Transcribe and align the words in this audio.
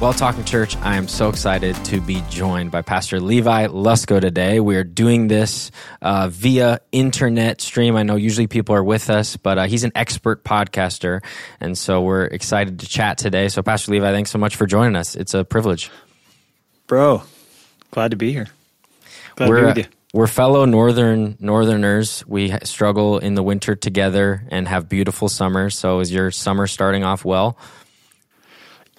Well, 0.00 0.14
Talking 0.14 0.44
Church, 0.44 0.78
I 0.78 0.96
am 0.96 1.08
so 1.08 1.28
excited 1.28 1.76
to 1.84 2.00
be 2.00 2.22
joined 2.30 2.70
by 2.70 2.80
Pastor 2.80 3.20
Levi 3.20 3.66
Lusko 3.66 4.18
today. 4.18 4.58
We 4.58 4.76
are 4.76 4.82
doing 4.82 5.28
this 5.28 5.70
uh, 6.00 6.28
via 6.30 6.80
internet 6.90 7.60
stream. 7.60 7.96
I 7.96 8.02
know 8.02 8.16
usually 8.16 8.46
people 8.46 8.74
are 8.74 8.82
with 8.82 9.10
us, 9.10 9.36
but 9.36 9.58
uh, 9.58 9.66
he's 9.66 9.84
an 9.84 9.92
expert 9.94 10.42
podcaster. 10.42 11.22
And 11.60 11.76
so 11.76 12.00
we're 12.00 12.24
excited 12.24 12.78
to 12.78 12.88
chat 12.88 13.18
today. 13.18 13.48
So, 13.48 13.62
Pastor 13.62 13.92
Levi, 13.92 14.10
thanks 14.10 14.30
so 14.30 14.38
much 14.38 14.56
for 14.56 14.64
joining 14.64 14.96
us. 14.96 15.16
It's 15.16 15.34
a 15.34 15.44
privilege. 15.44 15.90
Bro, 16.86 17.24
glad 17.90 18.12
to 18.12 18.16
be 18.16 18.32
here. 18.32 18.48
Glad 19.36 19.50
we're, 19.50 19.56
to 19.56 19.62
be 19.62 19.66
with 19.66 19.76
you. 19.76 19.84
We're 20.14 20.28
fellow 20.28 20.64
northern 20.64 21.36
northerners. 21.40 22.24
We 22.26 22.54
struggle 22.62 23.18
in 23.18 23.34
the 23.34 23.42
winter 23.42 23.76
together 23.76 24.44
and 24.50 24.66
have 24.66 24.88
beautiful 24.88 25.28
summers. 25.28 25.78
So, 25.78 26.00
is 26.00 26.10
your 26.10 26.30
summer 26.30 26.66
starting 26.66 27.04
off 27.04 27.22
well? 27.22 27.58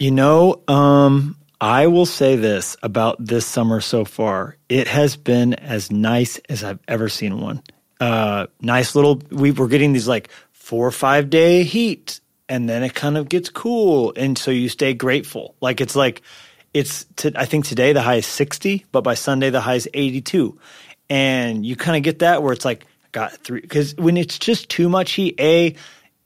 You 0.02 0.10
know, 0.10 0.64
um, 0.68 1.38
I 1.62 1.86
will 1.86 2.08
say 2.08 2.36
this 2.36 2.76
about 2.82 3.24
this 3.24 3.46
summer 3.46 3.82
so 3.82 4.04
far. 4.04 4.58
It 4.68 4.88
has 4.88 5.16
been 5.16 5.54
as 5.54 5.92
nice 5.92 6.40
as 6.50 6.64
I've 6.64 6.80
ever 6.88 7.08
seen 7.08 7.40
one. 7.40 7.62
Uh, 8.00 8.48
nice 8.60 8.96
little, 8.96 9.22
we 9.30 9.52
were 9.52 9.68
getting 9.68 9.94
these 9.94 10.08
like 10.08 10.32
four 10.54 10.88
or 10.88 10.92
five 10.92 11.30
day 11.30 11.62
heat, 11.62 12.20
and 12.50 12.68
then 12.68 12.82
it 12.82 12.96
kind 12.96 13.16
of 13.16 13.30
gets 13.30 13.50
cool. 13.50 14.12
And 14.18 14.40
so 14.40 14.50
you 14.50 14.70
stay 14.70 14.96
grateful. 14.96 15.54
Like 15.62 15.82
it's 15.82 15.96
like, 15.96 16.24
it's, 16.74 17.06
to, 17.18 17.32
I 17.36 17.46
think 17.46 17.66
today 17.66 17.94
the 17.94 18.02
high 18.02 18.16
is 18.16 18.26
60, 18.26 18.88
but 18.92 19.02
by 19.02 19.14
Sunday 19.14 19.52
the 19.52 19.62
high 19.62 19.76
is 19.76 19.88
82. 19.94 20.58
And 21.12 21.64
you 21.64 21.76
kind 21.76 21.96
of 21.96 22.02
get 22.02 22.18
that 22.20 22.42
where 22.42 22.54
it's 22.54 22.66
like, 22.66 22.88
got 23.12 23.34
three, 23.34 23.62
because 23.62 23.94
when 23.98 24.18
it's 24.18 24.40
just 24.40 24.68
too 24.68 24.90
much 24.90 25.12
heat, 25.12 25.40
A, 25.40 25.76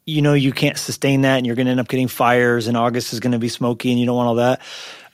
you 0.05 0.21
know 0.21 0.33
you 0.33 0.51
can't 0.51 0.77
sustain 0.77 1.21
that 1.21 1.37
and 1.37 1.45
you're 1.45 1.55
going 1.55 1.65
to 1.65 1.71
end 1.71 1.79
up 1.79 1.87
getting 1.87 2.07
fires 2.07 2.67
and 2.67 2.77
august 2.77 3.11
is 3.11 3.19
going 3.19 3.31
to 3.31 3.39
be 3.39 3.49
smoky 3.49 3.89
and 3.89 3.99
you 3.99 4.05
don't 4.05 4.15
want 4.15 4.27
all 4.27 4.35
that. 4.35 4.61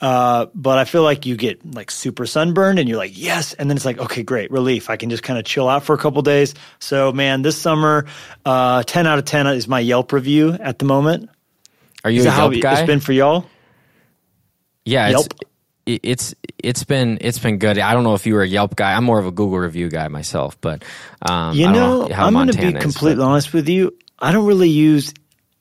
Uh, 0.00 0.46
but 0.52 0.78
i 0.78 0.84
feel 0.84 1.04
like 1.04 1.26
you 1.26 1.36
get 1.36 1.74
like 1.74 1.88
super 1.88 2.26
sunburned 2.26 2.78
and 2.78 2.88
you're 2.88 2.98
like 2.98 3.16
yes. 3.16 3.54
And 3.54 3.70
then 3.70 3.76
it's 3.76 3.86
like 3.86 3.98
okay 3.98 4.22
great 4.22 4.50
relief. 4.50 4.90
I 4.90 4.96
can 4.96 5.10
just 5.10 5.22
kind 5.22 5.38
of 5.38 5.44
chill 5.44 5.68
out 5.68 5.84
for 5.84 5.94
a 5.94 5.98
couple 5.98 6.22
days. 6.22 6.54
So 6.78 7.12
man 7.12 7.42
this 7.42 7.56
summer 7.56 8.06
uh, 8.44 8.82
10 8.82 9.06
out 9.06 9.18
of 9.18 9.24
10 9.24 9.46
is 9.48 9.68
my 9.68 9.80
yelp 9.80 10.12
review 10.12 10.52
at 10.52 10.78
the 10.78 10.84
moment. 10.84 11.30
Are 12.04 12.10
you 12.10 12.20
is 12.20 12.26
a 12.26 12.30
yelp 12.30 12.54
guy? 12.60 12.80
it's 12.80 12.86
been 12.86 13.00
for 13.00 13.12
y'all? 13.12 13.46
Yeah 14.84 15.08
yelp? 15.08 15.26
it's, 15.26 15.40
it's 15.86 16.34
it's 16.58 16.84
been 16.84 17.18
it's 17.20 17.38
been 17.38 17.58
good. 17.58 17.78
I 17.78 17.94
don't 17.94 18.04
know 18.04 18.14
if 18.14 18.26
you 18.26 18.34
were 18.34 18.42
a 18.42 18.46
Yelp 18.46 18.76
guy. 18.76 18.92
I'm 18.92 19.02
more 19.02 19.18
of 19.18 19.26
a 19.26 19.32
Google 19.32 19.58
review 19.58 19.88
guy 19.88 20.06
myself, 20.08 20.60
but 20.60 20.84
um, 21.28 21.56
you 21.56 21.66
know, 21.66 22.06
know 22.06 22.14
I'm 22.14 22.34
going 22.34 22.48
to 22.48 22.56
be 22.56 22.72
completely 22.72 23.24
honest 23.24 23.52
with 23.52 23.68
you. 23.68 23.96
I 24.22 24.30
don't 24.30 24.46
really 24.46 24.70
use 24.70 25.12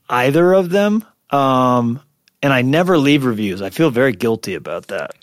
either 0.07 0.53
of 0.53 0.69
them. 0.69 1.03
Um, 1.31 1.99
and 2.43 2.53
I 2.53 2.61
never 2.61 2.97
leave 2.97 3.25
reviews. 3.25 3.61
I 3.61 3.71
feel 3.71 3.89
very 3.89 4.13
guilty 4.13 4.53
about 4.53 4.87
that. 4.87 5.15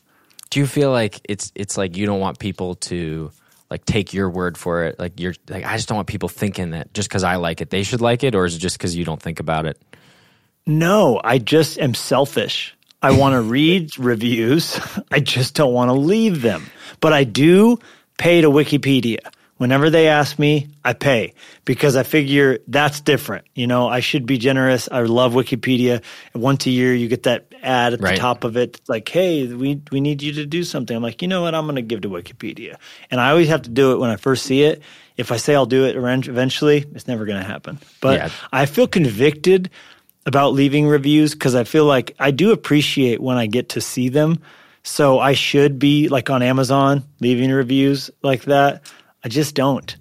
Do 0.50 0.60
you 0.60 0.66
feel 0.66 0.90
like 0.90 1.20
it's 1.24 1.52
it's 1.54 1.76
like 1.76 1.96
you 1.96 2.06
don't 2.06 2.20
want 2.20 2.38
people 2.38 2.74
to 2.76 3.30
like 3.70 3.84
take 3.84 4.14
your 4.14 4.30
word 4.30 4.56
for 4.56 4.84
it? 4.84 4.98
Like 4.98 5.20
you're 5.20 5.34
like 5.48 5.64
I 5.64 5.76
just 5.76 5.88
don't 5.88 5.96
want 5.96 6.08
people 6.08 6.28
thinking 6.28 6.70
that 6.70 6.92
just 6.94 7.08
because 7.08 7.22
I 7.24 7.36
like 7.36 7.60
it, 7.60 7.70
they 7.70 7.82
should 7.82 8.00
like 8.00 8.24
it, 8.24 8.34
or 8.34 8.44
is 8.44 8.56
it 8.56 8.58
just 8.58 8.78
because 8.78 8.96
you 8.96 9.04
don't 9.04 9.20
think 9.20 9.40
about 9.40 9.66
it? 9.66 9.80
No, 10.66 11.20
I 11.22 11.38
just 11.38 11.78
am 11.78 11.94
selfish. 11.94 12.74
I 13.02 13.12
want 13.12 13.34
to 13.34 13.42
read 13.56 13.98
reviews. 13.98 14.80
I 15.10 15.20
just 15.20 15.54
don't 15.54 15.72
want 15.72 15.90
to 15.90 15.94
leave 15.94 16.42
them. 16.42 16.64
But 17.00 17.12
I 17.12 17.24
do 17.24 17.78
pay 18.16 18.40
to 18.40 18.50
Wikipedia. 18.50 19.18
Whenever 19.58 19.90
they 19.90 20.06
ask 20.06 20.38
me, 20.38 20.68
I 20.84 20.92
pay 20.92 21.34
because 21.64 21.96
I 21.96 22.04
figure 22.04 22.60
that's 22.68 23.00
different. 23.00 23.44
You 23.54 23.66
know, 23.66 23.88
I 23.88 24.00
should 24.00 24.24
be 24.24 24.38
generous. 24.38 24.88
I 24.90 25.00
love 25.00 25.32
Wikipedia. 25.32 26.02
Once 26.32 26.64
a 26.66 26.70
year, 26.70 26.94
you 26.94 27.08
get 27.08 27.24
that 27.24 27.52
ad 27.60 27.92
at 27.92 28.00
right. 28.00 28.14
the 28.14 28.20
top 28.20 28.44
of 28.44 28.56
it, 28.56 28.80
like, 28.88 29.08
"Hey, 29.08 29.46
we 29.48 29.82
we 29.90 30.00
need 30.00 30.22
you 30.22 30.32
to 30.34 30.46
do 30.46 30.62
something." 30.62 30.96
I'm 30.96 31.02
like, 31.02 31.22
you 31.22 31.28
know 31.28 31.42
what? 31.42 31.56
I'm 31.56 31.64
going 31.64 31.74
to 31.74 31.82
give 31.82 32.02
to 32.02 32.08
Wikipedia, 32.08 32.76
and 33.10 33.20
I 33.20 33.30
always 33.30 33.48
have 33.48 33.62
to 33.62 33.70
do 33.70 33.92
it 33.92 33.98
when 33.98 34.10
I 34.10 34.16
first 34.16 34.46
see 34.46 34.62
it. 34.62 34.80
If 35.16 35.32
I 35.32 35.36
say 35.36 35.56
I'll 35.56 35.66
do 35.66 35.84
it 35.86 35.96
eventually, 35.96 36.84
it's 36.94 37.08
never 37.08 37.26
going 37.26 37.42
to 37.42 37.46
happen. 37.46 37.80
But 38.00 38.18
yeah. 38.18 38.30
I 38.52 38.66
feel 38.66 38.86
convicted 38.86 39.70
about 40.24 40.52
leaving 40.52 40.86
reviews 40.86 41.32
because 41.32 41.56
I 41.56 41.64
feel 41.64 41.84
like 41.84 42.14
I 42.20 42.30
do 42.30 42.52
appreciate 42.52 43.20
when 43.20 43.36
I 43.36 43.46
get 43.46 43.70
to 43.70 43.80
see 43.80 44.08
them. 44.08 44.40
So 44.84 45.18
I 45.18 45.32
should 45.32 45.78
be 45.78 46.08
like 46.08 46.30
on 46.30 46.42
Amazon 46.42 47.02
leaving 47.20 47.50
reviews 47.50 48.10
like 48.22 48.42
that 48.44 48.82
I 49.24 49.28
just 49.28 49.54
don't. 49.54 49.96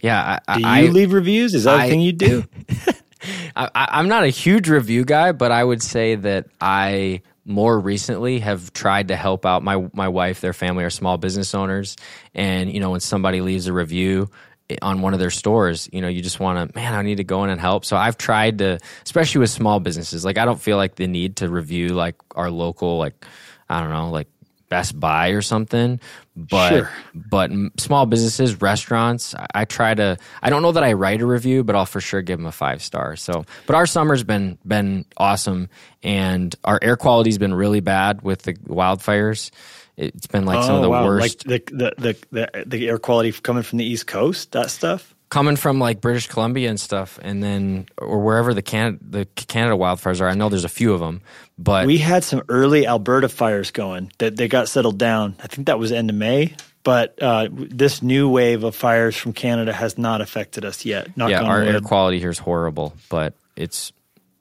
Yeah. 0.00 0.38
I, 0.46 0.54
do 0.54 0.60
you 0.60 0.66
I, 0.66 0.82
leave 0.82 1.12
reviews? 1.12 1.54
Is 1.54 1.64
that 1.64 1.80
I, 1.80 1.86
a 1.86 1.88
thing 1.88 2.00
you 2.00 2.12
do? 2.12 2.44
I, 3.56 4.00
am 4.00 4.08
not 4.08 4.24
a 4.24 4.28
huge 4.28 4.68
review 4.68 5.04
guy, 5.04 5.32
but 5.32 5.52
I 5.52 5.62
would 5.62 5.82
say 5.82 6.14
that 6.16 6.46
I 6.60 7.22
more 7.44 7.78
recently 7.78 8.40
have 8.40 8.72
tried 8.72 9.08
to 9.08 9.16
help 9.16 9.46
out 9.46 9.62
my 9.62 9.88
my 9.92 10.08
wife, 10.08 10.40
their 10.40 10.52
family 10.52 10.84
are 10.84 10.90
small 10.90 11.18
business 11.18 11.54
owners, 11.54 11.96
and 12.34 12.72
you 12.72 12.80
know 12.80 12.90
when 12.90 13.00
somebody 13.00 13.40
leaves 13.40 13.66
a 13.66 13.72
review 13.72 14.30
eh, 14.70 14.76
on 14.82 15.02
one 15.02 15.12
of 15.14 15.20
their 15.20 15.30
stores, 15.30 15.88
you 15.92 16.00
know, 16.00 16.08
you 16.08 16.22
just 16.22 16.40
want 16.40 16.70
to, 16.70 16.76
man, 16.76 16.94
I 16.94 17.02
need 17.02 17.16
to 17.16 17.24
go 17.24 17.44
in 17.44 17.50
and 17.50 17.60
help. 17.60 17.84
So 17.84 17.96
I've 17.96 18.16
tried 18.16 18.58
to, 18.58 18.78
especially 19.04 19.40
with 19.40 19.50
small 19.50 19.80
businesses, 19.80 20.24
like 20.24 20.38
I 20.38 20.44
don't 20.44 20.60
feel 20.60 20.76
like 20.76 20.96
the 20.96 21.06
need 21.06 21.36
to 21.36 21.48
review 21.48 21.88
like 21.88 22.16
our 22.34 22.50
local, 22.50 22.98
like 22.98 23.24
I 23.68 23.80
don't 23.80 23.90
know, 23.90 24.10
like 24.10 24.28
Best 24.74 24.98
Buy 24.98 25.28
or 25.28 25.40
something. 25.40 26.00
But 26.34 26.68
sure. 26.68 26.90
but 27.14 27.52
small 27.76 28.06
businesses, 28.06 28.60
restaurants, 28.60 29.32
I, 29.36 29.46
I, 29.54 29.64
try 29.66 29.94
to. 29.94 30.16
I 30.42 30.50
don't 30.50 30.62
know 30.62 30.72
that 30.72 30.82
I 30.82 30.94
write 30.94 31.20
a 31.20 31.26
review, 31.26 31.62
but 31.62 31.76
I'll 31.76 31.86
for 31.86 32.00
sure 32.00 32.22
give 32.22 32.40
them 32.40 32.46
a 32.46 32.50
five 32.50 32.82
star. 32.82 33.14
So, 33.14 33.44
but 33.66 33.76
our 33.76 33.86
summer's 33.86 34.24
been 34.24 34.58
been 34.66 35.04
awesome, 35.16 35.68
and 36.02 36.52
our 36.64 36.80
air 36.82 36.96
quality's 36.96 37.38
been 37.38 37.54
really 37.54 37.78
bad 37.78 38.22
with 38.22 38.42
the 38.42 38.54
wildfires. 38.54 39.52
It's 39.96 40.26
been 40.26 40.44
like 40.44 40.58
oh, 40.58 40.62
some 40.62 40.74
of 40.74 40.82
the 40.82 40.88
oh, 40.88 40.90
wow. 40.90 41.04
worst. 41.04 41.46
Like 41.46 41.68
the, 41.68 41.92
the 41.96 42.16
the 42.32 42.50
the 42.50 42.64
the 42.66 42.88
air 42.88 42.98
quality 42.98 43.30
coming 43.30 43.62
from 43.62 43.78
the 43.78 43.84
East 43.84 44.08
Coast, 44.08 44.50
that 44.50 44.72
stuff 44.72 45.13
coming 45.34 45.56
from 45.56 45.80
like 45.80 46.00
British 46.00 46.28
Columbia 46.28 46.70
and 46.70 46.78
stuff, 46.78 47.18
and 47.20 47.42
then 47.42 47.86
or 47.98 48.20
wherever 48.20 48.54
the 48.54 48.62
Canada 48.62 48.98
the 49.02 49.24
Canada 49.34 49.76
wildfires 49.76 50.20
are. 50.20 50.28
I 50.28 50.34
know 50.34 50.48
there's 50.48 50.64
a 50.64 50.68
few 50.68 50.94
of 50.94 51.00
them, 51.00 51.22
but 51.58 51.88
we 51.88 51.98
had 51.98 52.22
some 52.22 52.44
early 52.48 52.86
Alberta 52.86 53.28
fires 53.28 53.72
going 53.72 54.12
that 54.18 54.36
they 54.36 54.46
got 54.46 54.68
settled 54.68 54.96
down. 54.96 55.34
I 55.42 55.48
think 55.48 55.66
that 55.66 55.78
was 55.80 55.90
end 55.90 56.08
of 56.08 56.16
May. 56.16 56.54
But 56.84 57.20
uh, 57.20 57.48
this 57.50 58.02
new 58.02 58.28
wave 58.28 58.62
of 58.62 58.76
fires 58.76 59.16
from 59.16 59.32
Canada 59.32 59.72
has 59.72 59.96
not 59.96 60.20
affected 60.20 60.66
us 60.66 60.84
yet. 60.84 61.16
Not 61.16 61.30
yeah, 61.30 61.42
our 61.42 61.62
air 61.62 61.80
quality 61.80 62.20
here 62.20 62.28
is 62.28 62.38
horrible, 62.38 62.94
but 63.08 63.32
it's 63.56 63.92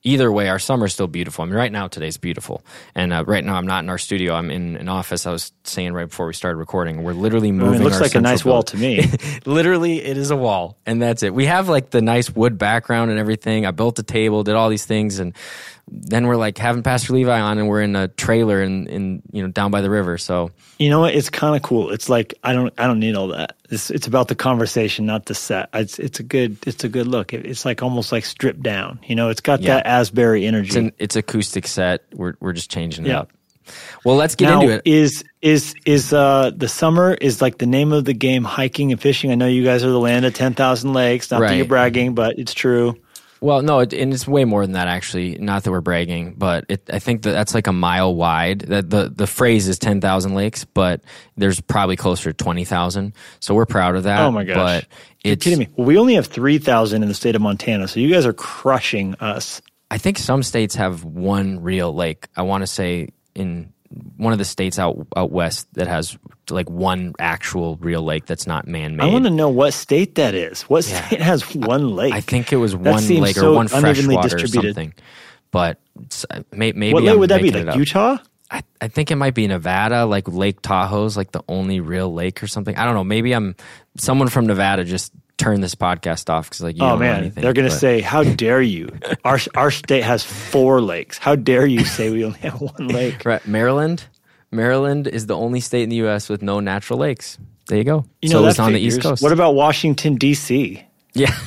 either 0.04 0.32
way, 0.32 0.50
our 0.50 0.60
summer's 0.60 0.94
still 0.94 1.08
beautiful. 1.08 1.44
I 1.44 1.46
mean, 1.46 1.56
right 1.56 1.72
now 1.72 1.88
today's 1.88 2.18
beautiful, 2.18 2.64
and 2.94 3.14
uh, 3.14 3.24
right 3.26 3.44
now 3.44 3.56
I'm 3.56 3.66
not 3.66 3.84
in 3.84 3.90
our 3.90 3.98
studio. 3.98 4.34
I'm 4.34 4.52
in 4.52 4.76
an 4.76 4.90
office. 4.90 5.26
I 5.26 5.32
was 5.32 5.52
saying 5.64 5.94
right 5.94 6.08
before 6.08 6.28
we 6.28 6.34
started 6.34 6.58
recording, 6.58 7.04
we're 7.04 7.14
literally 7.14 7.52
moving. 7.52 7.82
it 7.82 7.84
looks 7.84 8.02
like 8.02 8.16
a 8.16 8.22
nice 8.22 8.46
wall 8.46 8.64
to 8.64 8.78
me. 8.78 9.10
literally, 9.46 10.04
it 10.04 10.18
is 10.18 10.32
a 10.32 10.36
wall, 10.36 10.78
and 10.86 11.02
that's 11.02 11.24
it. 11.24 11.34
We 11.34 11.46
have 11.46 11.70
like 11.70 11.90
the 11.90 12.02
nice 12.02 12.34
wood 12.36 12.58
background 12.58 13.12
and 13.12 13.20
everything. 13.20 13.66
I 13.66 13.72
built 13.72 13.98
a 14.00 14.04
table, 14.04 14.44
did 14.44 14.56
all 14.56 14.70
these 14.70 14.86
things, 14.86 15.20
and 15.20 15.34
then 15.88 16.28
we're 16.28 16.38
like 16.38 16.58
having 16.58 16.82
Pastor 16.82 17.14
Levi 17.14 17.40
on, 17.40 17.58
and 17.58 17.68
we're 17.68 17.82
in 17.82 17.96
a 17.96 18.08
trailer 18.08 18.64
in, 18.64 18.88
in 18.88 19.22
you 19.32 19.42
know 19.42 19.50
down 19.50 19.72
by 19.72 19.82
the 19.82 19.90
river. 19.90 20.18
So 20.18 20.52
you 20.80 20.90
know 20.90 21.02
what? 21.02 21.14
It's 21.14 21.30
kind 21.30 21.56
of 21.56 21.62
cool. 21.62 21.92
It's 21.92 22.10
like 22.10 22.34
I 22.44 22.54
don't 22.54 22.74
I 22.78 22.88
don't 22.88 23.00
need 23.00 23.16
all 23.16 23.28
that. 23.30 23.58
It's 23.70 23.90
it's 23.92 24.08
about 24.08 24.28
the 24.28 24.36
conversation, 24.36 25.06
not 25.06 25.26
the 25.26 25.36
set. 25.36 25.70
It's 25.74 26.00
it's 26.00 26.20
a 26.20 26.24
good 26.24 26.58
it's 26.66 26.84
a 26.84 26.90
good 26.90 27.08
look. 27.08 27.34
It's 27.34 27.66
like 27.66 27.84
almost 27.84 28.12
like 28.12 28.26
stripped 28.26 28.64
down. 28.64 29.00
You 29.06 29.16
know, 29.16 29.30
it's 29.30 29.42
got 29.42 29.62
yeah. 29.62 29.76
that 29.76 29.86
Asbury 29.86 30.46
energy. 30.46 30.68
It's 30.68 30.76
an 30.76 30.92
it's 31.00 31.16
acoustic 31.16 31.68
set. 31.68 32.04
We're 32.14 32.36
we're 32.40 32.54
just 32.54 32.72
changing 32.72 33.06
it 33.06 33.10
yeah. 33.10 33.20
up. 33.22 33.32
Well, 34.04 34.16
let's 34.16 34.36
get 34.36 34.48
now, 34.48 34.62
into 34.62 34.74
it. 34.74 34.82
Is 34.86 35.24
is 35.42 35.76
is 35.86 36.14
uh 36.14 36.52
the 36.56 36.68
summer 36.68 37.14
is 37.14 37.42
like 37.42 37.58
the 37.58 37.66
name 37.66 37.94
of 37.94 38.06
the 38.06 38.14
game 38.14 38.44
hiking 38.44 38.92
and 38.92 39.02
fishing? 39.02 39.32
I 39.32 39.36
know 39.36 39.48
you 39.48 39.64
guys 39.64 39.84
are 39.84 39.90
the 39.90 40.00
land 40.00 40.26
of 40.26 40.34
ten 40.34 40.54
thousand 40.54 40.94
lakes. 40.94 41.32
Not 41.32 41.42
right. 41.42 41.50
that 41.50 41.56
you're 41.58 41.66
bragging, 41.66 42.16
but 42.16 42.40
it's 42.40 42.54
true. 42.54 42.98
Well, 43.44 43.62
no, 43.62 43.80
it, 43.80 43.92
and 43.92 44.14
it's 44.14 44.26
way 44.26 44.46
more 44.46 44.62
than 44.62 44.72
that 44.72 44.88
actually. 44.88 45.38
Not 45.38 45.66
that 45.66 45.72
we're 45.72 45.82
bragging, 45.82 46.36
but 46.38 46.64
it, 46.70 46.90
I 46.90 47.00
think 47.00 47.24
that 47.24 47.34
that's 47.34 47.54
like 47.54 47.68
a 47.68 47.74
mile 47.74 48.16
wide. 48.16 48.60
That 48.62 48.90
the 48.90 49.12
the 49.14 49.28
phrase 49.28 49.68
is 49.68 49.78
ten 49.78 50.00
thousand 50.00 50.34
lakes, 50.34 50.64
but 50.64 51.02
there's 51.36 51.60
probably 51.60 51.98
closer 51.98 52.32
to 52.32 52.34
twenty 52.42 52.64
thousand. 52.64 53.12
So 53.42 53.54
we're 53.54 53.66
proud 53.66 53.98
of 53.98 54.04
that. 54.04 54.22
Oh 54.22 54.32
my 54.32 54.46
gosh! 54.46 54.56
But 54.56 54.88
you're 55.26 55.36
kidding 55.36 55.60
me. 55.60 55.68
Well, 55.76 55.86
we 55.86 55.98
only 55.98 56.14
have 56.14 56.28
three 56.28 56.58
thousand 56.58 57.04
in 57.04 57.10
the 57.10 57.14
state 57.14 57.36
of 57.36 57.42
Montana, 57.42 57.90
so 57.90 58.00
you 58.00 58.10
guys 58.10 58.26
are 58.26 58.32
crushing 58.32 59.16
us. 59.16 59.62
I 59.92 59.98
think 59.98 60.20
some 60.20 60.42
states 60.42 60.76
have 60.76 61.04
one 61.04 61.62
real 61.62 61.94
lake. 61.94 62.30
I 62.38 62.44
want 62.44 62.62
to 62.62 62.68
say 62.68 63.10
in 63.36 63.73
one 64.18 64.34
of 64.34 64.40
the 64.40 64.46
states 64.46 64.80
out 64.80 65.08
out 65.16 65.32
west 65.32 65.68
that 65.74 65.88
has 65.88 66.18
like 66.50 66.70
one 66.70 67.14
actual 67.20 67.78
real 67.78 68.02
lake 68.02 68.26
that's 68.26 68.48
not 68.48 68.68
man 68.68 68.96
made. 68.96 69.06
I 69.06 69.08
want 69.08 69.26
to 69.26 69.30
know 69.30 69.50
what 69.50 69.74
state 69.74 70.16
that 70.16 70.34
is. 70.34 70.64
What 70.64 70.88
yeah. 70.88 71.06
state 71.08 71.22
has 71.22 71.56
one 71.56 71.96
lake? 71.96 72.14
I 72.14 72.22
think 72.22 72.52
it 72.52 72.58
was 72.58 72.76
one 72.76 73.08
lake 73.08 73.36
so 73.36 73.52
or 73.52 73.56
one 73.56 73.68
freshwater 73.68 74.38
or 74.38 74.48
something. 74.48 74.94
But 75.52 75.80
uh, 76.30 76.42
maybe 76.52 76.94
what 76.94 77.04
lake 77.04 77.14
I'm 77.14 77.20
would 77.20 77.30
that 77.30 77.42
be? 77.42 77.52
Like 77.52 77.76
Utah? 77.76 78.18
I, 78.52 78.62
I 78.80 78.88
think 78.88 79.10
it 79.10 79.16
might 79.16 79.34
be 79.34 79.48
Nevada, 79.48 80.06
like 80.06 80.28
Lake 80.28 80.62
Tahoe's 80.62 81.18
like 81.18 81.32
the 81.32 81.44
only 81.48 81.80
real 81.80 82.14
lake 82.14 82.44
or 82.44 82.48
something. 82.48 82.76
I 82.78 82.86
don't 82.86 82.94
know. 82.94 83.04
Maybe 83.04 83.34
I'm 83.34 83.56
someone 83.98 84.28
from 84.28 84.46
Nevada 84.46 84.84
just 84.84 85.12
turn 85.44 85.62
this 85.62 85.76
podcast 85.76 86.30
off 86.30 86.50
because 86.50 86.62
like 86.62 86.78
you 86.78 86.84
oh 86.84 86.98
man, 86.98 87.20
anything. 87.22 87.44
they're 87.44 87.54
to 87.54 87.64
but- 87.64 87.72
say, 87.72 88.02
"How 88.02 88.24
dare 88.24 88.62
you? 88.62 88.90
Our 89.26 89.40
our 89.56 89.72
state 89.72 90.04
has 90.04 90.24
four 90.24 90.82
lakes. 90.82 91.18
How 91.18 91.36
dare 91.36 91.66
you 91.66 91.84
say 91.86 92.10
we 92.10 92.24
only 92.26 92.40
have 92.40 92.60
one 92.62 92.88
lake?" 93.00 93.26
right, 93.26 93.46
Maryland. 93.48 94.06
Maryland 94.52 95.08
is 95.08 95.26
the 95.26 95.36
only 95.36 95.60
state 95.60 95.84
in 95.84 95.90
the 95.90 95.96
U.S. 95.98 96.30
with 96.30 96.42
no 96.44 96.60
natural 96.60 97.00
lakes. 97.00 97.38
There 97.68 97.78
you 97.78 97.84
go. 97.84 98.06
You 98.22 98.30
so 98.30 98.42
know 98.42 98.48
it's 98.48 98.60
on 98.60 98.74
the 98.74 98.80
East. 98.80 99.02
Coast. 99.02 99.24
What 99.24 99.32
about 99.32 99.56
Washington 99.56 100.16
D.C.? 100.16 100.84
yeah. 101.14 101.32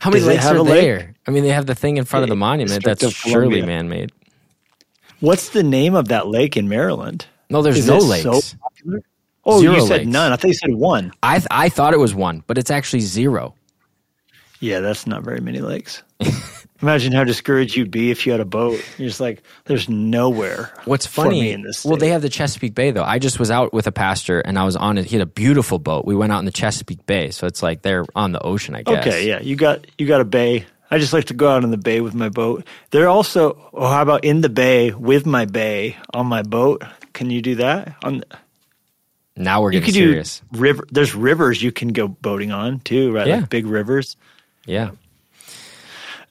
How 0.00 0.10
many 0.10 0.20
Does 0.20 0.26
lakes 0.28 0.42
have 0.44 0.56
are 0.56 0.60
a 0.60 0.62
lake? 0.62 0.82
there? 0.82 1.14
I 1.26 1.30
mean, 1.30 1.44
they 1.44 1.50
have 1.50 1.66
the 1.66 1.74
thing 1.74 1.96
in 1.96 2.04
front 2.04 2.24
of 2.24 2.28
the 2.28 2.36
monument 2.36 2.82
District 2.82 3.00
that's 3.00 3.14
surely 3.14 3.62
man-made. 3.62 4.10
What's 5.20 5.50
the 5.50 5.62
name 5.62 5.94
of 5.94 6.08
that 6.08 6.26
lake 6.28 6.56
in 6.56 6.68
Maryland? 6.68 7.26
No, 7.48 7.62
there's 7.62 7.78
Is 7.78 7.86
no 7.86 7.98
lakes. 7.98 8.56
so? 8.84 8.98
Oh, 9.44 9.60
Zero 9.60 9.74
you 9.74 9.86
said 9.86 10.00
lakes. 10.00 10.06
none. 10.06 10.32
I 10.32 10.36
thought 10.36 10.48
you 10.48 10.54
said 10.54 10.74
one. 10.74 11.12
I 11.22 11.38
th- 11.38 11.48
I 11.50 11.68
thought 11.68 11.94
it 11.94 11.98
was 11.98 12.14
one, 12.14 12.44
but 12.46 12.58
it's 12.58 12.70
actually 12.70 13.00
zero. 13.00 13.54
Yeah, 14.60 14.78
that's 14.80 15.06
not 15.06 15.24
very 15.24 15.40
many 15.40 15.58
lakes. 15.60 16.02
Imagine 16.82 17.12
how 17.12 17.22
discouraged 17.24 17.76
you'd 17.76 17.90
be 17.90 18.10
if 18.10 18.26
you 18.26 18.32
had 18.32 18.40
a 18.40 18.44
boat. 18.44 18.80
You're 18.98 19.08
just 19.08 19.20
like, 19.20 19.42
there's 19.64 19.88
nowhere. 19.88 20.72
What's 20.84 21.06
funny? 21.06 21.50
in 21.52 21.62
this 21.62 21.84
well, 21.84 21.96
they 21.96 22.08
have 22.08 22.22
the 22.22 22.28
Chesapeake 22.28 22.74
Bay 22.74 22.90
though. 22.90 23.04
I 23.04 23.18
just 23.20 23.38
was 23.38 23.50
out 23.50 23.72
with 23.72 23.86
a 23.86 23.92
pastor 23.92 24.40
and 24.40 24.58
I 24.58 24.64
was 24.64 24.74
on 24.76 24.98
it. 24.98 25.04
He 25.06 25.16
had 25.16 25.22
a 25.22 25.30
beautiful 25.30 25.78
boat. 25.78 26.04
We 26.04 26.16
went 26.16 26.32
out 26.32 26.40
in 26.40 26.44
the 26.44 26.52
Chesapeake 26.52 27.06
Bay, 27.06 27.30
so 27.30 27.46
it's 27.46 27.62
like 27.62 27.82
they're 27.82 28.04
on 28.16 28.32
the 28.32 28.40
ocean. 28.40 28.74
I 28.74 28.82
guess. 28.82 29.06
Okay, 29.06 29.28
yeah, 29.28 29.40
you 29.40 29.56
got 29.56 29.86
you 29.98 30.06
got 30.06 30.20
a 30.20 30.24
bay. 30.24 30.66
I 30.90 30.98
just 30.98 31.12
like 31.12 31.26
to 31.26 31.34
go 31.34 31.48
out 31.48 31.64
in 31.64 31.70
the 31.70 31.76
bay 31.78 32.00
with 32.00 32.14
my 32.14 32.28
boat. 32.28 32.66
They're 32.90 33.08
also. 33.08 33.70
Oh, 33.72 33.86
how 33.88 34.02
about 34.02 34.24
in 34.24 34.40
the 34.42 34.48
bay 34.48 34.92
with 34.92 35.24
my 35.24 35.44
bay 35.44 35.96
on 36.14 36.26
my 36.26 36.42
boat? 36.42 36.82
Can 37.12 37.30
you 37.30 37.42
do 37.42 37.56
that? 37.56 37.94
On 38.02 38.22
Now 39.36 39.62
we're 39.62 39.72
you 39.72 39.80
getting 39.80 39.94
could 39.94 39.98
serious. 39.98 40.42
do 40.52 40.60
river. 40.60 40.86
There's 40.90 41.14
rivers 41.14 41.62
you 41.62 41.72
can 41.72 41.88
go 41.88 42.08
boating 42.08 42.52
on 42.52 42.80
too, 42.80 43.12
right? 43.12 43.26
Yeah. 43.26 43.36
Like 43.36 43.48
big 43.50 43.66
rivers. 43.66 44.16
Yeah. 44.66 44.90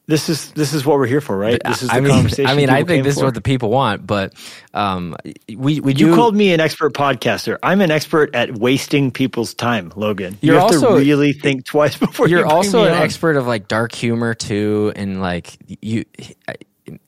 This 0.07 0.27
is 0.29 0.51
this 0.53 0.73
is 0.73 0.85
what 0.85 0.97
we're 0.97 1.05
here 1.07 1.21
for, 1.21 1.37
right? 1.37 1.61
This 1.63 1.83
is 1.83 1.89
the 1.89 1.95
I 1.95 1.99
mean, 2.01 2.11
conversation. 2.11 2.47
I 2.47 2.55
mean, 2.55 2.69
I 2.69 2.83
think 2.83 3.03
this 3.05 3.15
is 3.15 3.23
what 3.23 3.33
the 3.33 3.39
people 3.41 3.69
want, 3.69 4.05
but 4.05 4.33
um, 4.73 5.15
we 5.55 5.79
we 5.79 5.93
You 5.93 6.15
called 6.15 6.35
me 6.35 6.51
an 6.53 6.59
expert 6.59 6.93
podcaster. 6.93 7.57
I'm 7.63 7.79
an 7.81 7.91
expert 7.91 8.35
at 8.35 8.55
wasting 8.57 9.11
people's 9.11 9.53
time, 9.53 9.93
Logan. 9.95 10.37
You 10.41 10.53
have 10.53 10.63
also- 10.63 10.95
to 10.95 10.99
really 10.99 11.31
think 11.33 11.65
twice 11.65 11.95
before 11.99 12.27
you 12.27 12.37
You're 12.37 12.43
bring 12.45 12.51
also 12.55 12.83
an 12.83 12.93
on. 12.93 13.01
expert 13.01 13.37
of 13.37 13.47
like 13.47 13.67
dark 13.69 13.93
humor 13.93 14.33
too, 14.33 14.91
and 14.95 15.21
like 15.21 15.57
you, 15.81 16.03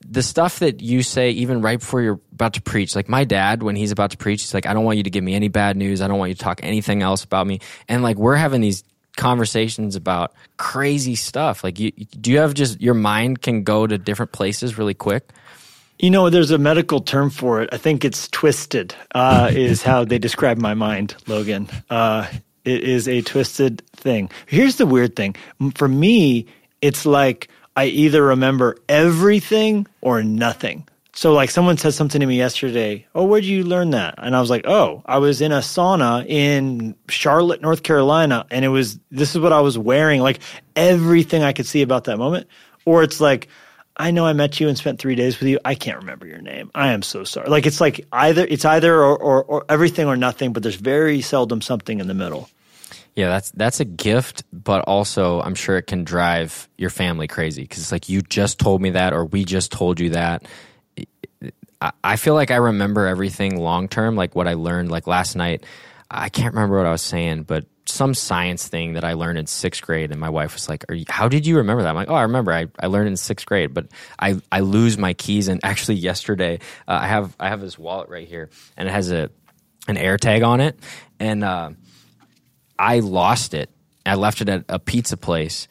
the 0.06 0.22
stuff 0.22 0.58
that 0.60 0.80
you 0.80 1.02
say 1.02 1.30
even 1.30 1.62
right 1.62 1.78
before 1.78 2.02
you're 2.02 2.20
about 2.32 2.54
to 2.54 2.62
preach. 2.62 2.94
Like 2.94 3.08
my 3.08 3.24
dad, 3.24 3.62
when 3.62 3.76
he's 3.76 3.90
about 3.90 4.10
to 4.12 4.16
preach, 4.16 4.42
he's 4.42 4.54
like, 4.54 4.66
"I 4.66 4.74
don't 4.74 4.84
want 4.84 4.98
you 4.98 5.04
to 5.04 5.10
give 5.10 5.24
me 5.24 5.34
any 5.34 5.48
bad 5.48 5.76
news. 5.76 6.00
I 6.00 6.08
don't 6.08 6.18
want 6.18 6.30
you 6.30 6.34
to 6.34 6.40
talk 6.42 6.60
anything 6.62 7.02
else 7.02 7.24
about 7.24 7.46
me." 7.46 7.60
And 7.88 8.02
like 8.02 8.16
we're 8.16 8.36
having 8.36 8.60
these 8.60 8.84
conversations 9.16 9.96
about 9.96 10.32
crazy 10.56 11.14
stuff. 11.14 11.64
Like, 11.64 11.78
you 11.78 11.92
do 11.92 12.30
you 12.32 12.38
have 12.38 12.54
just 12.54 12.80
your 12.80 12.94
mind 12.94 13.42
can 13.42 13.62
go 13.62 13.86
to 13.86 13.98
different 13.98 14.32
places 14.32 14.78
really 14.78 14.94
quick? 14.94 15.30
You 15.98 16.10
know, 16.10 16.28
there's 16.28 16.50
a 16.50 16.58
medical 16.58 17.00
term 17.00 17.30
for 17.30 17.62
it. 17.62 17.68
I 17.72 17.76
think 17.76 18.04
it's 18.04 18.28
twisted, 18.28 18.94
uh, 19.14 19.50
is 19.52 19.82
how 19.82 20.04
they 20.04 20.18
describe 20.18 20.58
my 20.58 20.74
mind, 20.74 21.14
Logan. 21.28 21.68
Uh, 21.88 22.26
it 22.64 22.82
is 22.82 23.06
a 23.06 23.22
twisted 23.22 23.86
thing. 23.90 24.30
Here's 24.46 24.76
the 24.76 24.86
weird 24.86 25.14
thing 25.14 25.36
for 25.74 25.86
me, 25.86 26.46
it's 26.82 27.06
like 27.06 27.48
I 27.76 27.86
either 27.86 28.22
remember 28.22 28.76
everything 28.88 29.86
or 30.00 30.22
nothing. 30.22 30.86
So, 31.16 31.32
like, 31.32 31.50
someone 31.50 31.76
said 31.76 31.94
something 31.94 32.20
to 32.20 32.26
me 32.26 32.36
yesterday. 32.36 33.06
Oh, 33.14 33.24
where'd 33.24 33.44
you 33.44 33.62
learn 33.62 33.90
that? 33.90 34.16
And 34.18 34.34
I 34.34 34.40
was 34.40 34.50
like, 34.50 34.66
oh, 34.66 35.02
I 35.06 35.18
was 35.18 35.40
in 35.40 35.52
a 35.52 35.58
sauna 35.58 36.26
in 36.26 36.96
Charlotte, 37.08 37.62
North 37.62 37.84
Carolina, 37.84 38.46
and 38.50 38.64
it 38.64 38.68
was 38.68 38.98
this 39.12 39.34
is 39.34 39.40
what 39.40 39.52
I 39.52 39.60
was 39.60 39.78
wearing. 39.78 40.20
Like, 40.20 40.40
everything 40.74 41.44
I 41.44 41.52
could 41.52 41.66
see 41.66 41.82
about 41.82 42.04
that 42.04 42.18
moment. 42.18 42.48
Or 42.84 43.04
it's 43.04 43.20
like, 43.20 43.48
I 43.96 44.10
know 44.10 44.26
I 44.26 44.32
met 44.32 44.58
you 44.58 44.68
and 44.68 44.76
spent 44.76 44.98
three 44.98 45.14
days 45.14 45.38
with 45.38 45.48
you. 45.48 45.60
I 45.64 45.76
can't 45.76 45.98
remember 45.98 46.26
your 46.26 46.40
name. 46.40 46.70
I 46.74 46.88
am 46.88 47.02
so 47.02 47.22
sorry. 47.22 47.48
Like 47.48 47.64
it's 47.64 47.80
like 47.80 48.06
either 48.12 48.44
it's 48.44 48.64
either 48.64 48.92
or, 48.92 49.16
or, 49.16 49.44
or 49.44 49.64
everything 49.68 50.08
or 50.08 50.16
nothing, 50.16 50.52
but 50.52 50.62
there's 50.62 50.74
very 50.74 51.20
seldom 51.20 51.60
something 51.60 52.00
in 52.00 52.08
the 52.08 52.14
middle. 52.14 52.48
Yeah, 53.16 53.28
that's 53.28 53.50
that's 53.52 53.78
a 53.80 53.84
gift, 53.84 54.42
but 54.52 54.82
also 54.82 55.40
I'm 55.40 55.54
sure 55.54 55.76
it 55.76 55.86
can 55.86 56.02
drive 56.02 56.68
your 56.76 56.90
family 56.90 57.28
crazy 57.28 57.62
because 57.62 57.78
it's 57.78 57.92
like 57.92 58.08
you 58.08 58.22
just 58.22 58.58
told 58.58 58.82
me 58.82 58.90
that, 58.90 59.12
or 59.12 59.24
we 59.24 59.44
just 59.44 59.70
told 59.70 60.00
you 60.00 60.10
that. 60.10 60.44
I- 62.02 62.16
feel 62.16 62.34
like 62.34 62.50
I 62.50 62.56
remember 62.56 63.06
everything 63.06 63.58
long 63.58 63.88
term, 63.88 64.16
like 64.16 64.34
what 64.34 64.48
I 64.48 64.54
learned. 64.54 64.90
Like 64.90 65.06
last 65.06 65.36
night, 65.36 65.64
I 66.10 66.28
can't 66.30 66.54
remember 66.54 66.78
what 66.78 66.86
I 66.86 66.92
was 66.92 67.02
saying, 67.02 67.42
but 67.42 67.66
some 67.86 68.14
science 68.14 68.66
thing 68.66 68.94
that 68.94 69.04
I 69.04 69.12
learned 69.12 69.38
in 69.38 69.46
sixth 69.46 69.82
grade, 69.82 70.10
and 70.10 70.18
my 70.18 70.30
wife 70.30 70.54
was 70.54 70.68
like, 70.68 70.84
Are 70.88 70.94
you, 70.94 71.04
"How 71.08 71.28
did 71.28 71.46
you 71.46 71.58
remember 71.58 71.82
that?" 71.82 71.90
I'm 71.90 71.94
like, 71.94 72.08
"Oh, 72.08 72.14
I 72.14 72.22
remember. 72.22 72.52
I, 72.52 72.66
I 72.80 72.86
learned 72.86 73.08
in 73.08 73.16
sixth 73.16 73.44
grade, 73.46 73.74
but 73.74 73.88
I 74.18 74.40
I 74.50 74.60
lose 74.60 74.96
my 74.96 75.12
keys." 75.12 75.48
And 75.48 75.60
actually, 75.64 75.96
yesterday, 75.96 76.60
uh, 76.88 76.98
I 77.02 77.06
have 77.06 77.36
I 77.38 77.50
have 77.50 77.60
this 77.60 77.78
wallet 77.78 78.08
right 78.08 78.26
here, 78.26 78.48
and 78.76 78.88
it 78.88 78.92
has 78.92 79.12
a 79.12 79.30
an 79.86 79.98
air 79.98 80.16
tag 80.16 80.42
on 80.42 80.60
it, 80.60 80.78
and. 81.20 81.44
Uh, 81.44 81.70
I 82.78 83.00
lost 83.00 83.54
it. 83.54 83.70
I 84.06 84.14
left 84.16 84.40
it 84.40 84.48
at 84.48 84.64
a 84.68 84.78
pizza 84.78 85.16
place, 85.16 85.66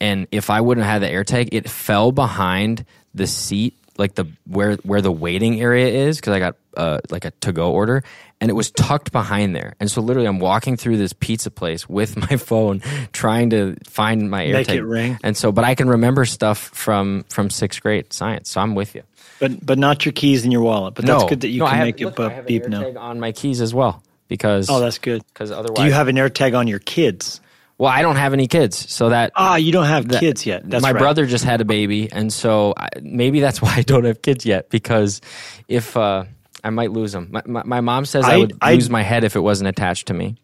and 0.00 0.26
if 0.32 0.48
I 0.50 0.60
wouldn't 0.60 0.86
have 0.86 1.02
had 1.02 1.08
the 1.10 1.14
AirTag, 1.14 1.50
it 1.52 1.68
fell 1.68 2.12
behind 2.12 2.84
the 3.14 3.26
seat, 3.26 3.76
like 3.98 4.14
the 4.14 4.26
where 4.46 4.76
where 4.76 5.02
the 5.02 5.12
waiting 5.12 5.60
area 5.60 5.86
is, 6.08 6.16
because 6.16 6.32
I 6.34 6.38
got 6.38 6.56
uh, 6.76 6.98
like 7.10 7.24
a 7.26 7.30
to 7.42 7.52
go 7.52 7.72
order, 7.72 8.02
and 8.40 8.50
it 8.50 8.54
was 8.54 8.70
tucked 8.70 9.12
behind 9.12 9.54
there. 9.54 9.74
And 9.80 9.90
so 9.90 10.00
literally, 10.00 10.26
I'm 10.28 10.38
walking 10.38 10.76
through 10.78 10.96
this 10.96 11.12
pizza 11.12 11.50
place 11.50 11.86
with 11.88 12.16
my 12.30 12.36
phone, 12.38 12.80
trying 13.12 13.50
to 13.50 13.76
find 13.86 14.30
my 14.30 14.46
Make 14.46 14.66
AirTag. 14.68 14.74
it 14.76 14.82
ring. 14.84 15.18
And 15.22 15.36
so, 15.36 15.52
but 15.52 15.64
I 15.64 15.74
can 15.74 15.88
remember 15.90 16.24
stuff 16.24 16.58
from 16.58 17.24
from 17.28 17.50
sixth 17.50 17.82
grade 17.82 18.12
science, 18.14 18.48
so 18.50 18.62
I'm 18.62 18.74
with 18.74 18.94
you. 18.94 19.02
But 19.40 19.64
but 19.64 19.78
not 19.78 20.06
your 20.06 20.12
keys 20.12 20.44
in 20.46 20.50
your 20.52 20.62
wallet. 20.62 20.94
But 20.94 21.04
that's 21.04 21.24
good 21.24 21.42
that 21.42 21.48
you 21.48 21.58
No, 21.60 21.66
can 21.66 21.76
have- 21.76 21.86
make 21.86 22.00
it 22.00 22.04
look, 22.06 22.18
I 22.20 22.28
bu- 22.28 22.34
have 22.34 22.38
an 22.38 22.46
beep 22.46 22.66
now. 22.66 22.96
On 22.98 23.20
my 23.20 23.32
keys 23.32 23.60
as 23.60 23.74
well 23.74 24.02
because 24.34 24.68
Oh, 24.68 24.80
that's 24.80 24.98
good. 24.98 25.24
because 25.28 25.50
otherwise, 25.50 25.76
Do 25.78 25.84
you 25.84 25.92
have 25.92 26.08
an 26.08 26.16
AirTag 26.16 26.56
on 26.58 26.66
your 26.68 26.78
kids? 26.80 27.40
well, 27.78 27.90
I 27.90 28.02
don't 28.02 28.16
have 28.16 28.32
any 28.32 28.46
kids, 28.46 28.76
so 28.92 29.08
that 29.08 29.32
Ah, 29.34 29.56
you 29.56 29.72
don't 29.72 29.86
have 29.86 30.08
kids 30.08 30.44
yet. 30.46 30.68
That's 30.68 30.82
my 30.82 30.92
right. 30.92 30.98
brother 30.98 31.26
just 31.26 31.44
had 31.44 31.60
a 31.60 31.64
baby, 31.64 32.10
and 32.12 32.32
so 32.32 32.72
I, 32.76 32.88
maybe 33.02 33.40
that's 33.40 33.60
why 33.62 33.74
I 33.76 33.82
don't 33.82 34.04
have 34.04 34.22
kids 34.22 34.44
yet. 34.46 34.70
Because 34.70 35.20
if 35.68 35.96
uh, 35.96 36.24
I 36.62 36.70
might 36.70 36.92
lose 36.92 37.12
them, 37.12 37.28
my, 37.32 37.42
my, 37.46 37.62
my 37.64 37.80
mom 37.80 38.04
says 38.06 38.24
I, 38.24 38.34
I- 38.34 38.38
would 38.38 38.52
I- 38.60 38.74
lose 38.74 38.90
my 38.90 39.02
head 39.02 39.24
if 39.24 39.34
it 39.36 39.40
wasn't 39.40 39.68
attached 39.68 40.06
to 40.08 40.14
me. 40.14 40.36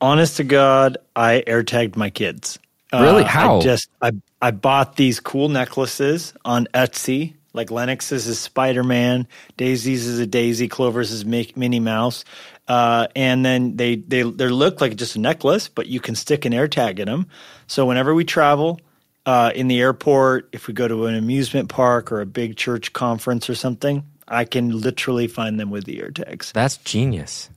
Honest 0.00 0.38
to 0.38 0.44
God, 0.44 0.96
I 1.14 1.44
AirTagged 1.46 1.96
my 1.96 2.10
kids. 2.10 2.58
Really? 2.92 3.22
Uh, 3.24 3.26
How? 3.28 3.58
I 3.58 3.62
just 3.62 3.88
I 4.02 4.10
I 4.42 4.50
bought 4.50 4.96
these 4.96 5.20
cool 5.20 5.48
necklaces 5.48 6.32
on 6.44 6.66
Etsy. 6.74 7.34
Like 7.52 7.70
Lennox's 7.70 8.26
is 8.26 8.38
Spider 8.38 8.82
Man, 8.84 9.26
Daisy's 9.56 10.06
is 10.06 10.18
a 10.18 10.26
Daisy, 10.26 10.68
Clover's 10.68 11.10
is 11.10 11.24
Mi- 11.24 11.52
Minnie 11.56 11.80
Mouse, 11.80 12.24
uh, 12.68 13.06
and 13.14 13.44
then 13.44 13.76
they 13.76 13.96
they 13.96 14.22
they 14.22 14.48
look 14.48 14.80
like 14.80 14.96
just 14.96 15.16
a 15.16 15.20
necklace, 15.20 15.68
but 15.68 15.86
you 15.86 16.00
can 16.00 16.14
stick 16.14 16.44
an 16.44 16.52
AirTag 16.52 16.98
in 16.98 17.06
them. 17.06 17.26
So 17.66 17.86
whenever 17.86 18.14
we 18.14 18.24
travel 18.24 18.80
uh, 19.24 19.52
in 19.54 19.68
the 19.68 19.80
airport, 19.80 20.48
if 20.52 20.66
we 20.66 20.74
go 20.74 20.88
to 20.88 21.06
an 21.06 21.14
amusement 21.14 21.68
park 21.68 22.10
or 22.10 22.20
a 22.20 22.26
big 22.26 22.56
church 22.56 22.92
conference 22.92 23.48
or 23.48 23.54
something, 23.54 24.04
I 24.26 24.44
can 24.44 24.80
literally 24.80 25.28
find 25.28 25.60
them 25.60 25.70
with 25.70 25.84
the 25.84 25.98
AirTags. 25.98 26.52
That's 26.52 26.76
genius. 26.78 27.50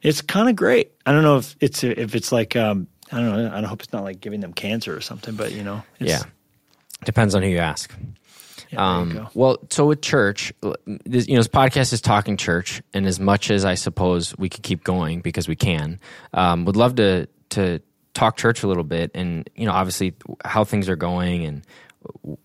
It's 0.00 0.22
kind 0.22 0.48
of 0.48 0.56
great. 0.56 0.92
I 1.04 1.12
don't 1.12 1.22
know 1.22 1.38
if 1.38 1.56
it's 1.60 1.84
if 1.84 2.14
it's 2.14 2.32
like 2.32 2.56
um, 2.56 2.86
I 3.12 3.16
don't 3.20 3.30
know. 3.30 3.52
I 3.54 3.62
hope 3.62 3.82
it's 3.82 3.92
not 3.92 4.04
like 4.04 4.20
giving 4.20 4.40
them 4.40 4.52
cancer 4.52 4.96
or 4.96 5.00
something, 5.00 5.34
but 5.34 5.52
you 5.52 5.62
know, 5.62 5.82
it's, 5.98 6.10
Yeah, 6.10 6.22
depends 7.04 7.34
on 7.34 7.42
who 7.42 7.48
you 7.48 7.58
ask. 7.58 7.94
Yeah, 8.70 8.98
Um, 8.98 9.28
well, 9.34 9.58
so 9.70 9.86
with 9.86 10.02
church, 10.02 10.52
this, 10.86 11.28
you 11.28 11.34
know, 11.34 11.40
this 11.40 11.48
podcast 11.48 11.92
is 11.92 12.00
talking 12.00 12.36
church, 12.36 12.82
and 12.92 13.06
as 13.06 13.18
much 13.18 13.50
as 13.50 13.64
I 13.64 13.74
suppose 13.74 14.36
we 14.36 14.48
could 14.48 14.62
keep 14.62 14.84
going 14.84 15.20
because 15.20 15.48
we 15.48 15.56
can, 15.56 16.00
um, 16.32 16.64
would 16.64 16.76
love 16.76 16.96
to 16.96 17.28
to 17.50 17.80
talk 18.14 18.36
church 18.36 18.62
a 18.62 18.66
little 18.66 18.84
bit, 18.84 19.10
and 19.14 19.48
you 19.54 19.66
know, 19.66 19.72
obviously 19.72 20.14
how 20.44 20.64
things 20.64 20.88
are 20.88 20.96
going 20.96 21.44
and 21.46 21.66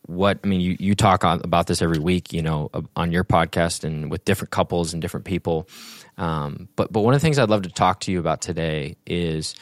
what 0.06 0.40
I 0.44 0.48
mean. 0.48 0.62
You 0.62 0.78
you 0.80 0.96
talk 0.96 1.24
on, 1.24 1.42
about 1.44 1.68
this 1.68 1.82
every 1.82 2.00
week, 2.00 2.34
you 2.34 2.42
know, 2.42 2.70
on 2.96 3.12
your 3.12 3.24
podcast 3.24 3.84
and 3.84 4.10
with 4.10 4.26
different 4.26 4.52
couples 4.52 4.94
and 4.94 5.02
different 5.02 5.26
people. 5.26 5.68
Um, 6.18 6.70
but 6.76 6.92
but 6.92 7.02
one 7.02 7.14
of 7.14 7.22
the 7.22 7.26
things 7.26 7.40
I'd 7.40 7.50
love 7.50 7.64
to 7.64 7.70
talk 7.70 8.02
to 8.02 8.12
you 8.12 8.20
about 8.20 8.42
today 8.42 8.98
is 9.06 9.56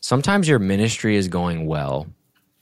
sometimes 0.00 0.48
your 0.48 0.58
ministry 0.58 1.16
is 1.16 1.28
going 1.28 1.66
well 1.66 2.06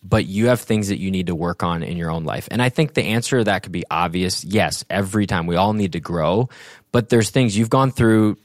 but 0.05 0.27
you 0.27 0.49
have 0.49 0.61
things 0.61 0.89
that 0.89 0.99
you 0.99 1.11
need 1.11 1.29
to 1.29 1.35
work 1.35 1.63
on 1.63 1.83
in 1.83 1.97
your 1.97 2.11
own 2.11 2.25
life. 2.25 2.47
And 2.51 2.61
I 2.61 2.69
think 2.69 2.95
the 2.95 3.03
answer 3.03 3.39
to 3.39 3.45
that 3.45 3.63
could 3.63 3.73
be 3.73 3.85
obvious. 3.91 4.45
Yes, 4.45 4.85
every 4.91 5.27
time 5.27 5.47
we 5.47 5.57
all 5.57 5.73
need 5.73 5.93
to 5.93 6.01
grow, 6.01 6.51
but 6.93 7.09
there's 7.09 7.31
things 7.31 7.57
you've 7.57 7.71
gone 7.71 7.91
through 7.91 8.37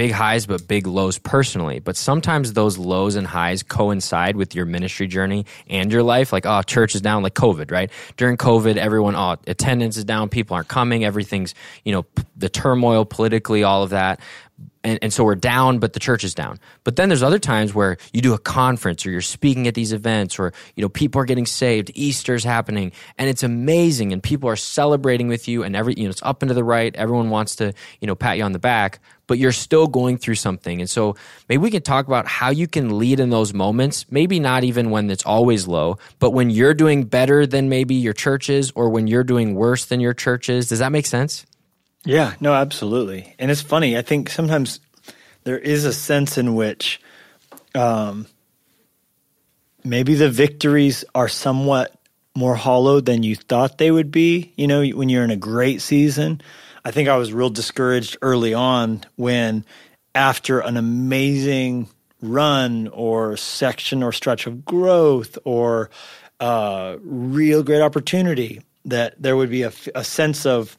big 0.00 0.12
highs, 0.12 0.46
but 0.46 0.66
big 0.66 0.86
lows 0.86 1.18
personally. 1.18 1.78
But 1.78 1.94
sometimes 1.94 2.54
those 2.54 2.78
lows 2.78 3.16
and 3.16 3.26
highs 3.26 3.62
coincide 3.62 4.34
with 4.34 4.54
your 4.54 4.64
ministry 4.64 5.06
journey 5.06 5.44
and 5.68 5.92
your 5.92 6.02
life. 6.02 6.32
Like, 6.32 6.46
oh, 6.46 6.62
church 6.62 6.94
is 6.94 7.02
down, 7.02 7.22
like 7.22 7.34
COVID, 7.34 7.70
right? 7.70 7.90
During 8.16 8.38
COVID, 8.38 8.78
everyone, 8.78 9.14
oh, 9.14 9.36
attendance 9.46 9.98
is 9.98 10.04
down, 10.04 10.30
people 10.30 10.56
aren't 10.56 10.68
coming, 10.68 11.04
everything's, 11.04 11.54
you 11.84 11.92
know, 11.92 12.06
the 12.34 12.48
turmoil 12.48 13.04
politically, 13.04 13.62
all 13.62 13.82
of 13.82 13.90
that 13.90 14.20
and, 14.82 14.98
and 15.02 15.12
so 15.12 15.24
we're 15.24 15.34
down, 15.34 15.78
but 15.78 15.92
the 15.92 16.00
church 16.00 16.24
is 16.24 16.34
down. 16.34 16.58
But 16.84 16.96
then 16.96 17.08
there's 17.08 17.22
other 17.22 17.38
times 17.38 17.74
where 17.74 17.98
you 18.12 18.22
do 18.22 18.32
a 18.32 18.38
conference 18.38 19.04
or 19.04 19.10
you're 19.10 19.20
speaking 19.20 19.68
at 19.68 19.74
these 19.74 19.92
events 19.92 20.38
or, 20.38 20.52
you 20.74 20.82
know, 20.82 20.88
people 20.88 21.20
are 21.20 21.26
getting 21.26 21.46
saved, 21.46 21.90
Easter's 21.94 22.44
happening, 22.44 22.92
and 23.18 23.28
it's 23.28 23.42
amazing 23.42 24.12
and 24.12 24.22
people 24.22 24.48
are 24.48 24.56
celebrating 24.56 25.28
with 25.28 25.48
you 25.48 25.62
and 25.62 25.76
every, 25.76 25.94
you 25.96 26.04
know, 26.04 26.10
it's 26.10 26.22
up 26.22 26.42
and 26.42 26.48
to 26.48 26.54
the 26.54 26.64
right. 26.64 26.94
Everyone 26.96 27.30
wants 27.30 27.56
to, 27.56 27.74
you 28.00 28.06
know, 28.06 28.14
pat 28.14 28.38
you 28.38 28.44
on 28.44 28.52
the 28.52 28.58
back, 28.58 29.00
but 29.30 29.38
you're 29.38 29.52
still 29.52 29.86
going 29.86 30.18
through 30.18 30.34
something. 30.34 30.80
And 30.80 30.90
so 30.90 31.14
maybe 31.48 31.62
we 31.62 31.70
can 31.70 31.82
talk 31.82 32.08
about 32.08 32.26
how 32.26 32.50
you 32.50 32.66
can 32.66 32.98
lead 32.98 33.20
in 33.20 33.30
those 33.30 33.54
moments, 33.54 34.04
maybe 34.10 34.40
not 34.40 34.64
even 34.64 34.90
when 34.90 35.08
it's 35.08 35.24
always 35.24 35.68
low, 35.68 35.98
but 36.18 36.32
when 36.32 36.50
you're 36.50 36.74
doing 36.74 37.04
better 37.04 37.46
than 37.46 37.68
maybe 37.68 37.94
your 37.94 38.12
church 38.12 38.50
is 38.50 38.72
or 38.74 38.90
when 38.90 39.06
you're 39.06 39.22
doing 39.22 39.54
worse 39.54 39.84
than 39.84 40.00
your 40.00 40.14
church 40.14 40.48
is. 40.48 40.68
Does 40.68 40.80
that 40.80 40.90
make 40.90 41.06
sense? 41.06 41.46
Yeah, 42.04 42.34
no, 42.40 42.52
absolutely. 42.52 43.36
And 43.38 43.52
it's 43.52 43.62
funny. 43.62 43.96
I 43.96 44.02
think 44.02 44.30
sometimes 44.30 44.80
there 45.44 45.60
is 45.60 45.84
a 45.84 45.92
sense 45.92 46.36
in 46.36 46.56
which 46.56 47.00
um, 47.76 48.26
maybe 49.84 50.16
the 50.16 50.28
victories 50.28 51.04
are 51.14 51.28
somewhat 51.28 51.94
more 52.34 52.56
hollow 52.56 52.98
than 53.00 53.22
you 53.22 53.36
thought 53.36 53.78
they 53.78 53.92
would 53.92 54.10
be. 54.10 54.52
You 54.56 54.66
know, 54.66 54.84
when 54.84 55.08
you're 55.08 55.22
in 55.22 55.30
a 55.30 55.36
great 55.36 55.82
season. 55.82 56.42
I 56.84 56.90
think 56.90 57.08
I 57.08 57.16
was 57.16 57.32
real 57.32 57.50
discouraged 57.50 58.16
early 58.22 58.54
on 58.54 59.02
when, 59.16 59.64
after 60.14 60.60
an 60.60 60.76
amazing 60.76 61.88
run 62.22 62.88
or 62.88 63.36
section 63.36 64.02
or 64.02 64.12
stretch 64.12 64.46
of 64.46 64.64
growth 64.64 65.38
or 65.44 65.90
uh, 66.40 66.96
real 67.02 67.62
great 67.62 67.82
opportunity, 67.82 68.62
that 68.84 69.20
there 69.20 69.36
would 69.36 69.50
be 69.50 69.62
a, 69.62 69.72
a 69.94 70.04
sense 70.04 70.46
of 70.46 70.76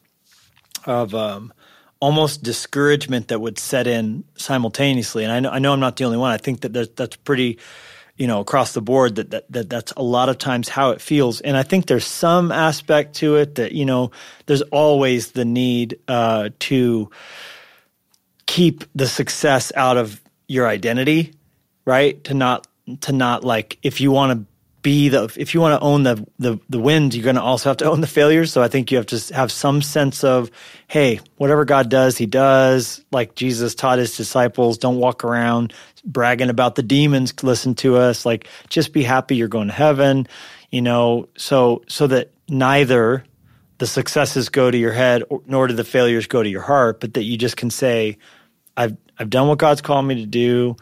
of 0.84 1.14
um, 1.14 1.52
almost 2.00 2.42
discouragement 2.42 3.28
that 3.28 3.40
would 3.40 3.58
set 3.58 3.86
in 3.86 4.24
simultaneously. 4.36 5.22
And 5.22 5.32
I 5.32 5.38
know, 5.38 5.50
I 5.50 5.58
know 5.60 5.72
I'm 5.72 5.78
not 5.78 5.96
the 5.96 6.04
only 6.04 6.18
one. 6.18 6.32
I 6.32 6.36
think 6.36 6.62
that 6.62 6.96
that's 6.96 7.14
pretty, 7.14 7.60
you 8.16 8.26
know, 8.26 8.40
across 8.40 8.72
the 8.72 8.82
board 8.82 9.16
that, 9.16 9.30
that, 9.30 9.50
that 9.50 9.70
that's 9.70 9.92
a 9.92 10.02
lot 10.02 10.28
of 10.28 10.38
times 10.38 10.68
how 10.68 10.90
it 10.90 11.00
feels. 11.00 11.40
And 11.40 11.56
I 11.56 11.62
think 11.62 11.86
there's 11.86 12.06
some 12.06 12.52
aspect 12.52 13.16
to 13.16 13.36
it 13.36 13.56
that, 13.56 13.72
you 13.72 13.84
know, 13.84 14.10
there's 14.46 14.62
always 14.62 15.32
the 15.32 15.44
need 15.44 15.98
uh, 16.08 16.50
to 16.60 17.10
keep 18.46 18.84
the 18.94 19.06
success 19.06 19.72
out 19.74 19.96
of 19.96 20.20
your 20.46 20.66
identity, 20.66 21.32
right? 21.84 22.22
To 22.24 22.34
not, 22.34 22.66
to 23.02 23.12
not 23.12 23.44
like, 23.44 23.78
if 23.82 24.00
you 24.00 24.10
want 24.10 24.38
to 24.38 24.52
be 24.82 25.08
the 25.08 25.32
if 25.36 25.54
you 25.54 25.60
want 25.60 25.80
to 25.80 25.84
own 25.86 26.02
the 26.02 26.26
the 26.40 26.58
the 26.68 26.80
wins, 26.80 27.16
you're 27.16 27.22
going 27.22 27.36
to 27.36 27.42
also 27.42 27.70
have 27.70 27.76
to 27.78 27.84
own 27.90 28.00
the 28.00 28.06
failures. 28.06 28.52
So 28.52 28.62
I 28.62 28.68
think 28.68 28.90
you 28.90 28.98
have 28.98 29.06
to 29.06 29.34
have 29.34 29.50
some 29.52 29.80
sense 29.80 30.24
of, 30.24 30.50
hey, 30.88 31.20
whatever 31.36 31.64
God 31.64 31.88
does, 31.88 32.18
He 32.18 32.26
does. 32.26 33.04
Like 33.12 33.34
Jesus 33.34 33.74
taught 33.74 33.98
His 33.98 34.16
disciples, 34.16 34.78
don't 34.78 34.98
walk 34.98 35.24
around 35.24 35.72
bragging 36.04 36.50
about 36.50 36.74
the 36.74 36.82
demons. 36.82 37.34
Listen 37.42 37.74
to 37.76 37.96
us. 37.96 38.26
Like 38.26 38.48
just 38.68 38.92
be 38.92 39.02
happy 39.02 39.36
you're 39.36 39.48
going 39.48 39.68
to 39.68 39.74
heaven. 39.74 40.26
You 40.70 40.82
know, 40.82 41.28
so 41.36 41.82
so 41.88 42.06
that 42.06 42.32
neither 42.48 43.24
the 43.78 43.86
successes 43.86 44.48
go 44.48 44.70
to 44.70 44.78
your 44.78 44.92
head 44.92 45.22
nor 45.46 45.66
do 45.66 45.74
the 45.74 45.84
failures 45.84 46.26
go 46.26 46.42
to 46.42 46.48
your 46.48 46.62
heart, 46.62 47.00
but 47.00 47.14
that 47.14 47.24
you 47.24 47.36
just 47.36 47.56
can 47.56 47.70
say, 47.70 48.18
I've 48.76 48.96
I've 49.18 49.30
done 49.30 49.48
what 49.48 49.58
God's 49.58 49.82
called 49.82 50.06
me 50.06 50.16
to 50.16 50.26
do, 50.26 50.76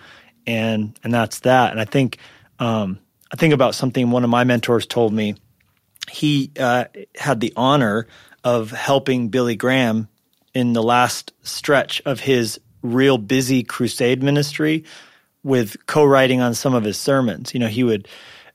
and 0.47 0.99
and 1.03 1.12
that's 1.12 1.41
that. 1.41 1.73
And 1.73 1.81
I 1.81 1.85
think. 1.85 2.19
Um, 2.59 3.00
I 3.33 3.37
think 3.37 3.55
about 3.55 3.75
something 3.75 4.11
one 4.11 4.25
of 4.25 4.31
my 4.31 4.45
mentors 4.45 4.87
told 4.87 5.12
me. 5.12 5.37
He 6.11 6.50
uh, 6.59 6.87
had 7.15 7.41
the 7.41 7.53
honor 7.57 8.07
of 8.43 8.71
helping 8.71 9.29
Billy 9.29 9.55
Graham 9.55 10.09
in 10.55 10.73
the 10.73 10.83
last 10.83 11.33
stretch 11.43 12.03
of 12.05 12.21
his 12.21 12.61
real 12.83 13.19
busy 13.19 13.62
crusade 13.62 14.23
ministry 14.23 14.85
with 15.42 15.87
co-writing 15.87 16.40
on 16.40 16.54
some 16.54 16.75
of 16.75 16.85
his 16.85 16.99
sermons. 16.99 17.54
You 17.54 17.61
know, 17.61 17.68
he 17.68 17.85
would 17.85 18.09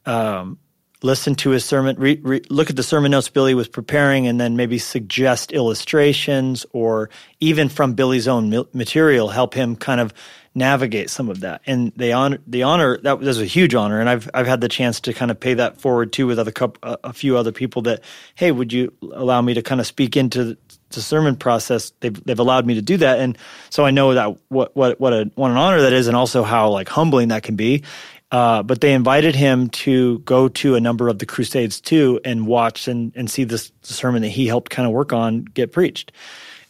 um, 0.05 0.57
listen 1.01 1.35
to 1.35 1.51
his 1.51 1.63
sermon, 1.63 1.95
re, 1.97 2.19
re, 2.23 2.41
look 2.49 2.69
at 2.69 2.75
the 2.75 2.83
sermon 2.83 3.11
notes 3.11 3.29
Billy 3.29 3.53
was 3.53 3.67
preparing, 3.67 4.27
and 4.27 4.39
then 4.39 4.55
maybe 4.55 4.77
suggest 4.77 5.51
illustrations 5.51 6.65
or 6.73 7.09
even 7.39 7.69
from 7.69 7.93
Billy's 7.93 8.27
own 8.27 8.65
material, 8.73 9.29
help 9.29 9.53
him 9.53 9.75
kind 9.75 10.01
of 10.01 10.13
navigate 10.55 11.09
some 11.09 11.29
of 11.29 11.41
that. 11.41 11.61
And 11.67 11.91
they 11.97 12.13
honor 12.13 12.39
the 12.47 12.63
honor 12.63 12.97
that 12.99 13.19
was 13.19 13.39
a 13.39 13.45
huge 13.45 13.75
honor, 13.75 13.99
and 13.99 14.09
I've 14.09 14.29
I've 14.33 14.47
had 14.47 14.61
the 14.61 14.69
chance 14.69 15.01
to 15.01 15.13
kind 15.13 15.29
of 15.29 15.39
pay 15.39 15.53
that 15.55 15.79
forward 15.79 16.13
too 16.13 16.27
with 16.27 16.39
other 16.39 16.51
couple, 16.51 16.97
a 17.03 17.13
few 17.13 17.37
other 17.37 17.51
people 17.51 17.83
that 17.83 18.01
hey, 18.35 18.51
would 18.51 18.71
you 18.71 18.93
allow 19.01 19.41
me 19.41 19.53
to 19.53 19.61
kind 19.61 19.81
of 19.81 19.87
speak 19.87 20.17
into 20.17 20.57
sermon 21.01 21.35
process? 21.35 21.91
They've 21.99 22.23
they've 22.23 22.39
allowed 22.39 22.65
me 22.65 22.75
to 22.75 22.81
do 22.81 22.97
that, 22.97 23.19
and 23.19 23.37
so 23.69 23.85
I 23.85 23.91
know 23.91 24.13
that 24.13 24.37
what 24.49 24.75
what 24.75 24.99
what 24.99 25.13
a 25.13 25.31
what 25.35 25.51
an 25.51 25.57
honor 25.57 25.81
that 25.81 25.93
is, 25.93 26.07
and 26.07 26.15
also 26.15 26.43
how 26.43 26.69
like 26.69 26.89
humbling 26.89 27.29
that 27.29 27.43
can 27.43 27.55
be. 27.55 27.83
Uh, 28.31 28.63
but 28.63 28.81
they 28.81 28.93
invited 28.93 29.35
him 29.35 29.69
to 29.69 30.19
go 30.19 30.49
to 30.49 30.75
a 30.75 30.81
number 30.81 31.07
of 31.07 31.19
the 31.19 31.25
crusades 31.25 31.79
too 31.79 32.19
and 32.25 32.47
watch 32.47 32.87
and, 32.87 33.13
and 33.15 33.29
see 33.29 33.43
this 33.43 33.71
sermon 33.83 34.23
that 34.23 34.29
he 34.29 34.47
helped 34.47 34.71
kind 34.71 34.85
of 34.85 34.91
work 34.91 35.13
on 35.13 35.45
get 35.45 35.71
preached. 35.71 36.11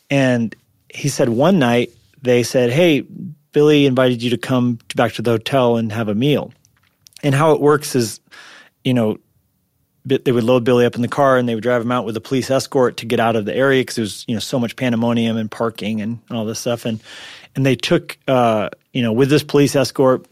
And 0.10 0.54
he 0.94 1.10
said 1.10 1.30
one 1.30 1.58
night 1.58 1.92
they 2.22 2.44
said, 2.44 2.72
Hey, 2.72 3.06
Billy 3.52 3.86
invited 3.86 4.22
you 4.22 4.32
to 4.32 4.38
come 4.38 4.80
back 4.96 5.14
to 5.14 5.22
the 5.22 5.32
hotel 5.32 5.78
and 5.78 5.92
have 5.92 6.10
a 6.10 6.16
meal. 6.16 6.54
And 7.24 7.34
how 7.34 7.54
it 7.54 7.62
works 7.62 7.96
is, 7.96 8.20
you 8.84 8.94
know, 8.94 9.18
they 10.06 10.32
would 10.32 10.44
load 10.44 10.64
Billy 10.64 10.86
up 10.86 10.96
in 10.96 11.02
the 11.02 11.08
car 11.08 11.38
and 11.38 11.50
they 11.50 11.56
would 11.56 11.64
drive 11.64 11.82
him 11.82 11.92
out 11.92 12.06
with 12.06 12.16
a 12.16 12.22
police 12.22 12.52
escort 12.52 12.98
to 12.98 13.06
get 13.06 13.20
out 13.20 13.36
of 13.36 13.46
the 13.46 13.56
area 13.56 13.82
because 13.82 13.96
there 13.96 14.04
was, 14.04 14.26
you 14.28 14.36
know, 14.36 14.40
so 14.40 14.60
much 14.60 14.76
pandemonium 14.76 15.36
and 15.36 15.50
parking 15.50 16.02
and 16.02 16.20
all 16.30 16.46
this 16.46 16.60
stuff. 16.60 16.86
And 16.86 17.02
and 17.56 17.66
they 17.66 17.76
took, 17.76 18.18
uh, 18.28 18.70
you 18.94 19.02
know, 19.02 19.12
with 19.12 19.30
this 19.30 19.44
police 19.44 19.76
escort 19.76 20.26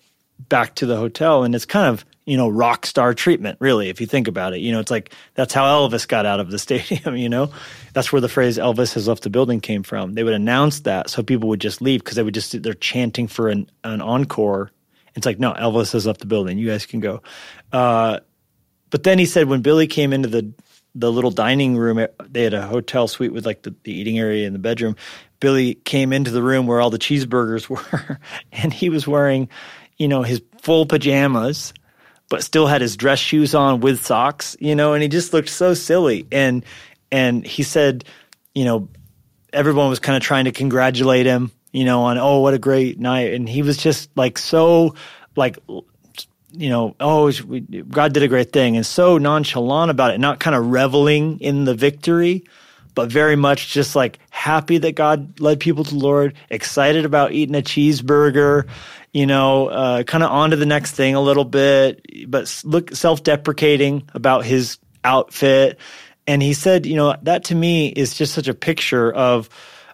back 0.50 0.76
to 0.76 0.86
the 0.86 0.98
hotel. 0.98 1.44
And 1.44 1.56
it's 1.56 1.66
kind 1.66 1.88
of 1.88 2.06
you 2.26 2.38
know, 2.38 2.48
rock 2.48 2.86
star 2.86 3.14
treatment, 3.14 3.58
really, 3.60 3.90
if 3.90 4.00
you 4.00 4.08
think 4.08 4.28
about 4.28 4.54
it. 4.54 4.60
You 4.60 4.72
know, 4.72 4.80
it's 4.80 4.92
like 4.92 5.14
that's 5.34 5.54
how 5.54 5.66
Elvis 5.66 6.08
got 6.08 6.26
out 6.26 6.40
of 6.40 6.52
the 6.52 6.60
stadium, 6.60 7.18
you 7.18 7.30
know? 7.30 7.52
That's 7.94 8.12
where 8.12 8.22
the 8.22 8.30
phrase 8.30 8.58
Elvis 8.58 8.94
has 8.94 9.08
left 9.08 9.24
the 9.24 9.30
building 9.30 9.60
came 9.60 9.84
from. 9.84 10.14
They 10.14 10.24
would 10.24 10.34
announce 10.34 10.82
that 10.82 11.10
so 11.10 11.22
people 11.22 11.50
would 11.50 11.62
just 11.62 11.82
leave 11.82 12.02
because 12.02 12.16
they 12.16 12.24
would 12.24 12.34
just, 12.34 12.62
they're 12.64 12.74
chanting 12.74 13.28
for 13.28 13.50
an, 13.50 13.70
an 13.84 14.02
encore. 14.02 14.72
It's 15.16 15.26
like, 15.26 15.40
no, 15.40 15.54
Elvis 15.54 15.94
has 15.94 16.08
left 16.08 16.22
the 16.22 16.26
building. 16.26 16.58
You 16.58 16.70
guys 16.70 16.86
can 16.86 17.02
go. 17.02 17.22
Uh, 17.72 18.20
but 18.94 19.02
then 19.02 19.18
he 19.18 19.26
said 19.26 19.48
when 19.48 19.64
Billy 19.64 19.88
came 19.88 20.14
into 20.14 20.30
the, 20.30 20.54
the 20.94 21.12
little 21.12 21.32
dining 21.32 21.76
room, 21.76 21.98
eh, 21.98 22.06
they 22.30 22.44
had 22.44 22.54
a 22.54 22.68
hotel 22.68 23.08
suite 23.08 23.34
with 23.34 23.44
like 23.44 23.64
the, 23.64 23.74
the 23.86 23.92
eating 23.92 24.20
area 24.20 24.46
and 24.46 24.54
the 24.54 24.60
bedroom. 24.60 24.96
Billy 25.40 25.74
came 25.74 26.14
into 26.14 26.30
the 26.30 26.44
room 26.44 26.68
where 26.68 26.80
all 26.80 26.92
the 26.92 27.00
cheeseburgers 27.00 27.68
were, 27.70 28.20
and 28.52 28.72
he 28.72 28.92
was 28.92 29.08
wearing, 29.08 29.50
you 29.98 30.08
know, 30.08 30.22
his 30.22 30.44
full 30.62 30.86
pajamas 30.86 31.74
but 32.30 32.44
still 32.44 32.68
had 32.68 32.82
his 32.82 32.96
dress 32.96 33.18
shoes 33.18 33.56
on 33.56 33.80
with 33.80 34.06
socks, 34.06 34.56
you 34.60 34.76
know, 34.76 34.94
and 34.94 35.02
he 35.02 35.10
just 35.10 35.34
looked 35.34 35.50
so 35.50 35.74
silly. 35.74 36.28
And 36.32 36.64
and 37.12 37.44
he 37.44 37.64
said, 37.64 38.06
you 38.54 38.64
know, 38.64 38.90
everyone 39.52 39.90
was 39.90 40.00
kind 40.00 40.18
of 40.18 40.22
trying 40.22 40.46
to 40.46 40.52
congratulate 40.52 41.26
him, 41.26 41.52
you 41.72 41.84
know, 41.84 42.04
on 42.04 42.20
oh 42.20 42.42
what 42.42 42.54
a 42.54 42.60
great 42.60 43.00
night, 43.00 43.34
and 43.34 43.50
he 43.50 43.64
was 43.64 43.78
just 43.78 44.12
like 44.16 44.38
so 44.38 44.94
like 45.36 45.58
you 46.54 46.70
know, 46.70 46.96
oh, 47.00 47.32
God 47.90 48.14
did 48.14 48.24
a 48.24 48.28
great 48.28 48.52
thing, 48.52 48.76
and 48.76 48.86
so 48.86 49.18
nonchalant 49.18 49.92
about 49.92 50.12
it, 50.12 50.20
not 50.20 50.40
kind 50.40 50.56
of 50.56 50.68
reveling 50.68 51.40
in 51.40 51.66
the 51.66 51.74
victory, 51.74 52.44
but 52.96 53.12
very 53.12 53.36
much 53.36 53.74
just 53.74 53.96
like 53.96 54.20
happy 54.30 54.78
that 54.78 54.94
God 54.94 55.40
led 55.40 55.60
people 55.60 55.84
to 55.84 55.90
the 55.90 56.00
Lord, 56.00 56.36
excited 56.50 57.06
about 57.06 57.32
eating 57.32 57.56
a 57.56 57.62
cheeseburger, 57.62 58.68
you 59.12 59.26
know, 59.26 59.68
uh, 59.68 60.04
kind 60.04 60.24
of 60.24 60.32
on 60.32 60.52
to 60.52 60.56
the 60.56 60.66
next 60.66 60.92
thing 60.92 61.16
a 61.16 61.22
little 61.22 61.46
bit, 61.46 62.06
but 62.28 62.62
look 62.64 62.96
self 62.96 63.24
deprecating 63.24 64.10
about 64.14 64.46
his 64.46 64.78
outfit. 65.04 65.80
And 66.28 66.42
he 66.42 66.54
said, 66.54 66.86
you 66.86 66.96
know, 66.96 67.16
that 67.24 67.46
to 67.46 67.56
me 67.56 67.88
is 67.88 68.16
just 68.16 68.34
such 68.34 68.48
a 68.48 68.54
picture 68.54 69.12
of 69.12 69.50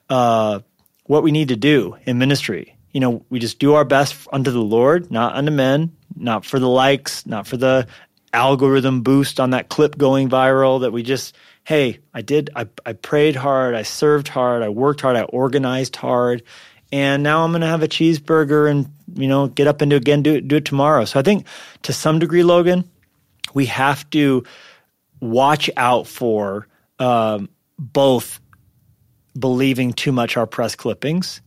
uh, 0.09 0.59
what 1.05 1.23
we 1.23 1.31
need 1.31 1.47
to 1.47 1.55
do 1.55 1.97
in 2.05 2.17
ministry. 2.17 2.75
You 2.91 2.99
know, 2.99 3.25
we 3.29 3.39
just 3.39 3.59
do 3.59 3.73
our 3.73 3.85
best 3.85 4.27
unto 4.31 4.51
the 4.51 4.61
Lord, 4.61 5.11
not 5.11 5.35
unto 5.35 5.51
men, 5.51 5.95
not 6.15 6.45
for 6.45 6.59
the 6.59 6.69
likes, 6.69 7.25
not 7.25 7.47
for 7.47 7.57
the 7.57 7.87
algorithm 8.33 9.01
boost 9.01 9.39
on 9.39 9.51
that 9.51 9.69
clip 9.69 9.97
going 9.97 10.29
viral 10.29 10.81
that 10.81 10.91
we 10.91 11.01
just 11.01 11.35
hey 11.63 11.97
i 12.13 12.21
did 12.21 12.51
I, 12.55 12.67
I 12.85 12.93
prayed 12.93 13.35
hard 13.35 13.73
i 13.73 13.81
served 13.81 14.27
hard 14.27 14.61
i 14.61 14.69
worked 14.69 15.01
hard 15.01 15.15
i 15.15 15.23
organized 15.23 15.95
hard 15.95 16.43
and 16.91 17.23
now 17.23 17.43
I'm 17.43 17.51
going 17.51 17.61
to 17.61 17.67
have 17.67 17.83
a 17.83 17.87
cheeseburger 17.87 18.69
and 18.69 18.91
you 19.15 19.27
know 19.27 19.47
get 19.47 19.67
up 19.67 19.81
and 19.81 19.89
do 19.89 19.95
again, 19.95 20.23
do 20.23 20.35
it, 20.35 20.47
do 20.47 20.57
it 20.57 20.65
tomorrow. 20.65 21.05
So 21.05 21.19
I 21.19 21.23
think 21.23 21.45
to 21.83 21.93
some 21.93 22.19
degree, 22.19 22.43
Logan, 22.43 22.89
we 23.53 23.65
have 23.67 24.09
to 24.11 24.43
watch 25.19 25.69
out 25.77 26.07
for 26.07 26.67
um, 26.97 27.49
both 27.77 28.39
believing 29.37 29.93
too 29.93 30.11
much 30.11 30.37
our 30.37 30.47
press 30.47 30.75
clippings 30.75 31.41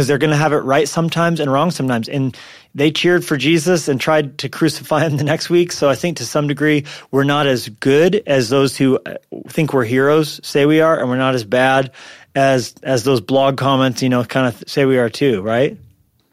because 0.00 0.08
they're 0.08 0.16
going 0.16 0.30
to 0.30 0.36
have 0.36 0.54
it 0.54 0.60
right 0.60 0.88
sometimes 0.88 1.40
and 1.40 1.52
wrong 1.52 1.70
sometimes. 1.70 2.08
And 2.08 2.34
they 2.74 2.90
cheered 2.90 3.22
for 3.22 3.36
Jesus 3.36 3.86
and 3.86 4.00
tried 4.00 4.38
to 4.38 4.48
crucify 4.48 5.04
him 5.04 5.18
the 5.18 5.24
next 5.24 5.50
week. 5.50 5.72
So 5.72 5.90
I 5.90 5.94
think 5.94 6.16
to 6.16 6.24
some 6.24 6.48
degree, 6.48 6.86
we're 7.10 7.24
not 7.24 7.46
as 7.46 7.68
good 7.68 8.22
as 8.26 8.48
those 8.48 8.78
who 8.78 8.98
uh, 9.04 9.16
think 9.48 9.74
we're 9.74 9.84
heroes 9.84 10.40
say 10.42 10.64
we 10.64 10.80
are, 10.80 10.98
and 10.98 11.10
we're 11.10 11.18
not 11.18 11.34
as 11.34 11.44
bad 11.44 11.92
as 12.34 12.74
as 12.82 13.04
those 13.04 13.20
blog 13.20 13.58
comments, 13.58 14.00
you 14.00 14.08
know, 14.08 14.24
kind 14.24 14.46
of 14.46 14.64
say 14.66 14.86
we 14.86 14.96
are 14.96 15.10
too, 15.10 15.42
right? 15.42 15.76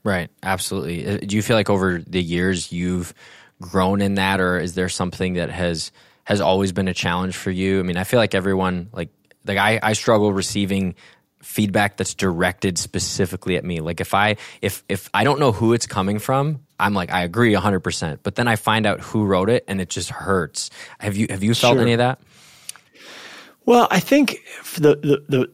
Right, 0.06 0.30
absolutely. 0.42 1.06
Uh, 1.06 1.18
do 1.18 1.36
you 1.36 1.42
feel 1.42 1.58
like 1.58 1.70
over 1.70 2.02
the 2.08 2.24
years 2.24 2.72
you've 2.72 3.14
grown 3.60 4.00
in 4.00 4.14
that, 4.14 4.40
or 4.40 4.58
is 4.60 4.76
there 4.76 4.88
something 4.88 5.34
that 5.34 5.50
has 5.50 5.92
has 6.24 6.40
always 6.40 6.72
been 6.72 6.88
a 6.88 6.94
challenge 6.94 7.36
for 7.36 7.52
you? 7.52 7.82
I 7.82 7.84
mean, 7.84 7.98
I 7.98 8.06
feel 8.06 8.18
like 8.22 8.34
everyone 8.34 8.88
like 8.94 9.10
like 9.46 9.58
I, 9.58 9.78
I 9.84 9.92
struggle 9.92 10.32
receiving 10.32 10.96
feedback 11.42 11.98
that's 11.98 12.14
directed 12.14 12.78
specifically 12.78 13.58
at 13.58 13.64
me. 13.64 13.80
Like 13.80 14.02
if 14.02 14.14
I 14.14 14.38
if 14.62 14.84
if 14.90 15.10
I 15.14 15.24
don't 15.24 15.40
know 15.40 15.52
who 15.52 15.74
it's 15.74 15.88
coming 15.88 16.20
from, 16.20 16.62
I'm 16.80 16.94
like 16.94 17.12
I 17.12 17.24
agree 17.24 17.54
100%. 17.54 18.20
But 18.24 18.36
then 18.36 18.48
I 18.48 18.56
find 18.56 18.86
out 18.86 19.00
who 19.02 19.26
wrote 19.26 19.50
it 19.50 19.64
and 19.68 19.80
it 19.80 19.90
just 19.90 20.10
hurts. 20.10 20.70
Have 21.00 21.16
you 21.16 21.28
have 21.30 21.44
you 21.44 21.54
felt 21.54 21.76
sure. 21.76 21.82
any 21.82 21.94
of 21.94 22.00
that? 22.00 22.20
Well, 23.66 23.88
I 23.92 24.00
think 24.00 24.38
the, 24.76 24.96
the 24.96 25.24
the 25.28 25.52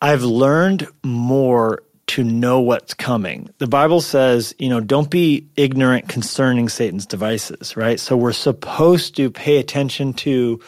I've 0.00 0.22
learned 0.22 0.86
more 1.02 1.82
to 2.08 2.24
know 2.24 2.60
what's 2.60 2.92
coming. 2.92 3.48
The 3.58 3.68
Bible 3.68 4.00
says, 4.00 4.52
you 4.58 4.68
know, 4.68 4.80
don't 4.80 5.10
be 5.10 5.46
ignorant 5.54 6.08
concerning 6.08 6.68
Satan's 6.68 7.06
devices, 7.06 7.76
right? 7.76 8.00
So 8.00 8.16
we're 8.16 8.32
supposed 8.32 9.14
to 9.16 9.30
pay 9.30 9.58
attention 9.58 10.12
to 10.14 10.60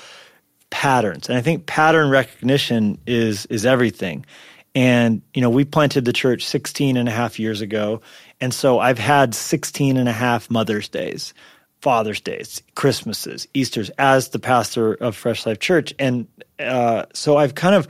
patterns. 0.72 1.28
And 1.28 1.38
I 1.38 1.42
think 1.42 1.66
pattern 1.66 2.10
recognition 2.10 2.98
is 3.06 3.46
is 3.46 3.64
everything. 3.64 4.26
And, 4.74 5.20
you 5.34 5.42
know, 5.42 5.50
we 5.50 5.66
planted 5.66 6.06
the 6.06 6.14
church 6.14 6.46
16 6.46 6.96
and 6.96 7.06
a 7.06 7.12
half 7.12 7.38
years 7.38 7.60
ago. 7.60 8.00
And 8.40 8.54
so 8.54 8.78
I've 8.80 8.98
had 8.98 9.34
16 9.34 9.98
and 9.98 10.08
a 10.08 10.12
half 10.12 10.50
Mother's 10.50 10.88
Days, 10.88 11.34
Father's 11.82 12.22
Days, 12.22 12.62
Christmases, 12.74 13.46
Easters 13.52 13.90
as 13.98 14.30
the 14.30 14.38
pastor 14.38 14.94
of 14.94 15.14
Fresh 15.14 15.44
Life 15.44 15.58
Church. 15.58 15.92
And 15.98 16.26
uh, 16.58 17.04
so 17.12 17.36
I've 17.36 17.54
kind 17.54 17.74
of 17.74 17.86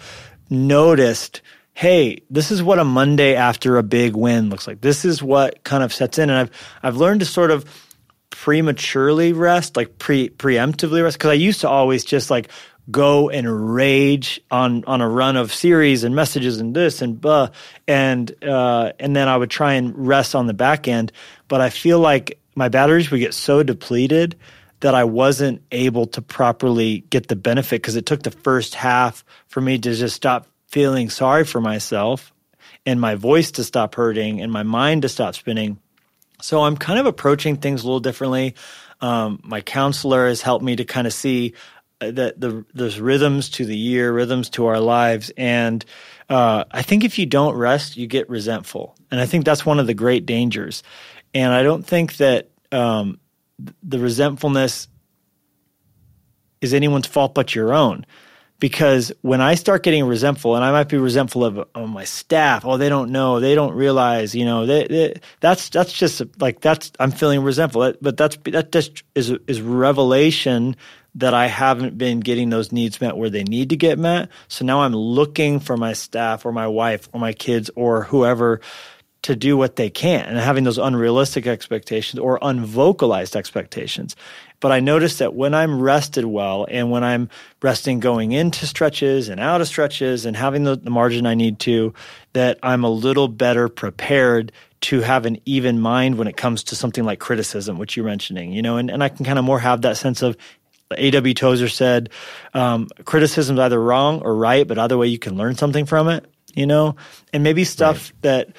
noticed 0.51 1.41
hey, 1.75 2.23
this 2.29 2.51
is 2.51 2.63
what 2.63 2.79
a 2.79 2.85
Monday 2.85 3.35
after 3.35 3.79
a 3.79 3.83
big 3.83 4.15
win 4.15 4.51
looks 4.51 4.67
like. 4.67 4.83
This 4.83 5.07
is 5.07 5.23
what 5.23 5.65
kind 5.65 5.83
of 5.83 5.91
sets 5.91 6.19
in. 6.19 6.29
And 6.29 6.39
I've 6.39 6.51
I've 6.83 6.97
learned 6.97 7.21
to 7.21 7.27
sort 7.27 7.51
of 7.51 7.65
prematurely 8.31 9.33
rest, 9.33 9.77
like 9.77 9.99
pre 9.99 10.29
preemptively 10.29 11.03
rest. 11.03 11.19
Cause 11.19 11.31
I 11.31 11.35
used 11.35 11.61
to 11.61 11.69
always 11.69 12.05
just 12.05 12.31
like 12.31 12.51
go 12.91 13.31
and 13.31 13.75
rage 13.75 14.41
on 14.51 14.85
on 14.87 15.01
a 15.01 15.09
run 15.09 15.37
of 15.37 15.53
series 15.53 16.05
and 16.05 16.15
messages 16.15 16.59
and 16.59 16.75
this 16.75 17.01
and 17.01 17.21
blah 17.21 17.49
and 17.87 18.35
uh, 18.45 18.93
and 18.99 19.15
then 19.15 19.29
I 19.29 19.37
would 19.37 19.51
try 19.51 19.75
and 19.75 20.07
rest 20.07 20.35
on 20.35 20.47
the 20.47 20.55
back 20.55 20.89
end. 20.89 21.13
But 21.49 21.61
I 21.61 21.71
feel 21.71 22.01
like 22.01 22.39
my 22.55 22.69
batteries 22.69 23.11
would 23.11 23.21
get 23.21 23.35
so 23.35 23.63
depleted 23.63 24.37
that 24.81 24.95
I 24.95 25.05
wasn't 25.05 25.63
able 25.71 26.07
to 26.07 26.23
properly 26.23 27.05
get 27.09 27.29
the 27.29 27.37
benefit 27.37 27.83
because 27.83 27.95
it 27.95 28.05
took 28.05 28.23
the 28.23 28.33
first 28.33 28.75
half 28.75 29.25
for 29.47 29.61
me 29.61 29.79
to 29.79 29.95
just 29.95 30.17
stop 30.17 30.49
feeling 30.67 31.09
sorry 31.09 31.45
for 31.45 31.61
myself 31.61 32.33
and 32.85 33.01
my 33.01 33.15
voice 33.15 33.53
to 33.53 33.65
stop 33.65 33.95
hurting 33.95 34.41
and 34.41 34.51
my 34.51 34.65
mind 34.65 35.03
to 35.03 35.09
stop 35.09 35.37
spinning. 35.37 35.79
So 36.41 36.63
I'm 36.63 36.77
kind 36.77 36.99
of 36.99 37.07
approaching 37.07 37.57
things 37.57 37.83
a 37.83 37.87
little 37.87 38.01
differently. 38.01 38.57
Um, 39.01 39.41
my 39.45 39.61
counselor 39.61 40.27
has 40.27 40.43
helped 40.43 40.65
me 40.65 40.75
to 40.77 40.85
kind 40.85 41.07
of 41.07 41.13
see 41.13 41.55
that 42.11 42.41
the 42.41 42.65
there's 42.75 43.01
rhythms 43.01 43.51
to 43.51 43.65
the 43.65 43.77
year, 43.77 44.13
rhythms 44.13 44.51
to 44.51 44.67
our 44.67 44.81
lives, 44.81 45.31
and 45.37 45.85
uh, 46.29 46.65
I 46.71 46.83
think 46.83 47.05
if 47.05 47.19
you 47.19 47.27
don't 47.27 47.55
rest, 47.55 47.97
you 47.97 48.07
get 48.07 48.29
resentful, 48.29 48.97
and 49.11 49.21
I 49.21 49.27
think 49.27 49.45
that's 49.45 49.65
one 49.65 49.79
of 49.79 49.87
the 49.87 49.95
great 49.95 50.27
dangers. 50.27 50.83
And 51.35 51.53
I 51.53 51.63
don't 51.63 51.87
think 51.87 52.17
that 52.19 52.51
um, 52.73 53.19
the 53.83 53.99
resentfulness 53.99 54.89
is 56.61 56.75
anyone's 56.75 57.07
fault 57.07 57.35
but 57.35 57.55
your 57.55 57.73
own. 57.73 58.07
Because 58.63 59.11
when 59.23 59.41
I 59.41 59.57
start 59.57 59.83
getting 59.83 60.05
resentful, 60.05 60.55
and 60.55 60.65
I 60.65 60.71
might 60.71 60.89
be 60.89 60.97
resentful 60.97 61.45
of, 61.45 61.67
my 61.75 62.05
staff, 62.05 62.65
oh, 62.65 62.77
they 62.77 62.89
don't 62.89 63.11
know, 63.11 63.41
they 63.41 63.57
don't 63.57 63.75
realize, 63.75 64.37
you 64.37 64.45
know, 64.45 64.67
they, 64.67 64.87
they, 64.87 65.15
that's 65.41 65.69
that's 65.69 65.93
just 65.93 66.23
like 66.41 66.61
that's 66.61 66.93
I'm 67.01 67.11
feeling 67.11 67.43
resentful. 67.43 67.93
But 68.01 68.17
that's 68.17 68.39
that 68.45 68.71
just 68.71 69.03
is 69.17 69.31
is 69.49 69.61
revelation 69.61 70.77
that 71.17 71.35
I 71.35 71.49
haven't 71.49 71.99
been 71.99 72.21
getting 72.21 72.51
those 72.51 72.71
needs 72.71 73.01
met 73.01 73.17
where 73.17 73.31
they 73.31 73.43
need 73.43 73.71
to 73.71 73.77
get 73.77 73.99
met. 73.99 74.29
So 74.47 74.65
now 74.65 74.83
I'm 74.83 74.95
looking 74.95 75.59
for 75.59 75.77
my 75.77 75.93
staff 75.93 76.47
or 76.47 76.53
my 76.53 76.69
wife 76.69 77.09
or 77.13 77.19
my 77.19 77.33
kids 77.33 77.69
or 77.75 78.05
whoever 78.05 78.61
to 79.23 79.35
do 79.35 79.57
what 79.57 79.75
they 79.75 79.91
can 79.91 80.25
and 80.25 80.39
having 80.39 80.63
those 80.63 80.79
unrealistic 80.79 81.49
expectations 81.49 82.21
or 82.21 82.39
unvocalized 82.43 83.35
expectations. 83.35 84.15
But 84.63 84.71
I 84.71 84.79
notice 84.79 85.19
that 85.19 85.35
when 85.35 85.55
I'm 85.55 85.83
rested 85.83 86.25
well 86.25 86.67
and 86.71 86.91
when 86.93 87.03
I'm 87.03 87.29
resting 87.61 87.99
going 87.99 88.31
into 88.31 88.65
stretches 88.65 89.29
and 89.29 89.41
out 89.41 89.61
of 89.61 89.67
stretches 89.67 90.25
and 90.25 90.37
having 90.37 90.63
the, 90.63 90.77
the 90.77 90.89
margin 90.89 91.27
I 91.27 91.35
need 91.35 91.59
to, 91.61 91.93
that 92.33 92.61
I'm 92.63 92.85
a 92.85 92.89
little 92.89 93.27
better 93.27 93.69
prepared 93.69 94.53
to 94.83 95.01
have 95.01 95.27
an 95.27 95.39
even 95.47 95.81
mind 95.81 96.17
when 96.17 96.29
it 96.29 96.37
comes 96.37 96.63
to 96.65 96.77
something 96.77 97.03
like 97.03 97.19
criticism, 97.19 97.77
which 97.77 97.97
you're 97.97 98.07
mentioning, 98.07 98.53
you 98.53 98.63
know, 98.63 98.77
and, 98.77 98.89
and 98.89 99.03
I 99.03 99.09
can 99.09 99.25
kind 99.25 99.39
of 99.39 99.45
more 99.45 99.59
have 99.59 99.83
that 99.83 99.97
sense 99.97 100.23
of, 100.23 100.37
A.W. 100.97 101.35
Tozer 101.35 101.69
said, 101.69 102.11
um, 102.55 102.87
criticism 103.05 103.57
is 103.57 103.61
either 103.61 103.83
wrong 103.83 104.21
or 104.21 104.37
right, 104.37 104.69
but 104.69 104.79
either 104.79 104.97
way 104.99 105.09
you 105.09 105.19
can 105.19 105.37
learn 105.37 105.57
something 105.57 105.87
from 105.87 106.09
it, 106.09 106.25
you 106.55 106.67
know? 106.67 106.97
And 107.33 107.43
maybe 107.43 107.65
stuff 107.65 108.11
right. 108.11 108.23
that 108.23 108.57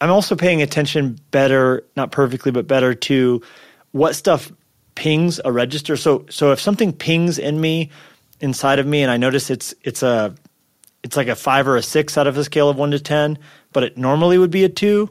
I'm 0.00 0.10
also 0.10 0.36
paying 0.36 0.62
attention 0.62 1.18
better, 1.32 1.84
not 1.96 2.12
perfectly, 2.12 2.52
but 2.52 2.66
better 2.66 2.94
to 2.94 3.42
what 3.90 4.14
stuff 4.14 4.52
pings 4.94 5.40
a 5.44 5.52
register. 5.52 5.96
So, 5.96 6.26
so 6.30 6.52
if 6.52 6.60
something 6.60 6.92
pings 6.92 7.38
in 7.38 7.60
me, 7.60 7.90
inside 8.40 8.78
of 8.78 8.86
me, 8.86 9.02
and 9.02 9.10
I 9.10 9.16
notice 9.16 9.50
it's, 9.50 9.74
it's 9.82 10.02
a, 10.02 10.34
it's 11.02 11.16
like 11.16 11.28
a 11.28 11.36
five 11.36 11.66
or 11.66 11.76
a 11.76 11.82
six 11.82 12.16
out 12.16 12.26
of 12.26 12.36
a 12.36 12.44
scale 12.44 12.68
of 12.68 12.76
one 12.76 12.90
to 12.92 13.00
10, 13.00 13.38
but 13.72 13.82
it 13.82 13.96
normally 13.96 14.38
would 14.38 14.50
be 14.50 14.64
a 14.64 14.68
two, 14.68 15.10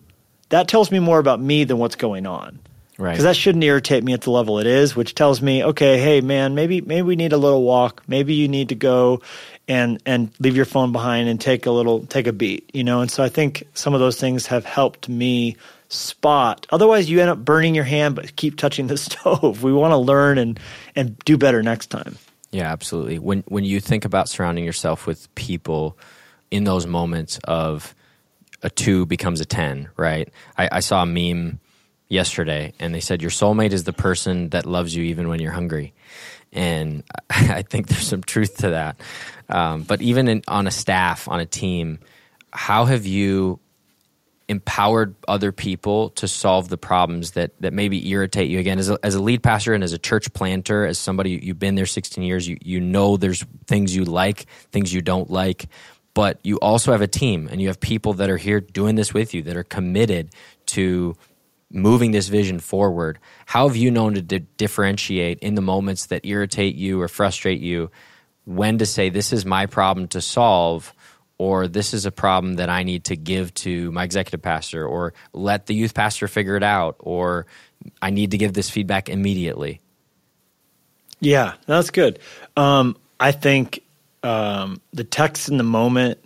that 0.49 0.67
tells 0.67 0.91
me 0.91 0.99
more 0.99 1.19
about 1.19 1.41
me 1.41 1.63
than 1.63 1.77
what's 1.77 1.95
going 1.95 2.25
on. 2.27 2.59
Right. 2.97 3.11
Because 3.11 3.23
that 3.23 3.35
shouldn't 3.35 3.63
irritate 3.63 4.03
me 4.03 4.13
at 4.13 4.21
the 4.21 4.29
level 4.29 4.59
it 4.59 4.67
is, 4.67 4.95
which 4.95 5.15
tells 5.15 5.41
me, 5.41 5.63
okay, 5.63 5.97
hey 5.97 6.21
man, 6.21 6.53
maybe 6.53 6.81
maybe 6.81 7.01
we 7.01 7.15
need 7.15 7.33
a 7.33 7.37
little 7.37 7.63
walk. 7.63 8.03
Maybe 8.07 8.35
you 8.35 8.47
need 8.47 8.69
to 8.69 8.75
go 8.75 9.23
and 9.67 9.99
and 10.05 10.31
leave 10.39 10.55
your 10.55 10.65
phone 10.65 10.91
behind 10.91 11.27
and 11.27 11.41
take 11.41 11.65
a 11.65 11.71
little 11.71 12.05
take 12.05 12.27
a 12.27 12.33
beat, 12.33 12.69
you 12.75 12.83
know. 12.83 13.01
And 13.01 13.09
so 13.09 13.23
I 13.23 13.29
think 13.29 13.63
some 13.73 13.95
of 13.95 14.01
those 14.01 14.19
things 14.19 14.45
have 14.47 14.65
helped 14.65 15.09
me 15.09 15.57
spot. 15.91 16.65
Otherwise, 16.69 17.09
you 17.09 17.19
end 17.19 17.29
up 17.29 17.43
burning 17.43 17.75
your 17.75 17.83
hand, 17.83 18.15
but 18.15 18.35
keep 18.35 18.57
touching 18.57 18.87
the 18.87 18.97
stove. 18.97 19.63
We 19.63 19.73
want 19.73 19.91
to 19.91 19.97
learn 19.97 20.37
and 20.37 20.59
and 20.95 21.17
do 21.19 21.37
better 21.37 21.61
next 21.61 21.87
time. 21.87 22.17
Yeah, 22.51 22.71
absolutely. 22.71 23.19
When 23.19 23.43
when 23.47 23.63
you 23.63 23.79
think 23.79 24.05
about 24.05 24.29
surrounding 24.29 24.63
yourself 24.63 25.05
with 25.05 25.33
people 25.35 25.97
in 26.49 26.63
those 26.63 26.85
moments 26.85 27.39
of 27.45 27.95
a 28.63 28.69
two 28.69 29.05
becomes 29.05 29.41
a 29.41 29.45
ten, 29.45 29.89
right? 29.97 30.29
I, 30.57 30.69
I 30.73 30.79
saw 30.79 31.03
a 31.03 31.05
meme 31.05 31.59
yesterday, 32.09 32.73
and 32.79 32.93
they 32.93 32.99
said 32.99 33.21
your 33.21 33.31
soulmate 33.31 33.71
is 33.71 33.85
the 33.85 33.93
person 33.93 34.49
that 34.49 34.65
loves 34.65 34.95
you 34.95 35.03
even 35.03 35.29
when 35.29 35.39
you're 35.39 35.51
hungry, 35.51 35.93
and 36.51 37.03
I 37.29 37.63
think 37.63 37.87
there's 37.87 38.07
some 38.07 38.23
truth 38.23 38.57
to 38.57 38.71
that. 38.71 38.99
Um, 39.49 39.83
but 39.83 40.01
even 40.01 40.27
in, 40.27 40.43
on 40.47 40.67
a 40.67 40.71
staff, 40.71 41.27
on 41.27 41.39
a 41.39 41.45
team, 41.45 41.99
how 42.51 42.85
have 42.85 43.05
you 43.05 43.59
empowered 44.47 45.15
other 45.27 45.51
people 45.51 46.09
to 46.09 46.27
solve 46.27 46.67
the 46.67 46.77
problems 46.77 47.31
that 47.31 47.51
that 47.61 47.73
maybe 47.73 48.09
irritate 48.09 48.49
you 48.49 48.59
again 48.59 48.79
as 48.79 48.89
a, 48.89 48.99
as 49.03 49.15
a 49.15 49.21
lead 49.21 49.41
pastor 49.41 49.73
and 49.73 49.83
as 49.83 49.93
a 49.93 49.97
church 49.97 50.33
planter 50.33 50.85
as 50.85 50.97
somebody 50.97 51.39
you've 51.41 51.59
been 51.59 51.75
there 51.75 51.85
16 51.85 52.23
years 52.23 52.47
you 52.47 52.57
you 52.61 52.81
know 52.81 53.15
there's 53.15 53.45
things 53.67 53.95
you 53.95 54.03
like 54.03 54.47
things 54.71 54.93
you 54.93 55.01
don't 55.01 55.29
like 55.29 55.67
but 56.13 56.39
you 56.43 56.57
also 56.57 56.91
have 56.91 57.01
a 57.01 57.07
team 57.07 57.47
and 57.49 57.61
you 57.61 57.67
have 57.67 57.79
people 57.79 58.13
that 58.15 58.29
are 58.29 58.37
here 58.37 58.59
doing 58.59 58.95
this 58.95 59.13
with 59.13 59.33
you 59.33 59.41
that 59.43 59.55
are 59.55 59.63
committed 59.63 60.33
to 60.65 61.15
moving 61.73 62.11
this 62.11 62.27
vision 62.27 62.59
forward, 62.59 63.19
how 63.45 63.67
have 63.67 63.75
you 63.75 63.91
known 63.91 64.15
to 64.15 64.21
di- 64.21 64.45
differentiate 64.57 65.39
in 65.39 65.55
the 65.55 65.61
moments 65.61 66.07
that 66.07 66.25
irritate 66.25 66.75
you 66.75 67.01
or 67.01 67.07
frustrate 67.07 67.61
you 67.61 67.91
when 68.45 68.77
to 68.79 68.85
say, 68.85 69.09
this 69.09 69.31
is 69.33 69.45
my 69.45 69.65
problem 69.65 70.07
to 70.09 70.21
solve? 70.21 70.93
Or 71.41 71.67
this 71.67 71.95
is 71.95 72.05
a 72.05 72.11
problem 72.11 72.57
that 72.57 72.69
I 72.69 72.83
need 72.83 73.05
to 73.05 73.15
give 73.15 73.51
to 73.65 73.91
my 73.91 74.03
executive 74.03 74.43
pastor, 74.43 74.85
or 74.85 75.15
let 75.33 75.65
the 75.65 75.73
youth 75.73 75.95
pastor 75.95 76.27
figure 76.27 76.55
it 76.55 76.61
out, 76.61 76.97
or 76.99 77.47
I 77.99 78.11
need 78.11 78.29
to 78.29 78.37
give 78.37 78.53
this 78.53 78.69
feedback 78.69 79.09
immediately. 79.09 79.81
Yeah, 81.19 81.53
that's 81.65 81.89
good. 81.89 82.19
Um, 82.55 82.95
I 83.19 83.31
think 83.31 83.81
um, 84.21 84.81
the 84.93 85.03
text 85.03 85.49
in 85.49 85.57
the 85.57 85.63
moment 85.63 86.19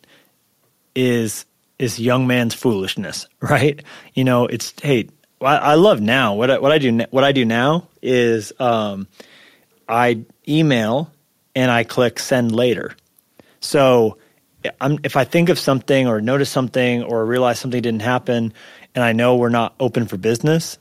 is 0.96 1.46
is 1.80 1.98
young 1.98 2.28
man's 2.28 2.54
foolishness, 2.54 3.30
right? 3.40 3.82
You 4.16 4.26
know, 4.26 4.48
it's 4.48 4.74
hey, 4.84 5.08
I, 5.40 5.76
love 5.76 6.02
now 6.02 6.36
what 6.36 6.52
I, 6.52 6.60
what 6.60 6.74
I 6.74 6.78
do 6.78 7.00
what 7.12 7.24
I 7.24 7.32
do 7.32 7.46
now 7.46 7.88
is 8.02 8.52
um, 8.60 9.08
I 9.88 10.26
email 10.46 11.10
and 11.56 11.72
I 11.72 11.86
click 11.86 12.20
send 12.20 12.54
later. 12.54 12.98
So 13.62 14.18
I'm, 14.80 15.00
if 15.04 15.16
I 15.16 15.24
think 15.24 15.50
of 15.50 15.60
something 15.60 16.08
or 16.08 16.22
notice 16.22 16.50
something 16.50 17.04
or 17.04 17.26
realize 17.26 17.60
something 17.60 17.82
didn't 17.82 18.02
happen 18.02 18.54
and 18.94 19.04
I 19.04 19.14
know 19.14 19.36
we're 19.36 19.50
not 19.50 19.76
open 19.80 20.08
for 20.08 20.18
business, 20.18 20.78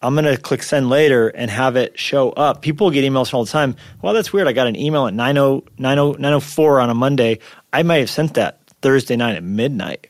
I'm 0.00 0.14
going 0.14 0.24
to 0.24 0.36
click 0.36 0.62
send 0.62 0.88
later 0.88 1.28
and 1.28 1.50
have 1.50 1.76
it 1.76 1.98
show 1.98 2.30
up. 2.30 2.62
People 2.62 2.90
get 2.90 3.04
emails 3.04 3.34
all 3.34 3.44
the 3.44 3.50
time. 3.50 3.76
Well, 4.00 4.14
that's 4.14 4.32
weird. 4.32 4.46
I 4.46 4.52
got 4.52 4.68
an 4.68 4.76
email 4.76 5.06
at 5.06 5.14
90, 5.14 5.64
90, 5.78 6.20
904 6.20 6.80
on 6.80 6.90
a 6.90 6.94
Monday. 6.94 7.40
I 7.72 7.82
might 7.82 7.98
have 7.98 8.10
sent 8.10 8.34
that 8.34 8.60
Thursday 8.80 9.16
night 9.16 9.36
at 9.36 9.42
midnight. 9.42 10.06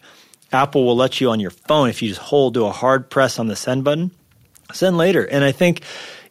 Apple 0.52 0.84
will 0.84 0.96
let 0.96 1.20
you 1.20 1.30
on 1.30 1.40
your 1.40 1.50
phone 1.50 1.88
if 1.88 2.02
you 2.02 2.08
just 2.08 2.20
hold, 2.20 2.54
do 2.54 2.66
a 2.66 2.72
hard 2.72 3.10
press 3.10 3.38
on 3.38 3.48
the 3.48 3.56
send 3.56 3.84
button, 3.84 4.10
send 4.72 4.96
later. 4.96 5.24
And 5.24 5.44
I 5.44 5.52
think, 5.52 5.82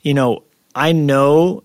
you 0.01 0.13
know, 0.13 0.43
I 0.75 0.91
know 0.91 1.63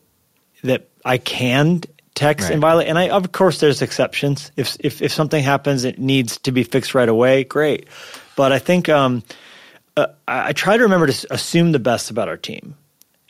that 0.63 0.89
I 1.05 1.19
can 1.19 1.83
text 2.15 2.45
right. 2.45 2.53
and 2.53 2.61
violate. 2.61 2.89
And 2.89 2.99
I, 2.99 3.09
of 3.09 3.33
course, 3.33 3.61
there's 3.61 3.83
exceptions. 3.83 4.53
If, 4.57 4.77
if, 4.81 5.03
if 5.03 5.13
something 5.13 5.43
happens, 5.43 5.85
it 5.85 5.99
needs 5.99 6.39
to 6.39 6.53
be 6.53 6.63
fixed 6.63 6.95
right 6.95 7.09
away. 7.09 7.45
Great. 7.45 7.89
But 8.37 8.53
I 8.53 8.59
think, 8.59 8.89
um, 8.89 9.23
uh, 9.97 10.07
I 10.27 10.53
try 10.53 10.77
to 10.77 10.83
remember 10.83 11.07
to 11.07 11.33
assume 11.33 11.73
the 11.73 11.79
best 11.79 12.11
about 12.11 12.29
our 12.29 12.37
team. 12.37 12.77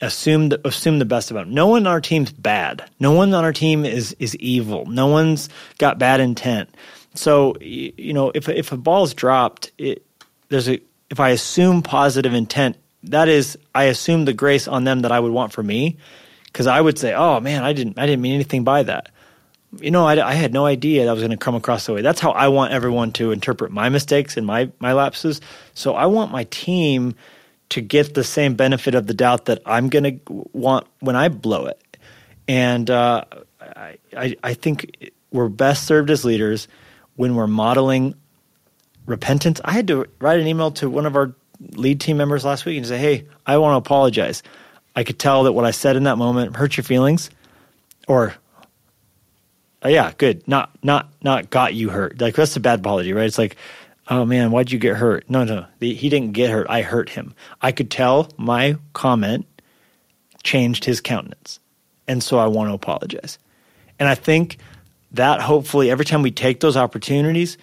Assume 0.01 0.49
the, 0.49 0.67
assume 0.67 0.99
the 0.99 1.05
best 1.05 1.31
about 1.31 1.45
them. 1.45 1.53
No 1.53 1.67
one 1.67 1.87
on 1.87 1.93
our 1.93 2.01
team's 2.01 2.31
bad. 2.31 2.89
No 2.99 3.13
one 3.13 3.33
on 3.33 3.45
our 3.45 3.53
team 3.53 3.85
is 3.85 4.13
is 4.19 4.35
evil. 4.35 4.85
No 4.85 5.07
one's 5.07 5.47
got 5.77 5.97
bad 5.97 6.19
intent. 6.19 6.75
So 7.13 7.55
you 7.61 8.11
know, 8.11 8.31
if 8.35 8.49
if 8.49 8.73
a 8.73 8.77
ball 8.77 9.03
is 9.03 9.13
dropped, 9.13 9.71
it, 9.77 10.05
there's 10.49 10.67
a 10.67 10.81
if 11.09 11.21
I 11.21 11.29
assume 11.29 11.83
positive 11.83 12.33
intent, 12.33 12.75
that 13.03 13.29
is 13.29 13.57
I 13.73 13.85
assume 13.85 14.25
the 14.25 14.33
grace 14.33 14.67
on 14.67 14.83
them 14.83 15.01
that 15.01 15.11
I 15.13 15.19
would 15.19 15.31
want 15.31 15.53
for 15.53 15.63
me, 15.63 15.97
because 16.53 16.67
I 16.67 16.79
would 16.79 16.97
say, 16.97 17.13
oh 17.13 17.41
man, 17.41 17.63
I 17.63 17.73
didn't 17.73 17.99
I 17.99 18.05
didn't 18.05 18.21
mean 18.21 18.35
anything 18.35 18.63
by 18.63 18.83
that 18.83 19.09
you 19.79 19.91
know, 19.91 20.05
I, 20.05 20.25
I, 20.25 20.33
had 20.33 20.53
no 20.53 20.65
idea 20.65 21.05
that 21.05 21.11
was 21.11 21.21
going 21.21 21.31
to 21.31 21.37
come 21.37 21.55
across 21.55 21.85
that 21.85 21.93
way. 21.93 22.01
That's 22.01 22.19
how 22.19 22.31
I 22.31 22.49
want 22.49 22.73
everyone 22.73 23.11
to 23.13 23.31
interpret 23.31 23.71
my 23.71 23.89
mistakes 23.89 24.37
and 24.37 24.45
my 24.45 24.69
my 24.79 24.93
lapses. 24.93 25.41
So 25.73 25.95
I 25.95 26.05
want 26.05 26.31
my 26.31 26.43
team 26.45 27.15
to 27.69 27.81
get 27.81 28.13
the 28.13 28.23
same 28.23 28.55
benefit 28.55 28.93
of 28.93 29.07
the 29.07 29.13
doubt 29.13 29.45
that 29.45 29.61
I'm 29.65 29.89
going 29.89 30.03
to 30.03 30.19
want 30.53 30.87
when 30.99 31.15
I 31.15 31.29
blow 31.29 31.65
it. 31.65 31.97
And 32.47 32.89
uh, 32.89 33.23
I, 33.59 33.97
I, 34.15 34.35
I 34.43 34.53
think 34.53 35.11
we're 35.31 35.49
best 35.49 35.87
served 35.87 36.11
as 36.11 36.23
leaders 36.23 36.67
when 37.15 37.35
we're 37.35 37.47
modeling 37.47 38.15
repentance. 39.05 39.59
I 39.65 39.71
had 39.71 39.87
to 39.87 40.05
write 40.19 40.39
an 40.39 40.47
email 40.47 40.71
to 40.71 40.89
one 40.89 41.05
of 41.05 41.15
our 41.15 41.33
lead 41.71 41.99
team 41.99 42.17
members 42.17 42.45
last 42.45 42.65
week 42.65 42.77
and 42.77 42.85
say, 42.85 42.97
"Hey, 42.97 43.25
I 43.47 43.57
want 43.57 43.73
to 43.73 43.77
apologize. 43.77 44.43
I 44.95 45.03
could 45.03 45.19
tell 45.19 45.43
that 45.43 45.53
what 45.53 45.65
I 45.65 45.71
said 45.71 45.95
in 45.95 46.03
that 46.03 46.17
moment 46.17 46.55
hurt 46.55 46.77
your 46.77 46.83
feelings." 46.83 47.29
Or 48.07 48.35
oh, 49.83 49.89
yeah, 49.89 50.11
good. 50.17 50.47
Not 50.47 50.71
not 50.83 51.09
not 51.21 51.49
got 51.49 51.73
you 51.73 51.89
hurt. 51.89 52.19
Like 52.19 52.35
that's 52.35 52.55
a 52.55 52.59
bad 52.59 52.79
apology, 52.79 53.13
right? 53.13 53.25
It's 53.25 53.37
like, 53.37 53.55
oh 54.09 54.25
man, 54.25 54.51
why'd 54.51 54.71
you 54.71 54.79
get 54.79 54.95
hurt? 54.95 55.29
No, 55.29 55.43
no, 55.43 55.65
he 55.79 56.09
didn't 56.09 56.33
get 56.33 56.49
hurt. 56.49 56.67
I 56.69 56.81
hurt 56.81 57.09
him. 57.09 57.33
I 57.61 57.71
could 57.71 57.91
tell 57.91 58.29
my 58.37 58.77
comment 58.93 59.45
changed 60.43 60.85
his 60.85 60.99
countenance, 61.01 61.59
and 62.07 62.21
so 62.21 62.37
I 62.37 62.47
want 62.47 62.69
to 62.69 62.73
apologize. 62.73 63.37
And 63.99 64.09
I 64.09 64.15
think 64.15 64.57
that 65.11 65.39
hopefully 65.39 65.91
every 65.91 66.05
time 66.05 66.21
we 66.21 66.31
take 66.31 66.59
those 66.59 66.75
opportunities, 66.75 67.57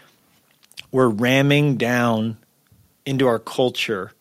we're 0.92 1.08
ramming 1.08 1.76
down 1.76 2.38
into 3.04 3.26
our 3.26 3.38
culture 3.38 4.12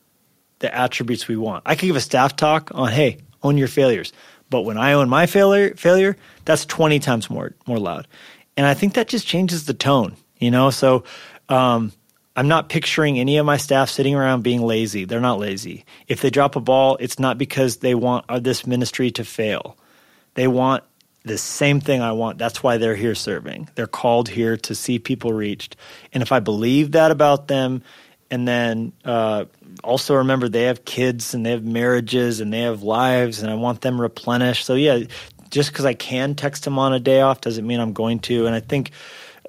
the 0.59 0.73
attributes 0.73 1.27
we 1.27 1.35
want. 1.35 1.63
I 1.65 1.75
could 1.75 1.87
give 1.87 1.95
a 1.95 2.01
staff 2.01 2.35
talk 2.35 2.71
on, 2.73 2.91
hey, 2.91 3.17
own 3.43 3.57
your 3.57 3.67
failures. 3.67 4.13
But 4.49 4.61
when 4.61 4.77
I 4.77 4.93
own 4.93 5.09
my 5.09 5.25
failure, 5.25 5.75
failure, 5.75 6.17
that's 6.45 6.65
20 6.65 6.99
times 6.99 7.29
more 7.29 7.53
more 7.67 7.79
loud. 7.79 8.07
And 8.57 8.65
I 8.65 8.73
think 8.73 8.95
that 8.95 9.07
just 9.07 9.25
changes 9.25 9.65
the 9.65 9.73
tone, 9.73 10.17
you 10.37 10.51
know? 10.51 10.69
So 10.69 11.03
um, 11.47 11.93
I'm 12.35 12.47
not 12.47 12.69
picturing 12.69 13.19
any 13.19 13.37
of 13.37 13.45
my 13.45 13.57
staff 13.57 13.89
sitting 13.89 14.15
around 14.15 14.43
being 14.43 14.61
lazy. 14.61 15.05
They're 15.05 15.21
not 15.21 15.39
lazy. 15.39 15.85
If 16.07 16.21
they 16.21 16.29
drop 16.29 16.55
a 16.55 16.59
ball, 16.59 16.97
it's 16.99 17.19
not 17.19 17.37
because 17.37 17.77
they 17.77 17.95
want 17.95 18.25
uh, 18.27 18.39
this 18.39 18.67
ministry 18.67 19.11
to 19.11 19.23
fail. 19.23 19.77
They 20.33 20.47
want 20.47 20.83
the 21.23 21.37
same 21.37 21.79
thing 21.79 22.01
I 22.01 22.11
want. 22.13 22.37
That's 22.37 22.63
why 22.63 22.77
they're 22.77 22.95
here 22.95 23.15
serving. 23.15 23.69
They're 23.75 23.87
called 23.87 24.29
here 24.29 24.57
to 24.57 24.75
see 24.75 24.99
people 24.99 25.31
reached. 25.31 25.75
And 26.13 26.23
if 26.23 26.31
I 26.31 26.39
believe 26.39 26.93
that 26.93 27.11
about 27.11 27.47
them, 27.47 27.83
and 28.31 28.47
then 28.47 28.93
uh, 29.05 29.45
also 29.83 30.15
remember 30.15 30.49
they 30.49 30.63
have 30.63 30.85
kids 30.85 31.33
and 31.33 31.45
they 31.45 31.51
have 31.51 31.63
marriages 31.63 32.39
and 32.39 32.51
they 32.53 32.61
have 32.61 32.83
lives, 32.83 33.41
and 33.41 33.51
I 33.51 33.55
want 33.55 33.81
them 33.81 33.99
replenished. 33.99 34.65
So 34.65 34.75
yeah, 34.75 35.03
just 35.49 35.71
because 35.71 35.85
I 35.85 35.93
can 35.93 36.35
text 36.35 36.63
them 36.63 36.79
on 36.79 36.93
a 36.93 36.99
day 36.99 37.21
off 37.21 37.41
doesn't 37.41 37.65
mean 37.65 37.79
I'm 37.79 37.93
going 37.93 38.19
to. 38.21 38.45
And 38.45 38.55
I 38.55 38.59
think 38.59 38.91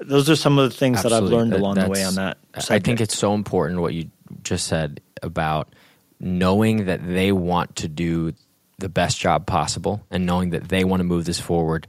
those 0.01 0.31
are 0.31 0.37
some 0.37 0.59
of 0.59 0.71
the 0.71 0.77
things 0.77 0.99
Absolutely. 0.99 1.19
that 1.19 1.27
I've 1.27 1.39
learned 1.39 1.55
along 1.55 1.75
the 1.77 1.89
way 1.89 2.05
on 2.05 2.15
that. 2.17 2.39
Subject. 2.55 2.71
I 2.71 2.79
think 2.79 3.01
it's 3.01 3.17
so 3.17 3.35
important 3.35 3.81
what 3.81 3.95
you 3.95 4.11
just 4.43 4.67
said 4.67 5.01
about 5.23 5.75
knowing 6.19 6.87
that 6.87 7.07
they 7.07 7.33
want 7.33 7.77
to 7.77 7.89
do 7.89 8.33
the 8.79 8.89
best 8.89 9.19
job 9.19 9.47
possible 9.47 10.05
and 10.11 10.27
knowing 10.27 10.51
that 10.51 10.69
they 10.69 10.85
want 10.85 11.01
to 11.01 11.05
move 11.05 11.25
this 11.25 11.41
forward 11.41 11.87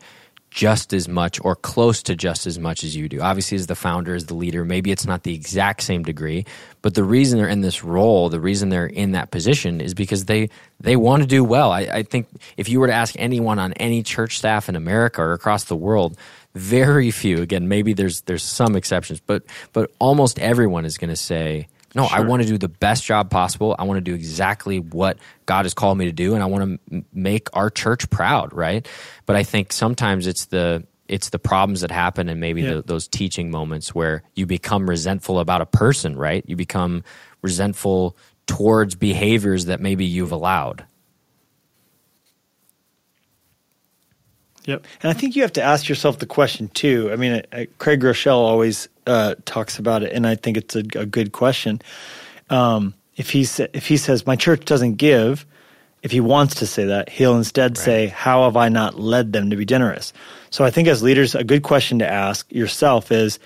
just 0.51 0.91
as 0.93 1.07
much 1.07 1.39
or 1.43 1.55
close 1.55 2.03
to 2.03 2.15
just 2.15 2.45
as 2.45 2.59
much 2.59 2.83
as 2.83 2.93
you 2.93 3.07
do. 3.07 3.21
Obviously, 3.21 3.55
as 3.55 3.67
the 3.67 3.75
founder, 3.75 4.13
as 4.13 4.25
the 4.25 4.33
leader, 4.33 4.65
maybe 4.65 4.91
it's 4.91 5.05
not 5.05 5.23
the 5.23 5.33
exact 5.33 5.81
same 5.81 6.03
degree, 6.03 6.45
but 6.81 6.93
the 6.93 7.05
reason 7.05 7.39
they're 7.39 7.47
in 7.47 7.61
this 7.61 7.83
role, 7.83 8.27
the 8.29 8.39
reason 8.39 8.67
they're 8.67 8.85
in 8.85 9.13
that 9.13 9.31
position 9.31 9.79
is 9.79 9.93
because 9.93 10.25
they 10.25 10.49
they 10.79 10.97
want 10.97 11.23
to 11.23 11.27
do 11.27 11.43
well. 11.43 11.71
I, 11.71 11.79
I 11.81 12.03
think 12.03 12.27
if 12.57 12.67
you 12.67 12.81
were 12.81 12.87
to 12.87 12.93
ask 12.93 13.15
anyone 13.17 13.59
on 13.59 13.71
any 13.73 14.03
church 14.03 14.37
staff 14.37 14.67
in 14.67 14.75
America 14.75 15.21
or 15.21 15.33
across 15.33 15.63
the 15.63 15.75
world, 15.75 16.17
very 16.53 17.11
few, 17.11 17.41
again, 17.41 17.69
maybe 17.69 17.93
there's 17.93 18.21
there's 18.21 18.43
some 18.43 18.75
exceptions, 18.75 19.21
but 19.21 19.43
but 19.71 19.89
almost 19.99 20.37
everyone 20.37 20.83
is 20.83 20.97
going 20.97 21.09
to 21.09 21.15
say, 21.15 21.67
no, 21.93 22.07
sure. 22.07 22.17
I 22.17 22.21
want 22.21 22.41
to 22.41 22.47
do 22.47 22.57
the 22.57 22.69
best 22.69 23.03
job 23.03 23.29
possible. 23.29 23.75
I 23.77 23.83
want 23.83 23.97
to 23.97 24.01
do 24.01 24.13
exactly 24.13 24.79
what 24.79 25.17
God 25.45 25.65
has 25.65 25.73
called 25.73 25.97
me 25.97 26.05
to 26.05 26.11
do, 26.11 26.33
and 26.33 26.43
I 26.43 26.45
want 26.45 26.79
to 26.89 26.95
m- 26.95 27.05
make 27.13 27.49
our 27.53 27.69
church 27.69 28.09
proud, 28.09 28.53
right? 28.53 28.87
But 29.25 29.35
I 29.35 29.43
think 29.43 29.73
sometimes 29.73 30.27
it's 30.27 30.45
the 30.45 30.85
it's 31.07 31.29
the 31.29 31.39
problems 31.39 31.81
that 31.81 31.91
happen 31.91 32.29
and 32.29 32.39
maybe 32.39 32.61
yeah. 32.61 32.75
the, 32.75 32.81
those 32.83 33.07
teaching 33.09 33.51
moments 33.51 33.93
where 33.93 34.23
you 34.33 34.45
become 34.45 34.89
resentful 34.89 35.39
about 35.39 35.59
a 35.59 35.65
person, 35.65 36.15
right? 36.15 36.43
You 36.47 36.55
become 36.55 37.03
resentful 37.41 38.15
towards 38.47 38.95
behaviors 38.95 39.65
that 39.65 39.81
maybe 39.81 40.05
you've 40.05 40.31
allowed. 40.31 40.85
Yep. 44.65 44.85
And 45.01 45.09
I 45.09 45.13
think 45.13 45.35
you 45.35 45.41
have 45.41 45.53
to 45.53 45.61
ask 45.61 45.89
yourself 45.89 46.19
the 46.19 46.25
question 46.25 46.67
too. 46.69 47.09
I 47.11 47.15
mean, 47.15 47.41
uh, 47.51 47.65
Craig 47.79 48.01
Groeschel 48.01 48.35
always 48.35 48.87
uh, 49.07 49.35
talks 49.45 49.79
about 49.79 50.03
it, 50.03 50.13
and 50.13 50.27
I 50.27 50.35
think 50.35 50.57
it's 50.57 50.75
a, 50.75 50.83
a 50.95 51.05
good 51.05 51.31
question. 51.31 51.81
Um, 52.49 52.93
if 53.15 53.31
he 53.31 53.43
sa- 53.43 53.67
if 53.73 53.87
he 53.87 53.97
says 53.97 54.25
my 54.25 54.35
church 54.35 54.65
doesn't 54.65 54.95
give, 54.95 55.45
if 56.03 56.11
he 56.11 56.19
wants 56.19 56.55
to 56.55 56.67
say 56.67 56.85
that, 56.85 57.09
he'll 57.09 57.37
instead 57.37 57.77
right. 57.77 57.83
say, 57.83 58.07
"How 58.07 58.43
have 58.43 58.55
I 58.55 58.69
not 58.69 58.99
led 58.99 59.33
them 59.33 59.49
to 59.49 59.55
be 59.55 59.65
generous?" 59.65 60.13
So 60.49 60.63
I 60.63 60.69
think 60.69 60.87
as 60.87 61.01
leaders, 61.01 61.33
a 61.33 61.43
good 61.43 61.63
question 61.63 61.99
to 61.99 62.09
ask 62.09 62.51
yourself 62.51 63.11
is, 63.11 63.39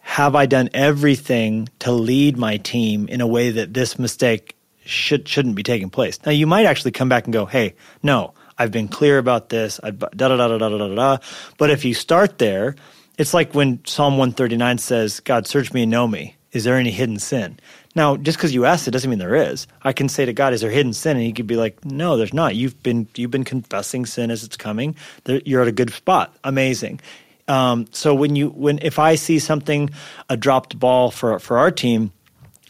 "Have 0.00 0.34
I 0.34 0.46
done 0.46 0.70
everything 0.72 1.68
to 1.80 1.92
lead 1.92 2.38
my 2.38 2.56
team 2.56 3.08
in 3.08 3.20
a 3.20 3.26
way 3.26 3.50
that 3.50 3.74
this 3.74 3.98
mistake 3.98 4.56
should 4.84 5.28
shouldn't 5.28 5.54
be 5.54 5.62
taking 5.62 5.90
place?" 5.90 6.18
Now 6.24 6.32
you 6.32 6.46
might 6.46 6.64
actually 6.64 6.92
come 6.92 7.10
back 7.10 7.24
and 7.24 7.32
go, 7.32 7.44
"Hey, 7.44 7.74
no." 8.02 8.32
I've 8.62 8.70
been 8.70 8.86
clear 8.86 9.18
about 9.18 9.48
this. 9.48 9.80
Da 9.82 9.90
da 9.90 10.36
da 10.36 10.46
da 10.46 10.56
da 10.56 10.68
da 10.68 10.94
da. 10.94 11.18
But 11.58 11.70
if 11.70 11.84
you 11.84 11.94
start 11.94 12.38
there, 12.38 12.76
it's 13.18 13.34
like 13.34 13.54
when 13.54 13.84
Psalm 13.84 14.18
139 14.18 14.78
says, 14.78 15.18
"God, 15.18 15.48
search 15.48 15.72
me 15.72 15.82
and 15.82 15.90
know 15.90 16.06
me. 16.06 16.36
Is 16.52 16.62
there 16.62 16.76
any 16.76 16.92
hidden 16.92 17.18
sin?" 17.18 17.58
Now, 17.96 18.16
just 18.16 18.38
because 18.38 18.54
you 18.54 18.64
asked 18.64 18.86
it 18.86 18.92
doesn't 18.92 19.10
mean 19.10 19.18
there 19.18 19.34
is. 19.34 19.66
I 19.82 19.92
can 19.92 20.08
say 20.08 20.24
to 20.24 20.32
God, 20.32 20.52
"Is 20.52 20.60
there 20.60 20.70
hidden 20.70 20.92
sin?" 20.92 21.16
and 21.16 21.26
He 21.26 21.32
could 21.32 21.48
be 21.48 21.56
like, 21.56 21.84
"No, 21.84 22.16
there's 22.16 22.32
not. 22.32 22.54
You've 22.54 22.80
been 22.84 23.08
you've 23.16 23.32
been 23.32 23.42
confessing 23.42 24.06
sin 24.06 24.30
as 24.30 24.44
it's 24.44 24.56
coming. 24.56 24.94
You're 25.26 25.62
at 25.62 25.68
a 25.68 25.72
good 25.72 25.92
spot. 25.92 26.32
Amazing." 26.44 27.00
Um, 27.48 27.86
so 27.90 28.14
when 28.14 28.36
you 28.36 28.50
when 28.50 28.78
if 28.80 29.00
I 29.00 29.16
see 29.16 29.40
something 29.40 29.90
a 30.28 30.36
dropped 30.36 30.78
ball 30.78 31.10
for 31.10 31.40
for 31.40 31.58
our 31.58 31.72
team, 31.72 32.12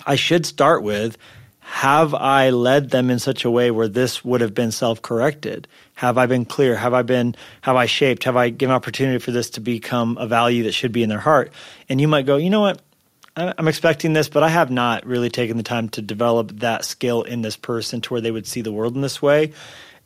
I 0.06 0.16
should 0.16 0.46
start 0.46 0.82
with 0.82 1.18
have 1.72 2.12
I 2.12 2.50
led 2.50 2.90
them 2.90 3.08
in 3.08 3.18
such 3.18 3.46
a 3.46 3.50
way 3.50 3.70
where 3.70 3.88
this 3.88 4.22
would 4.22 4.42
have 4.42 4.52
been 4.52 4.72
self 4.72 5.00
corrected? 5.00 5.66
Have 5.94 6.18
I 6.18 6.26
been 6.26 6.44
clear? 6.44 6.76
Have 6.76 6.92
I 6.92 7.00
been, 7.00 7.34
have 7.62 7.76
I 7.76 7.86
shaped? 7.86 8.24
Have 8.24 8.36
I 8.36 8.50
given 8.50 8.74
opportunity 8.74 9.18
for 9.18 9.30
this 9.30 9.48
to 9.50 9.60
become 9.62 10.18
a 10.18 10.26
value 10.26 10.64
that 10.64 10.72
should 10.72 10.92
be 10.92 11.02
in 11.02 11.08
their 11.08 11.18
heart? 11.18 11.50
And 11.88 11.98
you 11.98 12.08
might 12.08 12.26
go, 12.26 12.36
you 12.36 12.50
know 12.50 12.60
what? 12.60 12.82
I'm 13.34 13.68
expecting 13.68 14.12
this, 14.12 14.28
but 14.28 14.42
I 14.42 14.50
have 14.50 14.70
not 14.70 15.06
really 15.06 15.30
taken 15.30 15.56
the 15.56 15.62
time 15.62 15.88
to 15.90 16.02
develop 16.02 16.52
that 16.58 16.84
skill 16.84 17.22
in 17.22 17.40
this 17.40 17.56
person 17.56 18.02
to 18.02 18.12
where 18.12 18.20
they 18.20 18.30
would 18.30 18.46
see 18.46 18.60
the 18.60 18.70
world 18.70 18.94
in 18.94 19.00
this 19.00 19.22
way. 19.22 19.54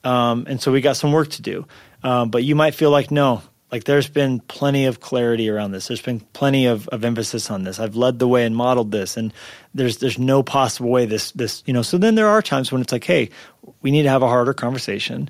Um, 0.04 0.46
and 0.48 0.62
so 0.62 0.70
we 0.70 0.80
got 0.80 0.96
some 0.96 1.10
work 1.10 1.30
to 1.30 1.42
do. 1.42 1.66
Um, 2.04 2.30
but 2.30 2.44
you 2.44 2.54
might 2.54 2.76
feel 2.76 2.92
like, 2.92 3.10
no, 3.10 3.42
like 3.72 3.84
there's 3.84 4.08
been 4.08 4.40
plenty 4.40 4.86
of 4.86 5.00
clarity 5.00 5.50
around 5.50 5.72
this. 5.72 5.88
There's 5.88 6.02
been 6.02 6.20
plenty 6.32 6.66
of, 6.66 6.86
of 6.88 7.04
emphasis 7.04 7.50
on 7.50 7.64
this. 7.64 7.80
I've 7.80 7.96
led 7.96 8.18
the 8.18 8.28
way 8.28 8.44
and 8.46 8.54
modeled 8.54 8.92
this, 8.92 9.16
and 9.16 9.32
there's 9.74 9.98
there's 9.98 10.18
no 10.18 10.42
possible 10.42 10.90
way 10.90 11.04
this 11.04 11.32
this 11.32 11.62
you 11.66 11.72
know. 11.72 11.82
So 11.82 11.98
then 11.98 12.14
there 12.14 12.28
are 12.28 12.42
times 12.42 12.70
when 12.70 12.80
it's 12.80 12.92
like, 12.92 13.04
hey, 13.04 13.30
we 13.82 13.90
need 13.90 14.04
to 14.04 14.08
have 14.08 14.22
a 14.22 14.28
harder 14.28 14.54
conversation. 14.54 15.28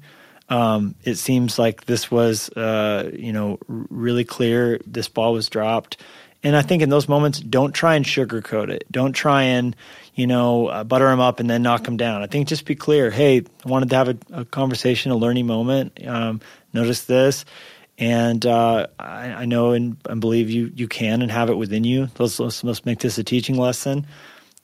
Um, 0.49 0.94
it 1.03 1.16
seems 1.16 1.59
like 1.59 1.87
this 1.87 2.11
was 2.11 2.51
uh, 2.51 3.11
you 3.14 3.33
know 3.33 3.59
really 3.66 4.25
clear. 4.25 4.81
This 4.87 5.09
ball 5.09 5.33
was 5.33 5.49
dropped, 5.49 5.96
And 6.46 6.55
I 6.55 6.62
think 6.62 6.81
in 6.81 6.90
those 6.90 7.09
moments, 7.09 7.40
don't 7.40 7.72
try 7.72 7.96
and 7.96 8.05
sugarcoat 8.05 8.68
it. 8.68 8.85
Don't 8.88 9.14
try 9.14 9.42
and, 9.42 9.75
you 10.14 10.29
know, 10.29 10.68
uh, 10.68 10.85
butter 10.85 11.07
them 11.07 11.18
up 11.18 11.40
and 11.40 11.51
then 11.51 11.62
knock 11.62 11.83
them 11.83 11.96
down. 11.96 12.22
I 12.22 12.27
think 12.27 12.46
just 12.46 12.66
be 12.66 12.77
clear. 12.77 13.11
Hey, 13.11 13.38
I 13.64 13.68
wanted 13.68 13.90
to 13.90 13.96
have 13.96 14.09
a, 14.09 14.16
a 14.33 14.44
conversation, 14.44 15.11
a 15.11 15.16
learning 15.16 15.49
moment. 15.49 15.99
Um, 16.07 16.40
notice 16.72 17.05
this. 17.07 17.44
And 17.99 18.45
uh, 18.45 18.89
I, 18.99 19.33
I, 19.33 19.45
know 19.47 19.73
and, 19.73 19.97
and, 20.07 20.21
believe 20.21 20.51
you 20.51 20.71
you 20.75 20.87
can 20.87 21.23
and 21.23 21.31
have 21.31 21.49
it 21.49 21.55
within 21.55 21.83
you. 21.85 22.09
Let's, 22.19 22.39
let's, 22.39 22.63
let's 22.63 22.85
make 22.85 22.99
this 22.99 23.17
a 23.17 23.25
teaching 23.25 23.57
lesson. 23.57 24.07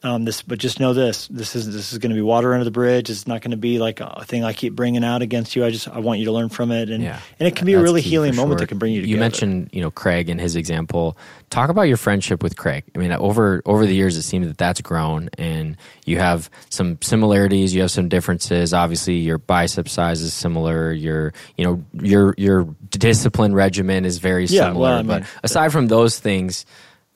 Um, 0.05 0.25
this, 0.25 0.43
but 0.43 0.59
just 0.59 0.81
know 0.81 0.95
this: 0.95 1.29
this 1.29 1.55
is 1.55 1.73
this 1.73 1.93
is 1.93 1.99
going 1.99 2.11
to 2.11 2.17
be 2.17 2.23
water 2.23 2.55
under 2.55 2.65
the 2.65 2.73
bridge. 2.73 3.09
It's 3.09 3.29
not 3.29 3.41
going 3.41 3.53
to 3.53 3.57
be 3.57 3.79
like 3.79 4.01
a 4.01 4.25
thing 4.25 4.43
I 4.43 4.53
keep 4.53 4.75
bringing 4.75 5.05
out 5.05 5.23
against 5.23 5.55
you. 5.55 5.65
I 5.65 5.71
just 5.71 5.87
I 5.87 6.01
want 6.01 6.19
you 6.19 6.25
to 6.25 6.33
learn 6.33 6.49
from 6.49 6.73
it, 6.73 6.91
and 6.91 7.05
yeah, 7.05 7.21
and 7.39 7.47
it 7.47 7.55
can 7.55 7.67
be 7.67 7.75
a 7.75 7.81
really 7.81 8.01
healing 8.01 8.35
moment 8.35 8.59
that 8.59 8.67
can 8.67 8.79
bring 8.79 8.93
you 8.93 9.03
together. 9.03 9.15
You 9.15 9.21
mentioned 9.21 9.71
you 9.73 9.81
know 9.81 9.93
Craig 9.93 10.29
and 10.29 10.41
his 10.41 10.57
example. 10.57 11.17
Talk 11.51 11.71
about 11.71 11.83
your 11.83 11.97
friendship 11.97 12.43
with 12.43 12.57
Craig. 12.57 12.83
I 12.97 12.99
mean, 12.99 13.13
over 13.13 13.63
over 13.65 13.87
the 13.87 13.95
years, 13.95 14.17
it 14.17 14.23
seems 14.23 14.49
that 14.49 14.59
that's 14.59 14.81
grown, 14.81 15.31
and 15.39 15.77
you 16.05 16.19
have 16.19 16.51
some 16.69 16.99
similarities. 17.01 17.73
You 17.73 17.83
have 17.83 17.93
some 17.93 18.09
differences. 18.09 18.75
Obviously, 18.75 19.19
your 19.19 19.39
bicep 19.39 19.89
size 19.89 20.21
is 20.21 20.35
similar. 20.35 20.93
Your 20.93 21.33
you 21.57 21.65
know 21.65 21.85
your 21.93 22.35
your 22.37 22.65
discipline 22.89 23.55
regimen 23.55 24.05
is 24.05 24.19
very 24.19 24.49
similar. 24.49 24.73
Yeah, 24.73 24.77
well, 24.77 24.93
I 24.95 25.03
mean, 25.03 25.07
but 25.07 25.25
aside 25.45 25.71
from 25.71 25.87
those 25.87 26.19
things, 26.19 26.67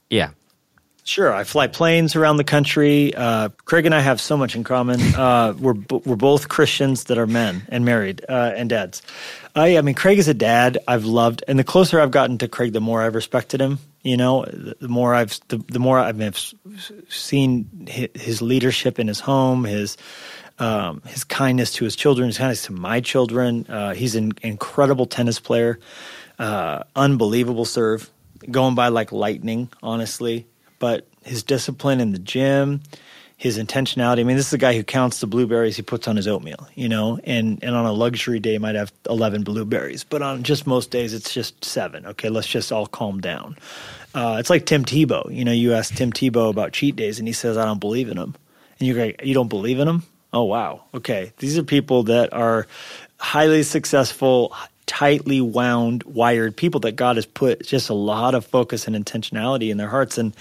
yeah, 0.09 0.31
Sure, 1.07 1.33
I 1.33 1.45
fly 1.45 1.69
planes 1.69 2.17
around 2.17 2.37
the 2.37 2.43
country. 2.43 3.15
Uh, 3.15 3.51
Craig 3.65 3.87
and 3.87 3.95
I 3.95 4.01
have 4.01 4.21
so 4.21 4.37
much 4.37 4.57
in 4.57 4.65
common. 4.65 5.01
Uh, 5.15 5.55
we're 5.57 5.77
we're 6.05 6.17
both 6.17 6.49
Christians 6.49 7.05
that 7.05 7.17
are 7.17 7.29
men 7.29 7.63
and 7.69 7.85
married 7.85 8.25
uh, 8.29 8.53
and 8.57 8.69
dads. 8.69 9.03
I, 9.55 9.79
I 9.79 9.83
mean, 9.83 9.95
Craig 9.95 10.19
is 10.19 10.27
a 10.27 10.35
dad 10.35 10.79
I've 10.89 11.05
loved, 11.05 11.45
and 11.47 11.61
the 11.61 11.65
closer 11.65 12.01
I've 12.01 12.11
gotten 12.11 12.39
to 12.39 12.49
Craig, 12.49 12.73
the 12.73 12.81
more 12.81 13.03
I've 13.03 13.15
respected 13.15 13.61
him. 13.61 13.79
You 14.03 14.17
know, 14.17 14.47
the 14.47 14.89
more 14.89 15.15
I've 15.15 15.39
the, 15.47 15.59
the 15.59 15.79
more 15.79 16.01
I've 16.01 16.37
seen 17.09 17.87
his 17.87 18.43
leadership 18.43 18.99
in 18.99 19.07
his 19.07 19.21
home, 19.21 19.63
his 19.63 19.97
um, 20.59 21.03
his 21.07 21.23
kindness 21.23 21.71
to 21.75 21.85
his 21.85 21.95
children, 21.95 22.27
his 22.27 22.39
kindness 22.39 22.65
to 22.65 22.73
my 22.73 23.01
children. 23.01 23.65
Uh, 23.69 23.95
he's 23.95 24.17
an 24.17 24.33
incredible 24.43 25.07
tennis 25.07 25.39
player, 25.39 25.79
uh, 26.41 26.83
unbelievable 26.97 27.65
serve, 27.65 28.11
going 28.51 28.75
by 28.75 28.89
like 28.89 29.13
lightning. 29.13 29.71
Honestly, 29.85 30.47
but 30.79 31.07
his 31.25 31.43
discipline 31.43 32.01
in 32.01 32.13
the 32.13 32.19
gym, 32.19 32.81
his 33.37 33.59
intentionality. 33.59 34.21
I 34.21 34.23
mean, 34.25 34.37
this 34.37 34.47
is 34.47 34.53
a 34.53 34.59
guy 34.59 34.75
who 34.75 34.83
counts 34.83 35.21
the 35.21 35.27
blueberries 35.27 35.77
he 35.77 35.83
puts 35.83 36.09
on 36.09 36.17
his 36.17 36.27
oatmeal, 36.27 36.69
you 36.75 36.89
know, 36.89 37.19
and, 37.25 37.63
and 37.63 37.75
on 37.75 37.85
a 37.85 37.93
luxury 37.93 38.41
day 38.41 38.57
might 38.59 38.75
have 38.75 38.93
11 39.09 39.43
blueberries, 39.43 40.05
but 40.05 40.23
on 40.23 40.43
just 40.43 40.67
most 40.67 40.91
days 40.91 41.13
it's 41.13 41.35
just 41.35 41.63
seven. 41.65 42.07
Okay, 42.07 42.31
let's 42.31 42.47
just 42.47 42.73
all 42.73 42.87
calm 42.87 43.21
down. 43.21 43.57
Uh, 44.15 44.37
it's 44.39 44.49
like 44.49 44.65
Tim 44.65 44.85
Tebow. 44.85 45.35
You 45.35 45.45
know, 45.45 45.53
you 45.53 45.75
ask 45.75 45.95
Tim 45.95 46.13
Tebow 46.13 46.49
about 46.49 46.73
cheat 46.73 46.97
days 46.97 47.19
and 47.19 47.29
he 47.29 47.35
says, 47.35 47.59
I 47.59 47.67
don't 47.67 47.81
believe 47.81 48.09
in 48.09 48.17
them. 48.17 48.35
And 48.79 48.89
you're 48.89 48.99
like, 48.99 49.21
you 49.23 49.35
don't 49.35 49.49
believe 49.49 49.79
in 49.81 49.87
them? 49.87 50.03
Oh, 50.33 50.45
wow. 50.45 50.85
Okay. 50.95 51.33
These 51.39 51.59
are 51.59 51.63
people 51.63 52.05
that 52.05 52.33
are 52.33 52.67
highly 53.19 53.63
successful, 53.63 54.55
tightly 54.87 55.41
wound, 55.41 56.03
wired 56.05 56.57
people 56.57 56.81
that 56.81 56.93
God 56.93 57.17
has 57.17 57.27
put 57.27 57.67
just 57.67 57.89
a 57.89 57.95
lot 57.95 58.35
of 58.35 58.47
focus 58.47 58.87
and 58.87 58.97
intentionality 58.97 59.71
in 59.71 59.77
their 59.77 59.89
hearts. 59.89 60.19
And 60.19 60.35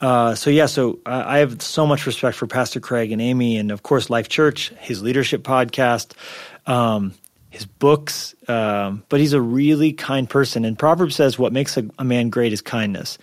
uh, 0.00 0.34
so, 0.34 0.50
yeah, 0.50 0.66
so 0.66 0.98
I 1.06 1.38
have 1.38 1.62
so 1.62 1.86
much 1.86 2.06
respect 2.06 2.36
for 2.36 2.46
Pastor 2.46 2.80
Craig 2.80 3.12
and 3.12 3.22
Amy, 3.22 3.56
and 3.56 3.70
of 3.70 3.82
course, 3.82 4.10
Life 4.10 4.28
Church, 4.28 4.70
his 4.80 5.02
leadership 5.02 5.42
podcast, 5.42 6.12
um, 6.66 7.14
his 7.50 7.64
books. 7.64 8.34
Um, 8.48 9.04
but 9.08 9.20
he's 9.20 9.32
a 9.32 9.40
really 9.40 9.92
kind 9.92 10.28
person. 10.28 10.64
And 10.64 10.78
Proverbs 10.78 11.14
says, 11.14 11.38
What 11.38 11.52
makes 11.52 11.76
a, 11.76 11.88
a 11.98 12.04
man 12.04 12.28
great 12.28 12.52
is 12.52 12.60
kindness. 12.60 13.18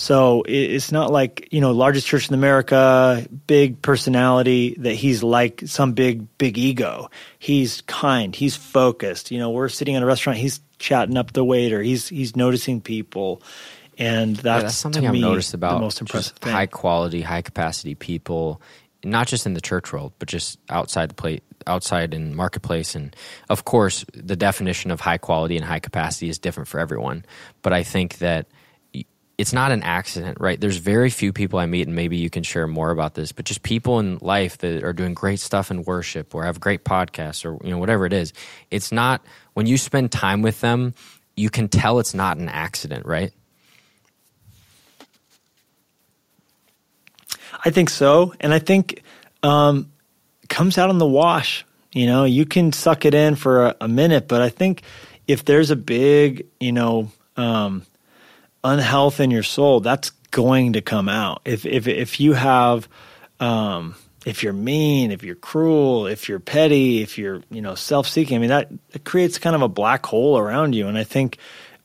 So 0.00 0.44
it's 0.48 0.92
not 0.92 1.12
like, 1.12 1.48
you 1.50 1.60
know, 1.60 1.72
largest 1.72 2.06
church 2.06 2.26
in 2.26 2.32
America, 2.32 3.26
big 3.46 3.82
personality 3.82 4.74
that 4.78 4.94
he's 4.94 5.22
like 5.22 5.64
some 5.66 5.92
big, 5.92 6.38
big 6.38 6.56
ego. 6.56 7.10
He's 7.38 7.82
kind. 7.82 8.34
He's 8.34 8.56
focused. 8.56 9.30
You 9.30 9.38
know, 9.38 9.50
we're 9.50 9.68
sitting 9.68 9.96
in 9.96 10.02
a 10.02 10.06
restaurant. 10.06 10.38
He's 10.38 10.60
chatting 10.78 11.18
up 11.18 11.34
the 11.34 11.44
waiter. 11.44 11.82
He's, 11.82 12.08
he's 12.08 12.34
noticing 12.34 12.80
people. 12.80 13.42
And 13.98 14.36
that's, 14.36 14.46
yeah, 14.46 14.60
that's 14.60 14.76
something 14.76 15.06
I've 15.06 15.12
noticed 15.12 15.52
about 15.52 15.74
the 15.74 15.80
most 15.80 16.00
impressive 16.00 16.38
thing. 16.38 16.50
high 16.50 16.64
quality, 16.64 17.20
high 17.20 17.42
capacity 17.42 17.94
people, 17.94 18.62
not 19.04 19.26
just 19.26 19.44
in 19.44 19.52
the 19.52 19.60
church 19.60 19.92
world, 19.92 20.14
but 20.18 20.28
just 20.28 20.58
outside 20.70 21.10
the 21.10 21.14
plate, 21.14 21.42
outside 21.66 22.14
in 22.14 22.34
marketplace. 22.34 22.94
And 22.94 23.14
of 23.50 23.66
course, 23.66 24.06
the 24.14 24.34
definition 24.34 24.92
of 24.92 25.00
high 25.00 25.18
quality 25.18 25.58
and 25.58 25.64
high 25.66 25.78
capacity 25.78 26.30
is 26.30 26.38
different 26.38 26.68
for 26.68 26.80
everyone. 26.80 27.26
But 27.60 27.74
I 27.74 27.82
think 27.82 28.16
that– 28.20 28.46
it's 29.40 29.54
not 29.54 29.72
an 29.72 29.82
accident, 29.82 30.36
right? 30.38 30.60
There's 30.60 30.76
very 30.76 31.08
few 31.08 31.32
people 31.32 31.58
I 31.58 31.64
meet, 31.64 31.86
and 31.86 31.96
maybe 31.96 32.18
you 32.18 32.28
can 32.28 32.42
share 32.42 32.66
more 32.66 32.90
about 32.90 33.14
this, 33.14 33.32
but 33.32 33.46
just 33.46 33.62
people 33.62 33.98
in 33.98 34.18
life 34.20 34.58
that 34.58 34.84
are 34.84 34.92
doing 34.92 35.14
great 35.14 35.40
stuff 35.40 35.70
in 35.70 35.82
worship 35.82 36.34
or 36.34 36.44
have 36.44 36.60
great 36.60 36.84
podcasts 36.84 37.42
or 37.46 37.58
you 37.64 37.70
know 37.70 37.78
whatever 37.78 38.04
it 38.04 38.12
is. 38.12 38.34
It's 38.70 38.92
not 38.92 39.24
when 39.54 39.64
you 39.64 39.78
spend 39.78 40.12
time 40.12 40.42
with 40.42 40.60
them, 40.60 40.92
you 41.38 41.48
can 41.48 41.68
tell 41.68 42.00
it's 42.00 42.12
not 42.12 42.36
an 42.36 42.50
accident, 42.50 43.06
right? 43.06 43.32
I 47.64 47.70
think 47.70 47.88
so, 47.88 48.34
and 48.40 48.52
I 48.52 48.58
think 48.58 49.02
um, 49.42 49.90
comes 50.50 50.76
out 50.76 50.90
in 50.90 50.98
the 50.98 51.06
wash. 51.06 51.64
You 51.92 52.04
know, 52.04 52.24
you 52.24 52.44
can 52.44 52.72
suck 52.72 53.06
it 53.06 53.14
in 53.14 53.36
for 53.36 53.68
a, 53.68 53.76
a 53.80 53.88
minute, 53.88 54.28
but 54.28 54.42
I 54.42 54.50
think 54.50 54.82
if 55.26 55.46
there's 55.46 55.70
a 55.70 55.76
big, 55.76 56.46
you 56.60 56.72
know. 56.72 57.10
Um, 57.38 57.86
unhealth 58.64 59.20
in 59.20 59.30
your 59.30 59.42
soul, 59.42 59.80
that's 59.80 60.10
going 60.30 60.74
to 60.74 60.80
come 60.80 61.08
out. 61.08 61.42
If 61.44 61.66
if 61.66 61.88
if 61.88 62.20
you 62.20 62.34
have 62.34 62.88
um, 63.40 63.94
if 64.26 64.42
you're 64.42 64.52
mean, 64.52 65.10
if 65.10 65.22
you're 65.22 65.34
cruel, 65.34 66.06
if 66.06 66.28
you're 66.28 66.40
petty, 66.40 67.02
if 67.02 67.18
you're 67.18 67.42
you 67.50 67.62
know 67.62 67.74
self-seeking, 67.74 68.36
I 68.36 68.38
mean 68.38 68.50
that 68.50 68.70
it 68.92 69.04
creates 69.04 69.38
kind 69.38 69.56
of 69.56 69.62
a 69.62 69.68
black 69.68 70.04
hole 70.06 70.38
around 70.38 70.74
you. 70.74 70.88
And 70.88 70.98
I 70.98 71.04
think 71.04 71.38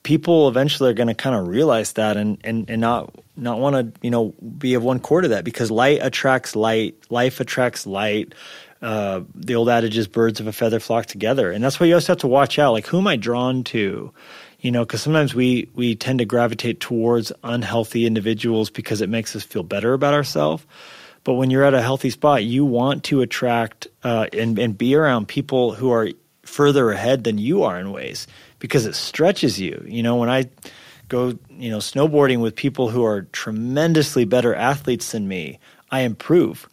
people 0.03 0.47
eventually 0.47 0.91
are 0.91 0.93
going 0.93 1.07
to 1.07 1.15
kind 1.15 1.35
of 1.35 1.47
realize 1.47 1.93
that 1.93 2.17
and 2.17 2.37
and 2.43 2.69
and 2.69 2.81
not 2.81 3.13
not 3.37 3.59
want 3.59 3.75
to 3.75 3.99
you 4.01 4.11
know 4.11 4.33
be 4.57 4.73
of 4.73 4.83
one 4.83 4.99
core 4.99 5.21
to 5.21 5.29
that 5.29 5.43
because 5.43 5.71
light 5.71 5.99
attracts 6.01 6.55
light, 6.55 6.95
life 7.09 7.39
attracts 7.39 7.87
light. 7.87 8.33
Uh, 8.81 9.21
the 9.33 9.55
old 9.55 9.69
adage 9.69 9.97
is 9.97 10.07
birds 10.07 10.39
of 10.39 10.47
a 10.47 10.51
feather 10.51 10.79
flock 10.79 11.05
together, 11.05 11.51
and 11.51 11.63
that's 11.63 11.79
why 11.79 11.85
you 11.85 11.93
also 11.93 12.13
have 12.13 12.19
to 12.19 12.27
watch 12.27 12.59
out. 12.59 12.73
Like, 12.73 12.85
who 12.85 12.99
am 12.99 13.07
I 13.07 13.15
drawn 13.15 13.63
to? 13.65 14.13
you 14.65 14.71
know 14.71 14.83
because 14.83 15.01
sometimes 15.01 15.35
we 15.35 15.69
we 15.75 15.95
tend 15.95 16.19
to 16.19 16.25
gravitate 16.25 16.79
towards 16.79 17.31
unhealthy 17.43 18.07
individuals 18.07 18.71
because 18.71 18.99
it 18.99 19.09
makes 19.09 19.35
us 19.35 19.43
feel 19.43 19.61
better 19.61 19.93
about 19.93 20.15
ourselves 20.15 20.65
but 21.23 21.33
when 21.33 21.51
you're 21.51 21.63
at 21.63 21.75
a 21.75 21.81
healthy 21.81 22.09
spot 22.09 22.43
you 22.43 22.65
want 22.65 23.03
to 23.03 23.21
attract 23.21 23.87
uh, 24.03 24.25
and, 24.33 24.57
and 24.57 24.75
be 24.75 24.95
around 24.95 25.27
people 25.27 25.73
who 25.73 25.91
are 25.91 26.09
further 26.43 26.91
ahead 26.91 27.23
than 27.23 27.37
you 27.37 27.63
are 27.63 27.79
in 27.79 27.91
ways 27.91 28.25
because 28.57 28.87
it 28.87 28.95
stretches 28.95 29.59
you 29.59 29.83
you 29.87 30.01
know 30.01 30.15
when 30.15 30.29
i 30.29 30.49
go 31.09 31.37
you 31.51 31.69
know 31.69 31.77
snowboarding 31.77 32.41
with 32.41 32.55
people 32.55 32.89
who 32.89 33.05
are 33.05 33.21
tremendously 33.33 34.25
better 34.25 34.55
athletes 34.55 35.11
than 35.11 35.27
me 35.27 35.59
i 35.91 35.99
improve 35.99 36.67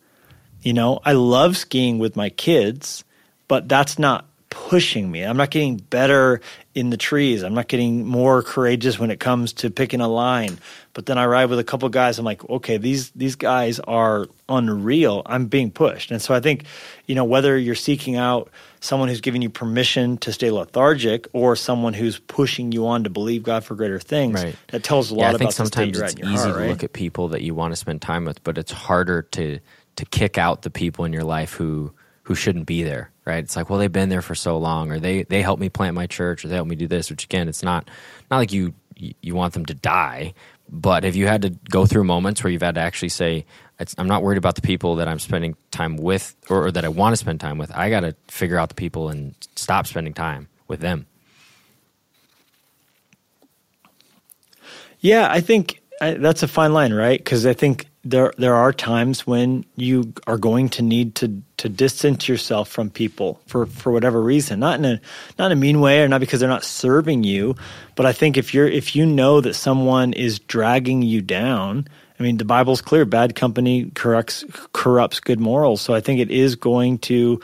you 0.62 0.72
know 0.72 1.01
i 1.05 1.12
love 1.12 1.57
skiing 1.57 1.98
with 1.98 2.16
my 2.16 2.31
kids 2.31 3.05
but 3.48 3.68
that's 3.68 3.98
not 3.98 4.27
pushing 4.53 5.11
me. 5.11 5.22
I'm 5.22 5.38
not 5.38 5.51
getting 5.51 5.79
better 5.79 6.42
in 6.75 6.90
the 6.90 6.98
trees. 6.98 7.42
I'm 7.42 7.55
not 7.55 7.68
getting 7.68 8.07
more 8.07 8.42
courageous 8.42 8.98
when 8.98 9.11
it 9.11 9.18
comes 9.18 9.55
to 9.55 9.70
picking 9.70 10.03
a 10.03 10.09
line. 10.09 10.59
But 10.92 11.07
then 11.07 11.16
I 11.16 11.25
ride 11.25 11.46
with 11.46 11.59
a 11.59 11.64
couple 11.64 11.88
guys. 11.88 12.18
I'm 12.18 12.27
like, 12.27 12.46
okay, 12.48 12.77
these 12.77 13.11
these 13.12 13.35
guys 13.35 13.81
are 13.81 14.27
unreal. 14.51 15.22
I'm 15.25 15.46
being 15.46 15.70
pushed, 15.70 16.11
and 16.11 16.20
so 16.20 16.35
I 16.35 16.40
think, 16.40 16.66
you 17.07 17.14
know, 17.14 17.25
whether 17.25 17.57
you're 17.57 17.75
seeking 17.75 18.16
out 18.16 18.51
someone 18.81 19.09
who's 19.09 19.22
giving 19.22 19.40
you 19.40 19.48
permission 19.48 20.18
to 20.18 20.33
stay 20.33 20.51
lethargic 20.51 21.29
or 21.33 21.57
someone 21.57 21.94
who's 21.94 22.18
pushing 22.18 22.72
you 22.72 22.87
on 22.87 23.05
to 23.05 23.11
believe 23.11 23.44
God 23.44 23.64
for 23.64 23.75
greater 23.75 24.01
things, 24.01 24.44
right. 24.44 24.57
that 24.68 24.85
tells 24.85 25.11
a 25.11 25.14
lot 25.14 25.20
yeah, 25.20 25.29
I 25.29 25.31
think 25.33 25.42
about 25.42 25.55
sometimes 25.55 25.98
it's 25.98 26.16
easy 26.16 26.27
heart, 26.27 26.48
to 26.48 26.61
right? 26.61 26.68
look 26.68 26.85
at 26.85 26.92
people 26.92 27.29
that 27.29 27.40
you 27.40 27.55
want 27.55 27.72
to 27.72 27.77
spend 27.77 28.03
time 28.03 28.27
with, 28.27 28.44
but 28.44 28.59
it's 28.59 28.72
harder 28.72 29.22
to 29.22 29.61
to 29.96 30.05
kick 30.05 30.38
out 30.38 30.62
the 30.62 30.70
people 30.70 31.05
in 31.05 31.12
your 31.12 31.24
life 31.24 31.55
who 31.55 31.92
who 32.24 32.35
shouldn't 32.35 32.66
be 32.66 32.85
there, 32.85 33.11
right? 33.24 33.42
It's 33.42 33.57
like, 33.57 33.68
well, 33.68 33.81
they've 33.81 33.90
been 33.90 34.09
there 34.09 34.22
for 34.22 34.35
so 34.35 34.57
long, 34.59 34.92
or 34.92 34.98
they 34.98 35.24
they 35.24 35.42
helped 35.42 35.61
me 35.61 35.68
plant 35.68 35.94
my 35.94 36.07
church, 36.07 36.44
or 36.44 36.48
they 36.48 36.55
helped 36.55 36.70
me 36.70 36.76
do 36.76 36.87
this. 36.87 37.11
Which 37.11 37.24
again, 37.24 37.48
it's 37.48 37.62
not 37.62 37.88
not 38.31 38.38
like 38.38 38.52
you 38.52 38.74
you 38.96 39.35
want 39.35 39.55
them 39.55 39.66
to 39.66 39.74
die, 39.74 40.35
but 40.70 41.05
if 41.05 41.16
you 41.16 41.26
had 41.26 41.42
to 41.42 41.50
go 41.70 41.87
through 41.87 42.05
moments 42.05 42.42
where 42.42 42.50
you've 42.50 42.62
had 42.62 42.76
to 42.76 42.81
actually 42.81 43.09
say, 43.09 43.44
I'm 43.98 44.07
not 44.07 44.22
worried 44.22 44.38
about 44.38 44.55
the 44.55 44.62
people 44.62 44.96
that 44.96 45.09
I'm 45.09 45.18
spending 45.18 45.57
time 45.70 45.96
with, 45.96 46.35
or, 46.48 46.66
or 46.66 46.70
that 46.70 46.85
I 46.85 46.88
want 46.88 47.12
to 47.12 47.16
spend 47.16 47.40
time 47.40 47.59
with. 47.59 47.70
I 47.72 47.90
got 47.90 48.00
to 48.00 48.14
figure 48.28 48.59
out 48.59 48.68
the 48.68 48.74
people 48.74 49.09
and 49.09 49.35
stop 49.57 49.87
spending 49.87 50.14
time 50.14 50.48
with 50.68 50.81
them. 50.81 51.07
Yeah, 55.00 55.28
I 55.31 55.40
think 55.40 55.83
I, 56.00 56.12
that's 56.14 56.42
a 56.42 56.48
fine 56.48 56.72
line, 56.72 56.92
right? 56.92 57.18
Because 57.18 57.44
I 57.44 57.55
think 57.55 57.87
there 58.05 58.33
there 58.37 58.55
are 58.55 58.73
times 58.73 59.27
when 59.27 59.65
you 59.77 60.12
are 60.27 60.37
going 60.37 60.69
to 60.71 60.83
need 60.83 61.15
to 61.17 61.43
to 61.59 61.69
distance 61.69 62.29
yourself 62.29 62.69
from 62.69 62.91
people 62.91 63.41
for, 63.47 63.67
for 63.67 63.93
whatever 63.93 64.21
reason. 64.21 64.59
Not 64.59 64.81
in 64.81 64.85
a 64.85 65.01
not 65.38 65.53
in 65.53 65.59
a 65.59 65.61
mean 65.61 65.81
way 65.81 66.03
or 66.03 66.09
not 66.09 66.21
because 66.21 66.41
they're 66.41 66.49
not 66.49 66.65
serving 66.65 67.23
you, 67.23 67.55
but 67.95 68.05
I 68.05 68.12
think 68.12 68.37
if 68.37 68.53
you're 68.53 68.67
if 68.67 68.97
you 68.97 69.07
know 69.07 69.41
that 69.41 69.55
someone 69.55 70.12
is 70.12 70.41
dragging 70.41 71.03
you 71.03 71.23
down, 71.23 71.87
I 72.19 72.23
mean 72.25 72.38
the 72.38 72.45
Bible's 72.45 72.83
clear, 72.83 73.05
bad 73.05 73.37
company 73.37 73.91
corrupts 73.95 74.45
corrupts 74.73 75.21
good 75.21 75.38
morals. 75.38 75.81
So 75.81 75.95
I 75.95 76.01
think 76.01 76.19
it 76.19 76.31
is 76.31 76.57
going 76.57 76.99
to 77.01 77.41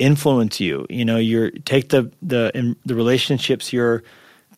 influence 0.00 0.58
you. 0.58 0.86
You 0.90 1.04
know, 1.04 1.18
you're 1.18 1.50
take 1.50 1.90
the 1.90 2.10
the 2.20 2.76
the 2.84 2.96
relationships 2.96 3.72
you're 3.72 4.02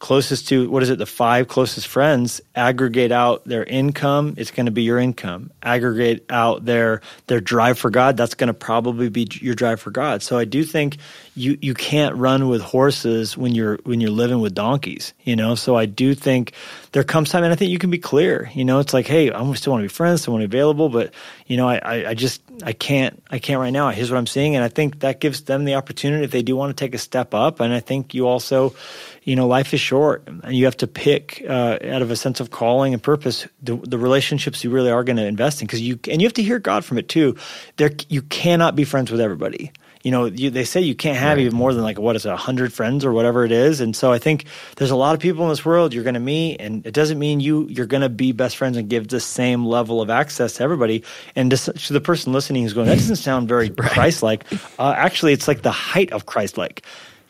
closest 0.03 0.49
to 0.49 0.69
what 0.69 0.83
is 0.83 0.91
it 0.91 0.99
the 0.99 1.07
five 1.07 1.47
closest 1.47 1.87
friends 1.87 2.41
aggregate 2.57 3.13
out 3.13 3.45
their 3.45 3.63
income 3.63 4.35
it's 4.37 4.51
going 4.51 4.67
to 4.67 4.73
be 4.73 4.83
your 4.83 4.99
income. 4.99 5.53
Aggregate 5.63 6.27
out 6.29 6.65
their 6.65 7.03
their 7.29 7.41
drive 7.41 7.79
for 7.79 7.89
god 7.89 8.17
that's 8.17 8.35
going 8.35 8.49
to 8.49 8.55
probably 8.55 9.09
be 9.09 9.29
your 9.35 9.55
drive 9.55 9.81
for 9.81 9.93
god. 9.93 10.21
So 10.21 10.37
i 10.37 10.45
do 10.45 10.65
think 10.65 10.97
you 11.37 11.57
you 11.63 11.73
can't 11.73 12.17
run 12.17 12.49
with 12.49 12.63
horses 12.63 13.37
when 13.37 13.55
you're 13.55 13.79
when 13.85 14.01
you're 14.01 14.11
living 14.11 14.41
with 14.41 14.57
donkeys 14.57 15.15
you 15.23 15.37
know? 15.37 15.55
So 15.55 15.77
i 15.77 15.87
do 15.87 16.17
think 16.17 16.53
there 16.91 17.05
comes 17.05 17.31
time 17.31 17.45
and 17.45 17.53
i 17.53 17.57
think 17.57 17.71
you 17.71 17.79
can 17.79 17.91
be 17.91 17.99
clear 17.99 18.51
you 18.55 18.65
know? 18.65 18.81
It's 18.81 18.93
like 18.93 19.07
hey 19.07 19.31
i 19.31 19.53
still 19.55 19.73
want 19.73 19.83
to 19.83 19.85
be 19.85 19.89
friends 19.89 20.23
still 20.23 20.35
want 20.35 20.43
to 20.43 20.49
be 20.49 20.59
available 20.59 20.89
but 20.89 21.15
you 21.47 21.57
know 21.57 21.69
I, 21.69 22.11
I 22.11 22.15
just 22.15 22.43
i 22.65 22.73
can't 22.73 23.23
i 23.31 23.39
can't 23.39 23.61
right 23.61 23.71
now. 23.71 23.91
Here's 23.91 24.11
what 24.11 24.19
i'm 24.19 24.27
seeing 24.27 24.57
and 24.57 24.65
i 24.65 24.69
think 24.69 24.99
that 25.01 25.21
gives 25.21 25.43
them 25.43 25.65
the 25.65 25.77
opportunity 25.77 26.25
if 26.25 26.33
they 26.33 26.43
do 26.43 26.57
want 26.57 26.77
to 26.77 26.85
take 26.85 26.93
a 26.93 26.99
step 26.99 27.35
up 27.35 27.61
and 27.61 27.73
i 27.73 27.79
think 27.79 28.15
you 28.15 28.27
also 28.27 28.75
you 29.25 29.37
know, 29.37 29.47
life 29.47 29.73
is 29.73 29.81
short, 29.81 30.27
and 30.27 30.55
you 30.55 30.65
have 30.65 30.77
to 30.79 30.87
pick 30.87 31.45
uh, 31.49 31.79
out 31.85 32.03
of 32.03 32.11
a 32.11 32.17
sense 32.17 32.41
of 32.41 32.51
calling 32.51 32.93
and 32.93 33.03
purpose 33.03 33.47
the, 33.63 33.77
the 33.77 33.99
relationships 33.99 34.65
you 34.65 34.71
really 34.71 34.91
are 34.91 35.05
going 35.05 35.17
to 35.17 35.25
invest 35.25 35.61
in. 35.61 35.67
Because 35.67 35.81
you 35.81 35.99
and 36.11 36.21
you 36.21 36.27
have 36.27 36.35
to 36.35 36.43
hear 36.43 36.59
God 36.59 36.85
from 36.85 36.99
it 36.99 37.09
too. 37.09 37.37
There, 37.77 37.91
you 38.09 38.23
cannot 38.23 38.75
be 38.75 38.85
friends 38.85 39.11
with 39.13 39.21
everybody. 39.21 39.71
You 40.03 40.11
know, 40.11 40.25
you, 40.25 40.51
they 40.51 40.65
say 40.65 40.81
you 40.81 40.97
can't 40.97 41.17
have 41.17 41.37
right. 41.37 41.47
even 41.47 41.57
more 41.57 41.73
than 41.73 41.85
like 41.85 42.01
what 42.01 42.17
is 42.17 42.27
it, 42.27 42.33
a 42.33 42.37
hundred 42.37 42.73
friends 42.73 43.05
or 43.05 43.13
whatever 43.13 43.45
it 43.45 43.53
is. 43.53 43.81
And 43.81 43.95
so 43.95 44.11
I 44.11 44.19
think 44.19 44.47
there's 44.75 44.91
a 44.91 44.97
lot 44.97 45.15
of 45.15 45.21
people 45.21 45.45
in 45.45 45.51
this 45.51 45.65
world 45.65 45.95
you're 45.95 46.03
going 46.03 46.15
to 46.15 46.21
meet, 46.21 46.57
and 46.61 46.85
it 46.85 46.93
doesn't 46.93 47.21
mean 47.21 47.39
you 47.39 47.69
you're 47.69 47.87
going 47.87 48.01
to 48.01 48.09
be 48.09 48.33
best 48.33 48.57
friends 48.57 48.77
and 48.77 48.91
give 48.91 49.07
the 49.07 49.21
same 49.21 49.65
level 49.65 50.01
of 50.01 50.11
access 50.11 50.55
to 50.55 50.65
everybody. 50.65 51.05
And 51.37 51.53
to, 51.53 51.73
to 51.73 51.93
the 51.93 52.01
person 52.01 52.33
listening 52.33 52.65
who's 52.65 52.73
going, 52.73 52.89
that 52.89 52.97
doesn't 52.97 53.17
sound 53.17 53.49
very 53.49 53.71
right. 53.79 53.93
Christ-like. 53.93 54.45
Uh, 54.81 54.95
actually, 54.97 55.33
it's 55.33 55.47
like 55.47 55.63
the 55.63 55.71
height 55.71 56.11
of 56.11 56.27
Christ-like 56.27 56.83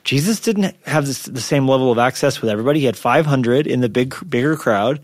Jesus 0.05 0.41
didn't 0.41 0.77
have 0.87 1.07
this, 1.07 1.25
the 1.25 1.41
same 1.41 1.69
level 1.69 1.93
of 1.93 1.99
access 1.99 2.41
with 2.41 2.51
everybody. 2.51 2.81
He 2.81 2.87
had 2.87 2.97
500 2.97 3.67
in 3.67 3.81
the 3.81 3.89
big, 3.89 4.15
bigger 4.29 4.57
crowd. 4.57 5.01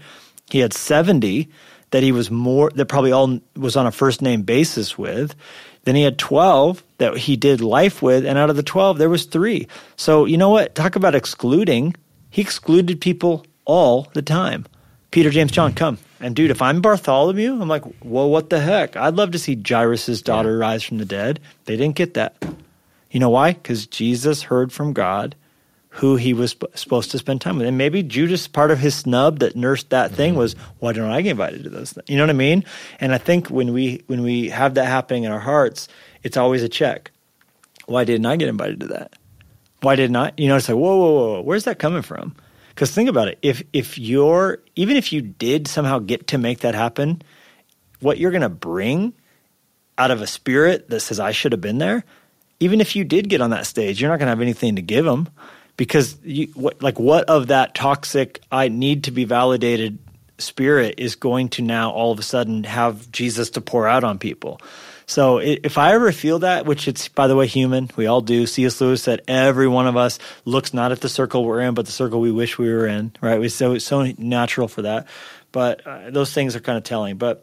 He 0.50 0.58
had 0.58 0.72
70 0.72 1.48
that 1.90 2.02
he 2.02 2.12
was 2.12 2.30
more, 2.30 2.70
that 2.70 2.86
probably 2.86 3.12
all 3.12 3.40
was 3.56 3.76
on 3.76 3.86
a 3.86 3.92
first 3.92 4.22
name 4.22 4.42
basis 4.42 4.98
with. 4.98 5.34
Then 5.84 5.94
he 5.94 6.02
had 6.02 6.18
12 6.18 6.82
that 6.98 7.16
he 7.16 7.36
did 7.36 7.60
life 7.60 8.02
with. 8.02 8.26
And 8.26 8.36
out 8.36 8.50
of 8.50 8.56
the 8.56 8.62
12, 8.62 8.98
there 8.98 9.08
was 9.08 9.24
three. 9.24 9.68
So, 9.96 10.24
you 10.24 10.36
know 10.36 10.50
what? 10.50 10.74
Talk 10.74 10.96
about 10.96 11.14
excluding. 11.14 11.94
He 12.30 12.42
excluded 12.42 13.00
people 13.00 13.46
all 13.64 14.08
the 14.12 14.22
time. 14.22 14.66
Peter, 15.10 15.30
James, 15.30 15.52
John, 15.52 15.72
come. 15.72 15.98
And 16.20 16.34
dude, 16.34 16.50
if 16.50 16.60
I'm 16.60 16.82
Bartholomew, 16.82 17.60
I'm 17.60 17.68
like, 17.68 17.84
well, 18.02 18.28
what 18.28 18.50
the 18.50 18.60
heck? 18.60 18.96
I'd 18.96 19.14
love 19.14 19.30
to 19.30 19.38
see 19.38 19.60
Jairus' 19.66 20.20
daughter 20.20 20.58
yeah. 20.58 20.66
rise 20.66 20.82
from 20.82 20.98
the 20.98 21.04
dead. 21.04 21.40
They 21.64 21.76
didn't 21.76 21.96
get 21.96 22.14
that. 22.14 22.36
You 23.10 23.20
know 23.20 23.30
why? 23.30 23.52
Because 23.52 23.86
Jesus 23.86 24.42
heard 24.42 24.72
from 24.72 24.92
God 24.92 25.34
who 25.90 26.16
he 26.16 26.32
was 26.34 26.52
sp- 26.54 26.70
supposed 26.74 27.10
to 27.10 27.18
spend 27.18 27.40
time 27.40 27.56
with. 27.56 27.66
And 27.66 27.78
maybe 27.78 28.02
Judas, 28.02 28.46
part 28.46 28.70
of 28.70 28.78
his 28.78 28.94
snub 28.94 29.40
that 29.40 29.56
nursed 29.56 29.90
that 29.90 30.12
thing 30.12 30.32
mm-hmm. 30.32 30.40
was, 30.40 30.54
why 30.78 30.92
don't 30.92 31.10
I 31.10 31.22
get 31.22 31.32
invited 31.32 31.64
to 31.64 31.70
those 31.70 31.92
things? 31.92 32.08
You 32.08 32.16
know 32.16 32.24
what 32.24 32.30
I 32.30 32.34
mean? 32.34 32.64
And 33.00 33.12
I 33.12 33.18
think 33.18 33.48
when 33.48 33.72
we 33.72 34.02
when 34.06 34.22
we 34.22 34.50
have 34.50 34.74
that 34.74 34.86
happening 34.86 35.24
in 35.24 35.32
our 35.32 35.40
hearts, 35.40 35.88
it's 36.22 36.36
always 36.36 36.62
a 36.62 36.68
check. 36.68 37.10
Why 37.86 38.04
didn't 38.04 38.26
I 38.26 38.36
get 38.36 38.48
invited 38.48 38.80
to 38.80 38.86
that? 38.88 39.14
Why 39.80 39.96
didn't 39.96 40.16
I? 40.16 40.32
You 40.36 40.48
know, 40.48 40.56
it's 40.56 40.68
like, 40.68 40.76
whoa, 40.76 40.96
whoa, 40.96 41.12
whoa, 41.12 41.40
where's 41.40 41.64
that 41.64 41.78
coming 41.78 42.02
from? 42.02 42.34
Because 42.70 42.92
think 42.92 43.08
about 43.08 43.28
it. 43.28 43.38
If 43.42 43.62
if 43.72 43.98
you're 43.98 44.58
even 44.76 44.96
if 44.96 45.12
you 45.12 45.22
did 45.22 45.66
somehow 45.66 45.98
get 45.98 46.28
to 46.28 46.38
make 46.38 46.60
that 46.60 46.74
happen, 46.74 47.22
what 48.00 48.18
you're 48.18 48.30
gonna 48.30 48.48
bring 48.48 49.14
out 49.96 50.10
of 50.10 50.22
a 50.22 50.26
spirit 50.26 50.90
that 50.90 51.00
says 51.00 51.18
I 51.18 51.32
should 51.32 51.52
have 51.52 51.60
been 51.60 51.78
there, 51.78 52.04
even 52.60 52.80
if 52.80 52.96
you 52.96 53.04
did 53.04 53.28
get 53.28 53.40
on 53.40 53.50
that 53.50 53.66
stage, 53.66 54.00
you're 54.00 54.10
not 54.10 54.18
going 54.18 54.26
to 54.26 54.30
have 54.30 54.40
anything 54.40 54.76
to 54.76 54.82
give 54.82 55.04
them 55.04 55.28
because 55.76 56.16
you, 56.24 56.48
what, 56.54 56.82
like 56.82 56.98
what 56.98 57.24
of 57.24 57.48
that 57.48 57.74
toxic 57.74 58.40
I 58.50 58.68
need 58.68 59.04
to 59.04 59.10
be 59.10 59.24
validated 59.24 59.98
spirit 60.38 60.96
is 60.98 61.16
going 61.16 61.48
to 61.50 61.62
now 61.62 61.90
all 61.90 62.12
of 62.12 62.18
a 62.18 62.22
sudden 62.22 62.64
have 62.64 63.10
Jesus 63.10 63.50
to 63.50 63.60
pour 63.60 63.88
out 63.88 64.04
on 64.04 64.18
people. 64.18 64.60
So 65.06 65.38
if 65.38 65.78
I 65.78 65.94
ever 65.94 66.12
feel 66.12 66.40
that, 66.40 66.66
which 66.66 66.86
it's 66.86 67.08
by 67.08 67.28
the 67.28 67.36
way 67.36 67.46
human, 67.46 67.90
we 67.96 68.06
all 68.06 68.20
do. 68.20 68.46
C.S. 68.46 68.78
Lewis 68.78 69.02
said 69.02 69.22
every 69.26 69.66
one 69.66 69.86
of 69.86 69.96
us 69.96 70.18
looks 70.44 70.74
not 70.74 70.92
at 70.92 71.00
the 71.00 71.08
circle 71.08 71.46
we're 71.46 71.60
in, 71.60 71.72
but 71.72 71.86
the 71.86 71.92
circle 71.92 72.20
we 72.20 72.30
wish 72.30 72.58
we 72.58 72.68
were 72.68 72.86
in. 72.86 73.12
Right? 73.22 73.42
It's 73.42 73.54
so 73.54 73.72
it's 73.72 73.86
so 73.86 74.12
natural 74.18 74.68
for 74.68 74.82
that. 74.82 75.06
But 75.50 75.86
uh, 75.86 76.10
those 76.10 76.34
things 76.34 76.54
are 76.56 76.60
kind 76.60 76.76
of 76.76 76.84
telling. 76.84 77.16
But 77.16 77.42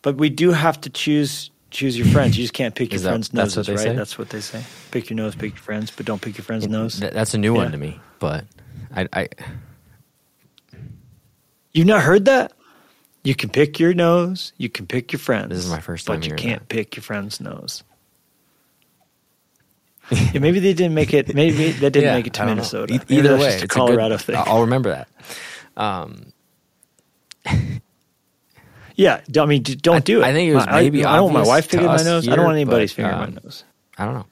but 0.00 0.16
we 0.16 0.30
do 0.30 0.52
have 0.52 0.80
to 0.82 0.90
choose 0.90 1.50
choose 1.72 1.98
your 1.98 2.06
friends. 2.06 2.36
You 2.36 2.44
just 2.44 2.54
can't 2.54 2.74
pick 2.74 2.92
your 2.92 3.00
that, 3.00 3.08
friends' 3.08 3.32
noses, 3.32 3.66
that's 3.66 3.68
right? 3.68 3.78
Say? 3.78 3.96
That's 3.96 4.18
what 4.18 4.28
they 4.28 4.40
say. 4.40 4.62
Pick 4.90 5.10
your 5.10 5.16
nose, 5.16 5.34
pick 5.34 5.52
your 5.52 5.62
friends, 5.62 5.90
but 5.90 6.06
don't 6.06 6.22
pick 6.22 6.36
your 6.36 6.44
friend's 6.44 6.68
nose. 6.68 7.00
That's 7.00 7.34
a 7.34 7.38
new 7.38 7.54
yeah. 7.54 7.62
one 7.62 7.72
to 7.72 7.78
me, 7.78 7.98
but 8.18 8.44
I, 8.94 9.08
I. 9.12 9.28
You've 11.72 11.86
not 11.86 12.02
heard 12.02 12.26
that? 12.26 12.52
You 13.24 13.34
can 13.34 13.50
pick 13.50 13.78
your 13.78 13.94
nose, 13.94 14.52
you 14.58 14.68
can 14.68 14.86
pick 14.86 15.12
your 15.12 15.20
friends. 15.20 15.50
This 15.50 15.64
is 15.64 15.70
my 15.70 15.80
first 15.80 16.06
time 16.06 16.20
But 16.20 16.28
you 16.28 16.34
can't 16.34 16.60
that. 16.60 16.68
pick 16.68 16.96
your 16.96 17.02
friend's 17.02 17.40
nose. 17.40 17.84
yeah, 20.10 20.40
maybe 20.40 20.58
they 20.58 20.74
didn't 20.74 20.94
make 20.94 21.14
it. 21.14 21.32
Maybe 21.32 21.70
that 21.70 21.92
didn't 21.92 22.08
yeah, 22.08 22.16
make 22.16 22.26
it 22.26 22.34
to 22.34 22.44
Minnesota. 22.44 22.94
E- 22.94 23.16
either 23.16 23.38
way, 23.38 23.54
it's 23.54 23.62
a 23.62 23.68
Colorado 23.68 24.14
a 24.14 24.18
good, 24.18 24.24
thing. 24.24 24.36
I'll 24.36 24.62
remember 24.62 24.90
that. 24.90 25.08
Um, 25.76 26.32
yeah, 28.96 29.20
I 29.38 29.46
mean, 29.46 29.62
don't 29.62 29.96
I, 29.96 30.00
do 30.00 30.20
it. 30.20 30.24
I 30.24 30.32
think 30.32 30.50
it 30.50 30.54
was 30.54 30.66
maybe. 30.66 31.04
I, 31.04 31.12
I 31.12 31.16
don't 31.16 31.32
want 31.32 31.46
my 31.46 31.48
wife 31.48 31.70
picking 31.70 31.86
my 31.86 32.02
nose. 32.02 32.24
Here, 32.24 32.32
I 32.32 32.36
don't 32.36 32.44
want 32.44 32.56
anybody's 32.56 32.94
but, 32.94 33.04
um, 33.04 33.34
my 33.34 33.40
nose. 33.42 33.64
I 33.98 34.04
don't 34.04 34.14
know. 34.14 34.26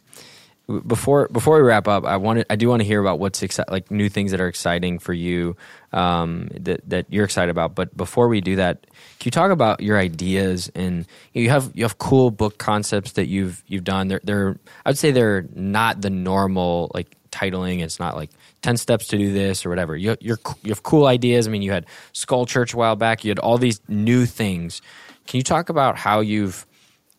Before 0.86 1.26
before 1.28 1.56
we 1.56 1.62
wrap 1.62 1.88
up, 1.88 2.04
I 2.04 2.16
wanted 2.16 2.46
I 2.48 2.54
do 2.54 2.68
want 2.68 2.80
to 2.80 2.86
hear 2.86 3.00
about 3.00 3.18
what's 3.18 3.40
exci- 3.40 3.68
like 3.68 3.90
new 3.90 4.08
things 4.08 4.30
that 4.30 4.40
are 4.40 4.46
exciting 4.46 5.00
for 5.00 5.12
you 5.12 5.56
um, 5.92 6.48
that 6.60 6.88
that 6.88 7.06
you're 7.08 7.24
excited 7.24 7.50
about. 7.50 7.74
But 7.74 7.96
before 7.96 8.28
we 8.28 8.40
do 8.40 8.54
that, 8.56 8.86
can 9.18 9.26
you 9.26 9.30
talk 9.32 9.50
about 9.50 9.80
your 9.80 9.98
ideas 9.98 10.70
and 10.76 11.06
you 11.32 11.50
have 11.50 11.72
you 11.74 11.82
have 11.82 11.98
cool 11.98 12.30
book 12.30 12.58
concepts 12.58 13.12
that 13.12 13.26
you've 13.26 13.64
you've 13.66 13.82
done. 13.82 14.06
They're 14.06 14.20
they're 14.22 14.58
I 14.86 14.90
would 14.90 14.98
say 14.98 15.10
they're 15.10 15.44
not 15.54 16.02
the 16.02 16.10
normal 16.10 16.92
like 16.94 17.16
titling. 17.32 17.80
It's 17.80 17.98
not 17.98 18.14
like 18.14 18.30
10 18.62 18.76
steps 18.76 19.08
to 19.08 19.18
do 19.18 19.32
this 19.32 19.64
or 19.64 19.70
whatever. 19.70 19.96
You, 19.96 20.16
you 20.20 20.36
have 20.66 20.82
cool 20.82 21.06
ideas. 21.06 21.46
I 21.46 21.50
mean, 21.50 21.62
you 21.62 21.72
had 21.72 21.86
Skull 22.12 22.46
Church 22.46 22.74
a 22.74 22.76
while 22.76 22.96
back. 22.96 23.24
You 23.24 23.30
had 23.30 23.38
all 23.38 23.58
these 23.58 23.80
new 23.88 24.26
things. 24.26 24.82
Can 25.26 25.38
you 25.38 25.44
talk 25.44 25.68
about 25.68 25.96
how 25.96 26.20
you've 26.20 26.66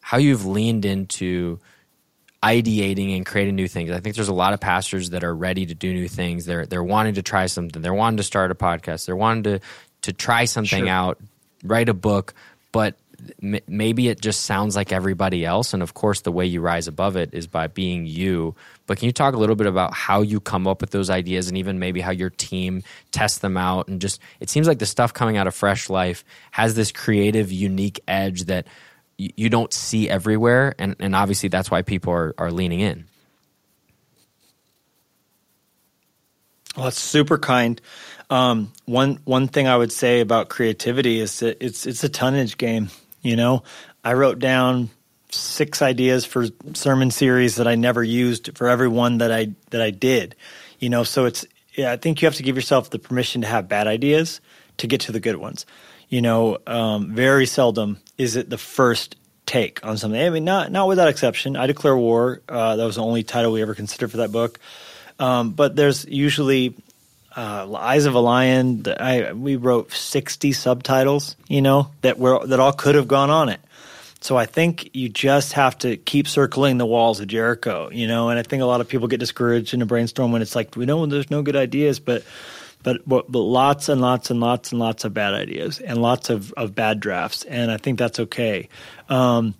how 0.01 0.17
you've 0.17 0.45
leaned 0.45 0.83
into 0.85 1.59
ideating 2.43 3.15
and 3.15 3.25
creating 3.25 3.55
new 3.55 3.67
things? 3.67 3.91
I 3.91 3.99
think 3.99 4.15
there's 4.15 4.27
a 4.27 4.33
lot 4.33 4.53
of 4.53 4.59
pastors 4.59 5.11
that 5.11 5.23
are 5.23 5.33
ready 5.33 5.65
to 5.65 5.73
do 5.73 5.93
new 5.93 6.07
things. 6.07 6.45
They're 6.45 6.65
they're 6.65 6.83
wanting 6.83 7.15
to 7.15 7.21
try 7.21 7.45
something. 7.47 7.81
They're 7.81 7.93
wanting 7.93 8.17
to 8.17 8.23
start 8.23 8.51
a 8.51 8.55
podcast. 8.55 9.05
They're 9.05 9.15
wanting 9.15 9.43
to 9.43 9.59
to 10.03 10.13
try 10.13 10.45
something 10.45 10.85
sure. 10.85 10.89
out, 10.89 11.19
write 11.63 11.89
a 11.89 11.93
book, 11.93 12.33
but 12.71 12.95
maybe 13.67 14.07
it 14.07 14.21
just 14.21 14.41
sounds 14.41 14.75
like 14.75 14.91
everybody 14.91 15.45
else. 15.45 15.73
And 15.73 15.83
of 15.83 15.93
course, 15.93 16.21
the 16.21 16.31
way 16.31 16.45
you 16.45 16.61
rise 16.61 16.87
above 16.87 17.15
it 17.15 17.33
is 17.33 17.47
by 17.47 17.67
being 17.67 18.05
you. 18.05 18.55
But 18.87 18.97
can 18.97 19.05
you 19.05 19.11
talk 19.11 19.33
a 19.33 19.37
little 19.37 19.55
bit 19.55 19.67
about 19.67 19.93
how 19.93 20.21
you 20.21 20.39
come 20.39 20.67
up 20.67 20.81
with 20.81 20.91
those 20.91 21.09
ideas 21.09 21.47
and 21.47 21.57
even 21.57 21.79
maybe 21.79 22.01
how 22.01 22.11
your 22.11 22.29
team 22.29 22.83
tests 23.11 23.39
them 23.39 23.57
out? 23.57 23.87
And 23.87 24.01
just, 24.01 24.19
it 24.39 24.49
seems 24.49 24.67
like 24.67 24.79
the 24.79 24.85
stuff 24.85 25.13
coming 25.13 25.37
out 25.37 25.47
of 25.47 25.55
Fresh 25.55 25.89
Life 25.89 26.23
has 26.51 26.75
this 26.75 26.91
creative, 26.91 27.51
unique 27.51 27.99
edge 28.07 28.43
that 28.45 28.67
you 29.17 29.49
don't 29.49 29.71
see 29.71 30.09
everywhere. 30.09 30.73
And, 30.79 30.95
and 30.99 31.15
obviously, 31.15 31.49
that's 31.49 31.69
why 31.69 31.81
people 31.83 32.13
are, 32.13 32.33
are 32.37 32.51
leaning 32.51 32.79
in. 32.79 33.05
Well, 36.75 36.85
that's 36.85 36.99
super 36.99 37.37
kind. 37.37 37.81
Um, 38.29 38.71
one 38.85 39.19
one 39.25 39.49
thing 39.49 39.67
I 39.67 39.75
would 39.75 39.91
say 39.91 40.21
about 40.21 40.47
creativity 40.47 41.19
is 41.19 41.39
that 41.41 41.61
it's 41.61 41.85
it's 41.85 42.03
a 42.05 42.09
tonnage 42.09 42.57
game. 42.57 42.89
You 43.21 43.35
know, 43.35 43.63
I 44.03 44.13
wrote 44.13 44.39
down 44.39 44.89
six 45.29 45.81
ideas 45.81 46.25
for 46.25 46.47
sermon 46.73 47.11
series 47.11 47.55
that 47.55 47.67
I 47.67 47.75
never 47.75 48.03
used 48.03 48.57
for 48.57 48.67
every 48.67 48.87
one 48.87 49.19
that 49.19 49.31
I 49.31 49.53
that 49.69 49.81
I 49.81 49.91
did. 49.91 50.35
You 50.79 50.89
know, 50.89 51.03
so 51.03 51.25
it's 51.25 51.45
yeah, 51.75 51.91
I 51.91 51.97
think 51.97 52.21
you 52.21 52.25
have 52.25 52.35
to 52.35 52.43
give 52.43 52.55
yourself 52.55 52.89
the 52.89 52.99
permission 52.99 53.41
to 53.41 53.47
have 53.47 53.69
bad 53.69 53.87
ideas 53.87 54.41
to 54.77 54.87
get 54.87 55.01
to 55.01 55.11
the 55.11 55.19
good 55.19 55.37
ones. 55.37 55.65
You 56.09 56.21
know, 56.21 56.57
um, 56.67 57.13
very 57.15 57.45
seldom 57.45 57.99
is 58.17 58.35
it 58.35 58.49
the 58.49 58.57
first 58.57 59.15
take 59.45 59.85
on 59.85 59.97
something. 59.97 60.21
I 60.21 60.29
mean, 60.29 60.43
not 60.43 60.71
not 60.71 60.87
without 60.87 61.07
exception. 61.07 61.55
I 61.55 61.67
declare 61.67 61.95
war. 61.95 62.41
Uh, 62.49 62.75
that 62.75 62.85
was 62.85 62.95
the 62.95 63.03
only 63.03 63.23
title 63.23 63.51
we 63.51 63.61
ever 63.61 63.75
considered 63.75 64.11
for 64.11 64.17
that 64.17 64.31
book. 64.31 64.59
Um, 65.19 65.51
but 65.51 65.75
there's 65.75 66.05
usually 66.05 66.75
uh, 67.35 67.73
Eyes 67.75 68.05
of 68.05 68.15
a 68.15 68.19
Lion. 68.19 68.83
I 68.87 69.33
we 69.33 69.55
wrote 69.55 69.91
sixty 69.91 70.51
subtitles, 70.51 71.35
you 71.47 71.61
know, 71.61 71.91
that 72.01 72.17
were 72.19 72.45
that 72.47 72.59
all 72.59 72.73
could 72.73 72.95
have 72.95 73.07
gone 73.07 73.29
on 73.29 73.49
it. 73.49 73.59
So 74.19 74.37
I 74.37 74.45
think 74.45 74.91
you 74.93 75.09
just 75.09 75.53
have 75.53 75.77
to 75.79 75.97
keep 75.97 76.27
circling 76.27 76.77
the 76.77 76.85
walls 76.85 77.19
of 77.19 77.27
Jericho, 77.27 77.89
you 77.91 78.07
know. 78.07 78.29
And 78.29 78.37
I 78.37 78.43
think 78.43 78.61
a 78.61 78.65
lot 78.65 78.79
of 78.79 78.87
people 78.87 79.07
get 79.07 79.19
discouraged 79.19 79.73
in 79.73 79.81
a 79.81 79.85
brainstorm 79.85 80.31
when 80.31 80.43
it's 80.43 80.55
like 80.55 80.75
we 80.75 80.85
know 80.85 81.05
there's 81.07 81.31
no 81.31 81.41
good 81.41 81.55
ideas, 81.55 81.99
but 81.99 82.23
but, 82.83 83.07
but, 83.07 83.31
but 83.31 83.39
lots 83.39 83.89
and 83.89 84.01
lots 84.01 84.29
and 84.29 84.39
lots 84.39 84.71
and 84.71 84.79
lots 84.79 85.05
of 85.05 85.13
bad 85.13 85.33
ideas 85.33 85.79
and 85.79 86.01
lots 86.01 86.29
of, 86.29 86.51
of 86.53 86.73
bad 86.73 86.99
drafts. 86.99 87.43
And 87.43 87.71
I 87.71 87.77
think 87.77 87.99
that's 87.99 88.19
okay. 88.19 88.69
Um, 89.09 89.53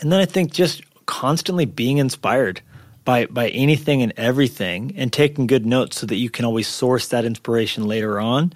and 0.00 0.10
then 0.10 0.20
I 0.20 0.26
think 0.26 0.52
just 0.52 0.82
constantly 1.06 1.64
being 1.64 1.98
inspired 1.98 2.60
by 3.06 3.24
by 3.24 3.48
anything 3.48 4.02
and 4.02 4.12
everything 4.18 4.92
and 4.98 5.10
taking 5.10 5.46
good 5.46 5.64
notes 5.64 5.98
so 5.98 6.06
that 6.06 6.16
you 6.16 6.28
can 6.28 6.44
always 6.44 6.68
source 6.68 7.08
that 7.08 7.24
inspiration 7.24 7.86
later 7.86 8.20
on. 8.20 8.52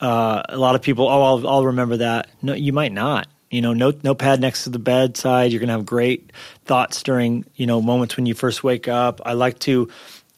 Uh, 0.00 0.42
a 0.48 0.56
lot 0.56 0.74
of 0.74 0.80
people, 0.80 1.06
oh, 1.06 1.22
I'll, 1.22 1.48
I'll 1.48 1.66
remember 1.66 1.98
that. 1.98 2.30
No, 2.40 2.54
you 2.54 2.72
might 2.72 2.92
not. 2.92 3.28
You 3.50 3.62
know, 3.62 3.72
note, 3.72 4.04
notepad 4.04 4.40
next 4.40 4.64
to 4.64 4.70
the 4.70 4.78
bedside. 4.78 5.52
You're 5.52 5.58
going 5.58 5.68
to 5.68 5.74
have 5.74 5.86
great 5.86 6.32
thoughts 6.66 7.02
during, 7.02 7.44
you 7.56 7.66
know, 7.66 7.82
moments 7.82 8.16
when 8.16 8.26
you 8.26 8.34
first 8.34 8.62
wake 8.62 8.88
up. 8.88 9.20
I 9.26 9.32
like 9.32 9.58
to 9.60 9.88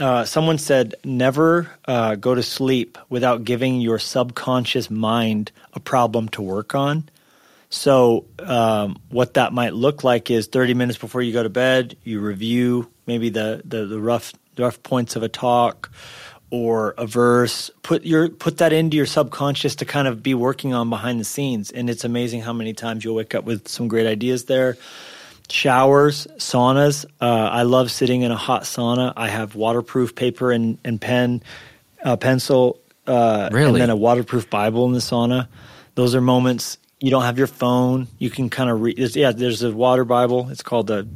uh, 0.01 0.25
someone 0.25 0.57
said, 0.57 0.95
never 1.05 1.71
uh, 1.85 2.15
go 2.15 2.35
to 2.35 2.43
sleep 2.43 2.97
without 3.11 3.45
giving 3.45 3.81
your 3.83 3.99
subconscious 3.99 4.91
mind 4.91 5.53
a 5.75 5.81
problem 5.81 6.29
to 6.31 6.43
work 6.43 6.75
on. 6.75 7.09
So, 7.69 8.25
um, 8.39 8.99
what 9.11 9.35
that 9.35 9.53
might 9.53 9.75
look 9.75 10.03
like 10.03 10.31
is 10.31 10.49
30 10.49 10.75
minutes 10.75 10.99
before 10.99 11.23
you 11.23 11.33
go 11.33 11.43
to 11.43 11.51
bed, 11.51 11.97
you 12.03 12.21
review 12.21 12.91
maybe 13.11 13.29
the, 13.29 13.61
the, 13.65 13.87
the 13.87 14.01
rough, 14.01 14.33
rough 14.57 14.81
points 14.85 15.17
of 15.17 15.25
a 15.25 15.29
talk 15.29 15.91
or 16.51 16.95
a 16.97 17.07
verse. 17.07 17.69
Put 17.83 18.05
your 18.05 18.29
put 18.29 18.59
that 18.59 18.73
into 18.73 18.97
your 18.97 19.07
subconscious 19.07 19.75
to 19.77 19.85
kind 19.85 20.07
of 20.07 20.23
be 20.23 20.33
working 20.33 20.75
on 20.75 20.89
behind 20.91 21.19
the 21.19 21.25
scenes. 21.25 21.73
And 21.73 21.91
it's 21.91 22.05
amazing 22.05 22.43
how 22.43 22.53
many 22.53 22.73
times 22.73 23.05
you'll 23.05 23.17
wake 23.17 23.35
up 23.35 23.45
with 23.45 23.67
some 23.67 23.89
great 23.89 24.07
ideas 24.07 24.45
there 24.45 24.77
showers, 25.49 26.29
saunas. 26.37 27.05
Uh, 27.21 27.27
I 27.27 27.63
love 27.65 27.91
sitting 27.91 28.23
in 28.23 28.31
a 28.31 28.37
hot 28.37 28.63
sauna. 28.63 29.13
I 29.17 29.29
have 29.29 29.57
waterproof 29.57 30.15
paper 30.15 30.53
and, 30.53 30.79
and 30.85 31.01
pen, 31.01 31.43
uh, 32.05 32.17
pencil, 32.17 32.79
uh, 33.09 33.49
really? 33.51 33.71
and 33.71 33.77
then 33.81 33.91
a 33.91 33.97
waterproof 33.97 34.49
Bible 34.49 34.87
in 34.87 34.93
the 34.93 35.01
sauna. 35.01 35.49
Those 35.97 36.15
are 36.15 36.21
moments 36.21 36.79
you 37.01 37.11
don't 37.11 37.25
have 37.25 37.39
your 37.39 37.47
phone. 37.47 38.07
You 38.19 38.31
can 38.31 38.51
kind 38.51 38.71
of 38.71 38.81
read. 38.81 38.99
Yeah, 39.17 39.33
there's 39.33 39.63
a 39.63 39.73
water 39.73 40.05
Bible. 40.05 40.49
It's 40.51 40.63
called 40.63 40.87
the 40.87 41.09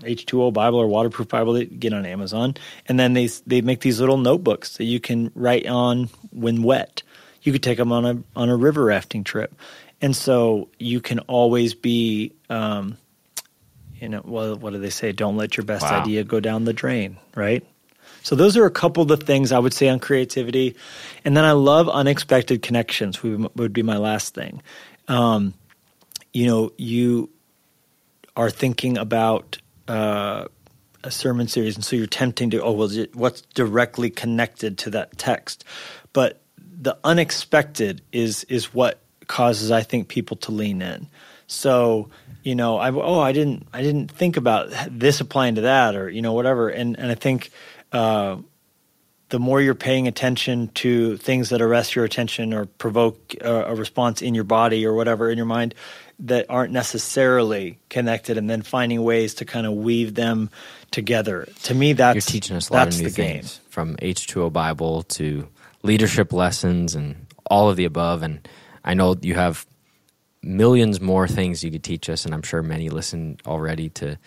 H2O 0.00 0.48
uh, 0.48 0.50
Bible 0.50 0.78
or 0.78 0.86
waterproof 0.86 1.28
Bible 1.28 1.54
that 1.54 1.70
you 1.70 1.78
get 1.78 1.92
on 1.92 2.04
Amazon. 2.06 2.54
And 2.86 2.98
then 2.98 3.14
they 3.14 3.28
they 3.46 3.60
make 3.60 3.80
these 3.80 4.00
little 4.00 4.18
notebooks 4.18 4.76
that 4.76 4.84
you 4.84 5.00
can 5.00 5.30
write 5.34 5.66
on 5.66 6.08
when 6.30 6.62
wet. 6.62 7.02
You 7.42 7.52
could 7.52 7.62
take 7.62 7.78
them 7.78 7.92
on 7.92 8.04
a 8.04 8.22
on 8.36 8.48
a 8.48 8.56
river 8.56 8.84
rafting 8.84 9.24
trip 9.24 9.54
and 10.00 10.16
so 10.16 10.68
you 10.78 11.00
can 11.00 11.18
always 11.20 11.74
be 11.74 12.32
um, 12.48 12.96
you 14.00 14.08
know 14.08 14.22
well, 14.24 14.56
what 14.56 14.72
do 14.72 14.78
they 14.78 14.90
say 14.90 15.12
don't 15.12 15.36
let 15.36 15.56
your 15.56 15.64
best 15.64 15.82
wow. 15.82 16.00
idea 16.00 16.24
go 16.24 16.40
down 16.40 16.64
the 16.64 16.72
drain 16.72 17.16
right 17.34 17.64
so 18.22 18.34
those 18.34 18.56
are 18.56 18.66
a 18.66 18.70
couple 18.70 19.02
of 19.02 19.08
the 19.08 19.16
things 19.16 19.52
i 19.52 19.58
would 19.58 19.74
say 19.74 19.88
on 19.88 19.98
creativity 19.98 20.76
and 21.24 21.36
then 21.36 21.44
i 21.44 21.52
love 21.52 21.88
unexpected 21.88 22.62
connections 22.62 23.22
would 23.22 23.72
be 23.72 23.82
my 23.82 23.96
last 23.96 24.34
thing 24.34 24.62
um, 25.08 25.54
you 26.32 26.46
know 26.46 26.72
you 26.76 27.28
are 28.36 28.50
thinking 28.50 28.96
about 28.96 29.58
uh, 29.88 30.46
a 31.02 31.10
sermon 31.10 31.48
series 31.48 31.76
and 31.76 31.84
so 31.84 31.96
you're 31.96 32.06
tempting 32.06 32.50
to 32.50 32.62
oh 32.62 32.72
well 32.72 32.90
what's 33.14 33.40
directly 33.54 34.10
connected 34.10 34.76
to 34.78 34.90
that 34.90 35.16
text 35.16 35.64
but 36.12 36.40
the 36.80 36.96
unexpected 37.04 38.02
is 38.12 38.44
is 38.44 38.72
what 38.74 39.00
causes 39.26 39.70
I 39.70 39.82
think 39.82 40.08
people 40.08 40.36
to 40.38 40.50
lean 40.50 40.82
in. 40.82 41.08
So 41.46 42.10
you 42.42 42.54
know, 42.54 42.78
I 42.78 42.90
oh 42.90 43.20
I 43.20 43.32
didn't 43.32 43.68
I 43.72 43.82
didn't 43.82 44.10
think 44.10 44.36
about 44.36 44.70
this 44.90 45.20
applying 45.20 45.56
to 45.56 45.62
that 45.62 45.94
or 45.94 46.08
you 46.08 46.22
know 46.22 46.32
whatever, 46.32 46.68
and 46.68 46.98
and 46.98 47.10
I 47.10 47.14
think. 47.14 47.50
Uh, 47.92 48.38
the 49.30 49.38
more 49.38 49.60
you're 49.60 49.76
paying 49.76 50.08
attention 50.08 50.66
to 50.74 51.16
things 51.18 51.50
that 51.50 51.62
arrest 51.62 51.94
your 51.94 52.04
attention 52.04 52.52
or 52.52 52.66
provoke 52.66 53.32
a, 53.40 53.66
a 53.66 53.74
response 53.76 54.22
in 54.22 54.34
your 54.34 54.42
body 54.42 54.84
or 54.84 54.92
whatever 54.92 55.30
in 55.30 55.36
your 55.36 55.46
mind 55.46 55.72
that 56.20 56.46
aren't 56.48 56.72
necessarily 56.72 57.78
connected, 57.88 58.36
and 58.38 58.48
then 58.48 58.62
finding 58.62 59.02
ways 59.02 59.34
to 59.34 59.44
kind 59.44 59.66
of 59.66 59.74
weave 59.74 60.14
them 60.14 60.50
together. 60.90 61.48
To 61.64 61.74
me, 61.74 61.92
that's 61.94 62.14
you're 62.14 62.32
teaching 62.40 62.56
us 62.56 62.68
a 62.68 62.72
lot 62.72 62.88
of 62.88 62.98
new 62.98 63.08
things 63.08 63.56
game. 63.56 63.66
from 63.70 63.96
H2O 63.96 64.52
Bible 64.52 65.02
to 65.04 65.48
leadership 65.82 66.32
lessons 66.32 66.94
and 66.94 67.26
all 67.46 67.70
of 67.70 67.76
the 67.76 67.84
above, 67.84 68.22
and 68.22 68.46
I 68.84 68.94
know 68.94 69.16
you 69.20 69.34
have 69.34 69.66
millions 70.42 71.00
more 71.00 71.28
things 71.28 71.62
you 71.64 71.70
could 71.70 71.84
teach 71.84 72.08
us, 72.08 72.24
and 72.24 72.34
I'm 72.34 72.42
sure 72.42 72.62
many 72.62 72.88
listen 72.88 73.38
already 73.46 73.88
to 73.90 74.18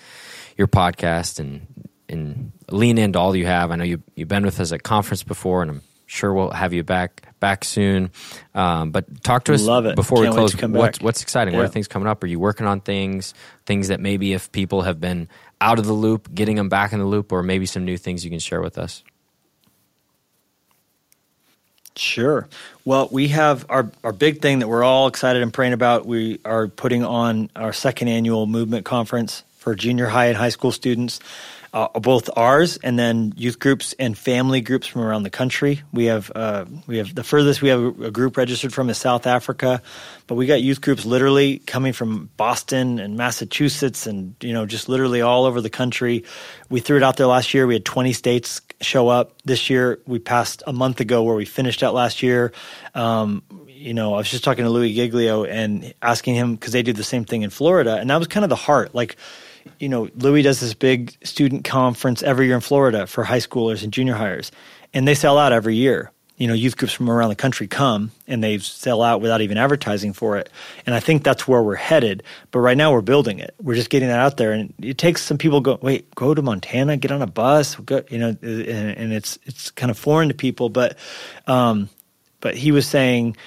your 0.57 0.67
podcast 0.67 1.39
and 1.39 1.67
and 2.09 2.51
lean 2.69 2.97
into 2.97 3.17
all 3.17 3.35
you 3.35 3.45
have. 3.45 3.71
I 3.71 3.75
know 3.75 3.83
you 3.83 4.03
you've 4.15 4.27
been 4.27 4.45
with 4.45 4.59
us 4.59 4.71
at 4.71 4.83
conference 4.83 5.23
before, 5.23 5.61
and 5.61 5.71
I'm 5.71 5.81
sure 6.05 6.33
we'll 6.33 6.51
have 6.51 6.73
you 6.73 6.83
back 6.83 7.33
back 7.39 7.65
soon. 7.65 8.09
Um, 8.55 8.91
but 8.91 9.23
talk 9.23 9.43
to 9.45 9.53
us 9.53 9.65
before 9.95 10.23
Can't 10.23 10.35
we 10.35 10.49
close. 10.49 10.55
What's, 10.55 11.01
what's 11.01 11.21
exciting? 11.21 11.53
Yeah. 11.53 11.59
What 11.59 11.65
are 11.65 11.69
things 11.69 11.87
coming 11.87 12.07
up? 12.07 12.23
Are 12.23 12.27
you 12.27 12.39
working 12.39 12.65
on 12.65 12.79
things? 12.79 13.33
Things 13.65 13.89
that 13.89 13.99
maybe 13.99 14.33
if 14.33 14.51
people 14.51 14.83
have 14.83 15.01
been 15.01 15.27
out 15.59 15.79
of 15.79 15.85
the 15.85 15.93
loop, 15.93 16.33
getting 16.33 16.55
them 16.55 16.69
back 16.69 16.93
in 16.93 16.99
the 16.99 17.05
loop, 17.05 17.31
or 17.31 17.43
maybe 17.43 17.65
some 17.65 17.85
new 17.85 17.97
things 17.97 18.23
you 18.23 18.29
can 18.29 18.39
share 18.39 18.61
with 18.61 18.77
us. 18.77 19.03
Sure. 21.95 22.47
Well, 22.85 23.07
we 23.11 23.27
have 23.29 23.65
our, 23.69 23.91
our 24.03 24.11
big 24.13 24.41
thing 24.41 24.59
that 24.59 24.67
we're 24.67 24.83
all 24.83 25.07
excited 25.07 25.41
and 25.43 25.53
praying 25.53 25.73
about. 25.73 26.05
We 26.05 26.39
are 26.43 26.67
putting 26.67 27.03
on 27.03 27.49
our 27.55 27.71
second 27.71 28.07
annual 28.07 28.47
movement 28.47 28.85
conference 28.85 29.43
for 29.59 29.75
junior 29.75 30.07
high 30.07 30.25
and 30.25 30.37
high 30.37 30.49
school 30.49 30.71
students 30.71 31.19
uh, 31.73 31.87
both 31.99 32.29
ours 32.37 32.77
and 32.83 32.99
then 32.99 33.33
youth 33.35 33.57
groups 33.57 33.95
and 33.97 34.15
family 34.15 34.61
groups 34.61 34.85
from 34.85 35.01
around 35.01 35.23
the 35.23 35.31
country. 35.31 35.81
We 35.91 36.05
have 36.05 36.31
uh, 36.35 36.65
we 36.85 36.97
have 36.97 37.15
the 37.15 37.23
furthest 37.23 37.63
we 37.63 37.69
have 37.69 37.99
a 37.99 38.11
group 38.11 38.37
registered 38.37 38.71
from 38.71 38.91
is 38.91 38.99
South 38.99 39.25
Africa, 39.25 39.81
but 40.27 40.35
we 40.35 40.45
got 40.45 40.61
youth 40.61 40.81
groups 40.81 41.03
literally 41.03 41.57
coming 41.59 41.91
from 41.91 42.29
Boston 42.37 42.99
and 42.99 43.17
Massachusetts 43.17 44.05
and 44.05 44.35
you 44.39 44.53
know 44.53 44.67
just 44.67 44.87
literally 44.87 45.21
all 45.21 45.45
over 45.45 45.61
the 45.61 45.69
country. 45.71 46.23
We 46.69 46.79
threw 46.79 46.97
it 46.97 47.03
out 47.03 47.17
there 47.17 47.27
last 47.27 47.55
year. 47.55 47.65
We 47.65 47.73
had 47.73 47.85
20 47.85 48.13
states 48.13 48.61
show 48.81 49.09
up. 49.09 49.41
This 49.43 49.69
year 49.71 49.99
we 50.05 50.19
passed 50.19 50.61
a 50.67 50.73
month 50.73 50.99
ago 50.99 51.23
where 51.23 51.35
we 51.35 51.45
finished 51.45 51.81
out 51.81 51.95
last 51.95 52.21
year. 52.21 52.51
Um, 52.93 53.41
you 53.67 53.95
know, 53.95 54.13
I 54.13 54.17
was 54.17 54.29
just 54.29 54.43
talking 54.43 54.63
to 54.63 54.69
Louie 54.69 54.93
Giglio 54.93 55.43
and 55.43 55.91
asking 56.03 56.35
him 56.35 56.53
because 56.53 56.71
they 56.71 56.83
do 56.83 56.93
the 56.93 57.03
same 57.03 57.25
thing 57.25 57.41
in 57.41 57.49
Florida, 57.49 57.97
and 57.97 58.11
that 58.11 58.17
was 58.17 58.27
kind 58.27 58.43
of 58.43 58.49
the 58.49 58.55
heart, 58.55 58.93
like 58.93 59.17
you 59.79 59.89
know, 59.89 60.09
Louie 60.15 60.41
does 60.41 60.59
this 60.59 60.73
big 60.73 61.15
student 61.25 61.63
conference 61.63 62.23
every 62.23 62.47
year 62.47 62.55
in 62.55 62.61
Florida 62.61 63.07
for 63.07 63.23
high 63.23 63.39
schoolers 63.39 63.83
and 63.83 63.91
junior 63.91 64.15
hires, 64.15 64.51
and 64.93 65.07
they 65.07 65.15
sell 65.15 65.37
out 65.37 65.53
every 65.53 65.75
year. 65.75 66.11
You 66.37 66.47
know, 66.47 66.55
youth 66.55 66.77
groups 66.77 66.93
from 66.93 67.09
around 67.09 67.29
the 67.29 67.35
country 67.35 67.67
come 67.67 68.11
and 68.27 68.43
they 68.43 68.57
sell 68.57 69.03
out 69.03 69.21
without 69.21 69.41
even 69.41 69.57
advertising 69.57 70.13
for 70.13 70.35
it. 70.37 70.49
And 70.85 70.95
I 70.95 70.99
think 70.99 71.23
that's 71.23 71.47
where 71.47 71.61
we're 71.61 71.75
headed. 71.75 72.23
But 72.49 72.59
right 72.59 72.75
now 72.75 72.91
we're 72.91 73.01
building 73.01 73.37
it. 73.37 73.53
We're 73.61 73.75
just 73.75 73.91
getting 73.91 74.07
that 74.09 74.19
out 74.19 74.37
there, 74.37 74.51
and 74.51 74.73
it 74.81 74.97
takes 74.97 75.21
some 75.21 75.37
people 75.37 75.61
go, 75.61 75.77
wait, 75.81 76.13
go 76.15 76.33
to 76.33 76.41
Montana, 76.41 76.97
get 76.97 77.11
on 77.11 77.21
a 77.21 77.27
bus, 77.27 77.75
go, 77.75 78.03
you 78.09 78.17
know, 78.17 78.35
and, 78.41 78.41
and 78.41 79.13
it's 79.13 79.37
it's 79.43 79.69
kind 79.71 79.91
of 79.91 79.97
foreign 79.97 80.29
to 80.29 80.33
people. 80.33 80.69
But 80.69 80.97
um, 81.45 81.89
but 82.39 82.57
he 82.57 82.71
was 82.73 82.87
saying 82.87 83.37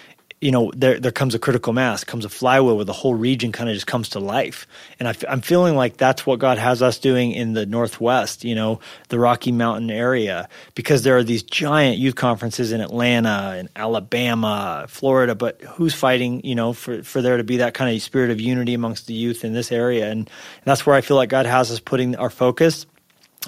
you 0.41 0.51
know, 0.51 0.71
there 0.77 1.01
there 1.01 1.13
comes 1.13 1.35
a 1.35 1.39
critical 1.39 1.73
mass, 1.73 2.05
comes 2.05 2.27
a 2.27 2.29
flywheel 2.29 2.77
where 2.77 2.85
the 2.85 2.93
whole 2.93 3.15
region 3.15 3.53
kind 3.53 3.71
of 3.71 3.75
just 3.75 3.87
comes 3.87 4.11
to 4.11 4.21
life. 4.21 4.67
And 4.99 5.09
I 5.09 5.13
f- 5.13 5.25
I'm 5.29 5.41
feeling 5.41 5.77
like 5.77 5.97
that's 5.97 6.27
what 6.27 6.39
God 6.39 6.59
has 6.59 6.83
us 6.83 6.99
doing 6.99 7.33
in 7.33 7.55
the 7.55 7.65
Northwest, 7.65 8.45
you 8.45 8.55
know, 8.55 8.81
the 9.09 9.19
Rocky 9.19 9.51
Mountain 9.51 9.91
area, 9.91 10.49
because 10.75 11.05
there 11.05 11.17
are 11.17 11.25
these 11.25 11.43
giant 11.43 11.97
youth 11.97 12.17
conferences 12.17 12.71
in 12.71 12.83
Atlanta 12.83 13.55
and 13.57 13.71
Alabama, 13.75 14.85
Florida. 14.89 15.35
But 15.35 15.63
who's 15.63 15.95
fighting, 15.95 16.45
you 16.45 16.55
know, 16.55 16.75
for, 16.75 17.03
for 17.03 17.23
there 17.23 17.39
to 17.39 17.45
be 17.45 17.59
that 17.59 17.73
kind 17.73 17.95
of 17.95 18.03
spirit 18.03 18.31
of 18.31 18.39
unity 18.39 18.75
amongst 18.75 19.07
the 19.07 19.15
youth 19.15 19.43
in 19.43 19.55
this 19.55 19.73
area? 19.73 20.05
And, 20.11 20.21
and 20.21 20.65
that's 20.65 20.85
where 20.85 20.97
I 20.97 21.01
feel 21.01 21.17
like 21.17 21.31
God 21.31 21.47
has 21.47 21.71
us 21.71 21.81
putting 21.81 22.15
our 22.17 22.31
focus 22.31 22.85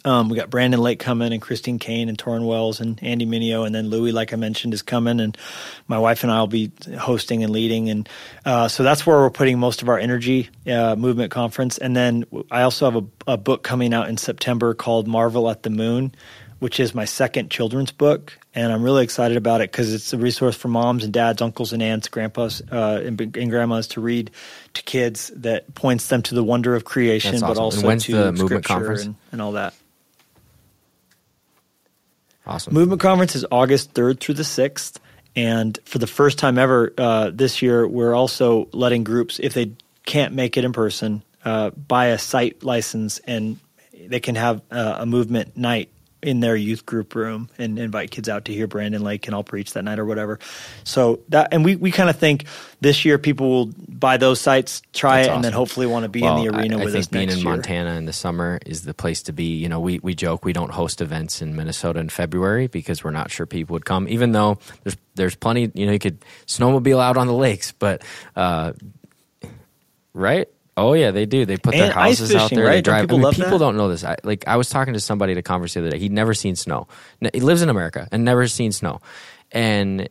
um, 0.05 0.29
we 0.29 0.37
got 0.37 0.51
Brandon 0.51 0.81
Lake 0.81 0.99
coming 0.99 1.33
and 1.33 1.43
Christine 1.43 1.79
Caine 1.79 2.09
and 2.09 2.17
Torrin 2.17 2.47
Wells 2.47 2.81
and 2.81 3.03
Andy 3.03 3.27
Mineo 3.27 3.67
and 3.67 3.75
then 3.75 3.89
Louie, 3.89 4.13
like 4.13 4.33
I 4.33 4.37
mentioned, 4.37 4.75
is 4.75 4.83
coming 4.83 5.21
and 5.21 5.37
my 5.87 5.99
wife 5.99 6.23
and 6.23 6.33
I 6.33 6.41
will 6.41 6.47
be 6.47 6.71
hosting 6.99 7.43
and 7.43 7.53
leading 7.53 7.89
and 7.91 8.09
uh, 8.45 8.69
so 8.69 8.83
that's 8.83 9.07
where 9.07 9.19
we're 9.19 9.31
putting 9.31 9.59
most 9.59 9.83
of 9.83 9.89
our 9.89 9.99
energy. 9.99 10.49
Uh, 10.67 10.95
movement 10.97 11.31
conference 11.31 11.79
and 11.79 11.97
then 11.97 12.25
I 12.51 12.63
also 12.63 12.91
have 12.91 13.05
a, 13.27 13.33
a 13.33 13.37
book 13.37 13.63
coming 13.63 13.95
out 13.95 14.09
in 14.09 14.17
September 14.17 14.75
called 14.75 15.09
Marvel 15.09 15.51
at 15.51 15.63
the 15.63 15.71
Moon, 15.71 16.15
which 16.59 16.81
is 16.81 16.95
my 16.95 17.05
second 17.05 17.51
children's 17.51 17.93
book, 17.93 18.39
and 18.55 18.73
I'm 18.73 18.83
really 18.83 19.05
excited 19.05 19.37
about 19.37 19.61
it 19.61 19.71
because 19.71 19.93
it's 19.93 20.13
a 20.13 20.19
resource 20.19 20.57
for 20.57 20.69
moms 20.69 21.05
and 21.05 21.13
dads, 21.13 21.41
uncles 21.41 21.73
and 21.73 21.83
aunts, 21.83 22.09
grandpas 22.09 22.63
uh, 22.73 23.03
and, 23.05 23.21
and, 23.21 23.51
grandmas 23.51 23.89
to 23.89 24.01
read 24.01 24.31
to 24.75 24.83
kids 24.83 25.31
that 25.37 25.73
points 25.75 26.09
them 26.09 26.23
to 26.23 26.35
the 26.35 26.43
wonder 26.43 26.75
of 26.75 26.85
creation, 26.85 27.37
awesome. 27.37 27.49
but 27.49 27.59
also 27.59 27.97
to 27.97 28.13
the 28.13 28.33
movement 28.33 28.65
conference 28.65 29.05
and, 29.05 29.15
and 29.33 29.43
all 29.43 29.53
that. 29.53 29.75
Awesome. 32.49 32.73
Movement 32.73 33.01
Conference 33.01 33.37
is 33.37 33.45
August 33.51 33.93
3rd 33.93 34.21
through 34.21 34.37
the 34.37 34.43
6th. 34.43 34.97
And 35.37 35.79
for 35.85 35.99
the 35.99 36.07
first 36.07 36.39
time 36.39 36.59
ever 36.59 36.93
uh, 36.97 37.31
this 37.33 37.61
year, 37.61 37.87
we're 37.87 38.15
also 38.15 38.69
letting 38.73 39.05
groups, 39.05 39.39
if 39.39 39.55
they 39.55 39.73
can't 40.07 40.35
make 40.35 40.57
it 40.57 40.65
in 40.65 40.73
person, 40.73 41.23
uh, 41.45 41.71
buy 41.71 42.07
a 42.07 42.19
site 42.19 42.63
license 42.65 43.19
and 43.21 43.59
they 43.93 44.21
can 44.21 44.35
have 44.35 44.63
uh, 44.71 44.97
a 45.01 45.07
movement 45.07 45.57
night 45.57 45.91
in 46.23 46.41
their 46.41 46.57
youth 46.57 46.85
group 46.85 47.15
room 47.15 47.49
and 47.59 47.79
invite 47.79 48.11
kids 48.11 48.29
out 48.29 48.47
to 48.47 48.53
hear 48.53 48.67
Brandon 48.67 49.03
Lake 49.03 49.27
and 49.27 49.35
I'll 49.35 49.45
preach 49.45 49.73
that 49.75 49.85
night 49.85 49.99
or 49.99 50.05
whatever. 50.05 50.39
So 50.85 51.21
that 51.29 51.49
and 51.53 51.65
we, 51.65 51.77
we 51.77 51.91
kind 51.93 52.11
of 52.11 52.17
think 52.19 52.47
this 52.81 53.05
year 53.05 53.19
people 53.19 53.49
will 53.49 53.67
buy 53.89 54.17
those 54.17 54.41
sites, 54.41 54.83
try 54.93 55.19
That's 55.19 55.29
it, 55.29 55.35
and 55.35 55.45
then 55.45 55.53
hopefully 55.53 55.87
want 55.87 56.05
to 56.05 56.09
be 56.09 56.23
Well, 56.23 56.39
in 56.39 56.45
the 56.45 56.57
arena 56.59 56.79
I, 56.79 56.81
I 56.81 56.85
with 56.85 56.95
think 56.95 57.03
us 57.03 57.09
being 57.09 57.31
in 57.31 57.39
year. 57.39 57.45
Montana 57.45 57.91
in 57.93 58.07
the 58.07 58.13
summer 58.13 58.59
is 58.67 58.83
the 58.83 58.95
place 58.95 59.23
to 59.25 59.33
be. 59.33 59.57
You 59.57 59.69
know, 59.69 59.81
we, 59.81 60.01
we 60.01 60.15
joke 60.15 60.45
we 60.45 60.53
don't 60.53 60.73
host 60.73 61.01
events 61.01 61.41
in 61.41 61.55
Minnesota 61.55 62.01
in 62.01 62.09
February 62.09 62.67
because 62.67 63.05
we're 63.05 63.11
not 63.11 63.31
sure 63.31 63.47
people 63.47 63.75
would 63.75 63.85
come, 63.85 64.09
even 64.09 64.33
though 64.33 64.59
there's 64.83 64.97
there's 65.15 65.37
plenty. 65.37 65.71
You 65.75 65.87
know, 65.87 65.93
you 65.93 65.99
could 65.99 66.19
snowmobile 66.47 67.01
out 67.01 67.17
on 67.17 67.29
the 67.29 67.35
lakes, 67.35 67.73
but 67.73 68.03
uh, 68.35 68.73
right. 70.15 70.49
Oh 70.79 70.95
yeah, 70.95 71.11
they 71.11 71.27
do. 71.27 71.45
They 71.45 71.57
put 71.57 71.73
their 71.75 71.91
And 71.91 71.93
ice 71.95 72.19
houses 72.21 72.35
out 72.35 72.43
fishing, 72.45 72.57
there. 72.57 72.67
They 72.67 72.71
right? 72.77 72.85
Don't 72.85 72.93
drive. 72.95 73.03
people 73.09 73.17
I 73.27 73.31
mean, 73.31 73.35
people 73.35 73.59
don't 73.59 73.77
know 73.77 73.89
this. 73.89 74.05
I, 74.05 74.17
like 74.25 74.47
I 74.47 74.57
was 74.57 74.69
talking 74.71 74.95
to 74.95 75.01
somebody 75.01 75.33
at 75.33 75.39
a 75.39 75.43
conference 75.43 75.75
the 75.75 75.81
other 75.81 75.91
day. 75.91 75.99
He'd 75.99 76.13
never 76.13 76.35
seen 76.35 76.57
snow. 76.57 76.87
He 77.35 77.41
lives 77.41 77.63
in 77.63 77.69
America 77.69 78.09
and 78.13 78.25
never 78.25 78.47
seen 78.49 78.73
snow. 78.73 79.01
And 79.53 80.09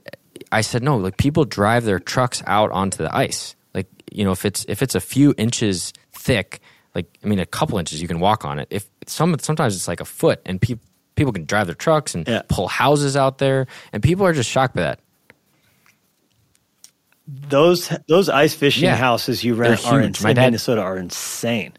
I 0.52 0.62
said, 0.62 0.84
no. 0.84 0.98
Like 0.98 1.18
people 1.18 1.46
drive 1.46 1.86
their 1.86 2.00
trucks 2.00 2.44
out 2.48 2.72
onto 2.72 2.98
the 2.98 3.16
ice. 3.16 3.56
Like 3.74 3.88
you 4.12 4.24
know, 4.26 4.32
if 4.32 4.46
it's 4.46 4.66
if 4.68 4.82
it's 4.82 4.96
a 4.96 5.00
few 5.02 5.34
inches 5.38 5.94
thick, 6.14 6.60
like 6.96 7.06
I 7.24 7.28
mean, 7.28 7.40
a 7.40 7.46
couple 7.46 7.78
inches, 7.80 8.02
you 8.02 8.08
can 8.08 8.20
walk 8.20 8.46
on 8.46 8.60
it. 8.60 8.68
If 8.72 8.88
some 9.06 9.38
sometimes 9.40 9.76
it's 9.76 9.88
like 9.88 10.02
a 10.02 10.06
foot, 10.06 10.42
and 10.46 10.62
people 10.62 10.84
people 11.16 11.34
can 11.34 11.46
drive 11.46 11.66
their 11.68 11.76
trucks 11.76 12.14
and 12.16 12.28
Yeah. 12.28 12.42
pull 12.48 12.68
houses 12.68 13.16
out 13.16 13.38
there, 13.40 13.68
and 13.94 14.04
people 14.04 14.26
are 14.26 14.34
just 14.34 14.50
shocked 14.50 14.76
by 14.76 14.82
that. 14.82 15.00
Those 17.28 17.90
those 18.08 18.30
ice 18.30 18.54
fishing 18.54 18.86
Yeah. 18.86 18.96
houses 18.96 19.44
you 19.44 19.56
rent 19.56 19.86
are 19.86 20.00
in, 20.00 20.08
huge. 20.08 20.24
My 20.24 20.30
in 20.30 20.36
dad- 20.38 20.46
Minnesota 20.46 20.82
are 20.82 20.98
insane. 20.98 21.74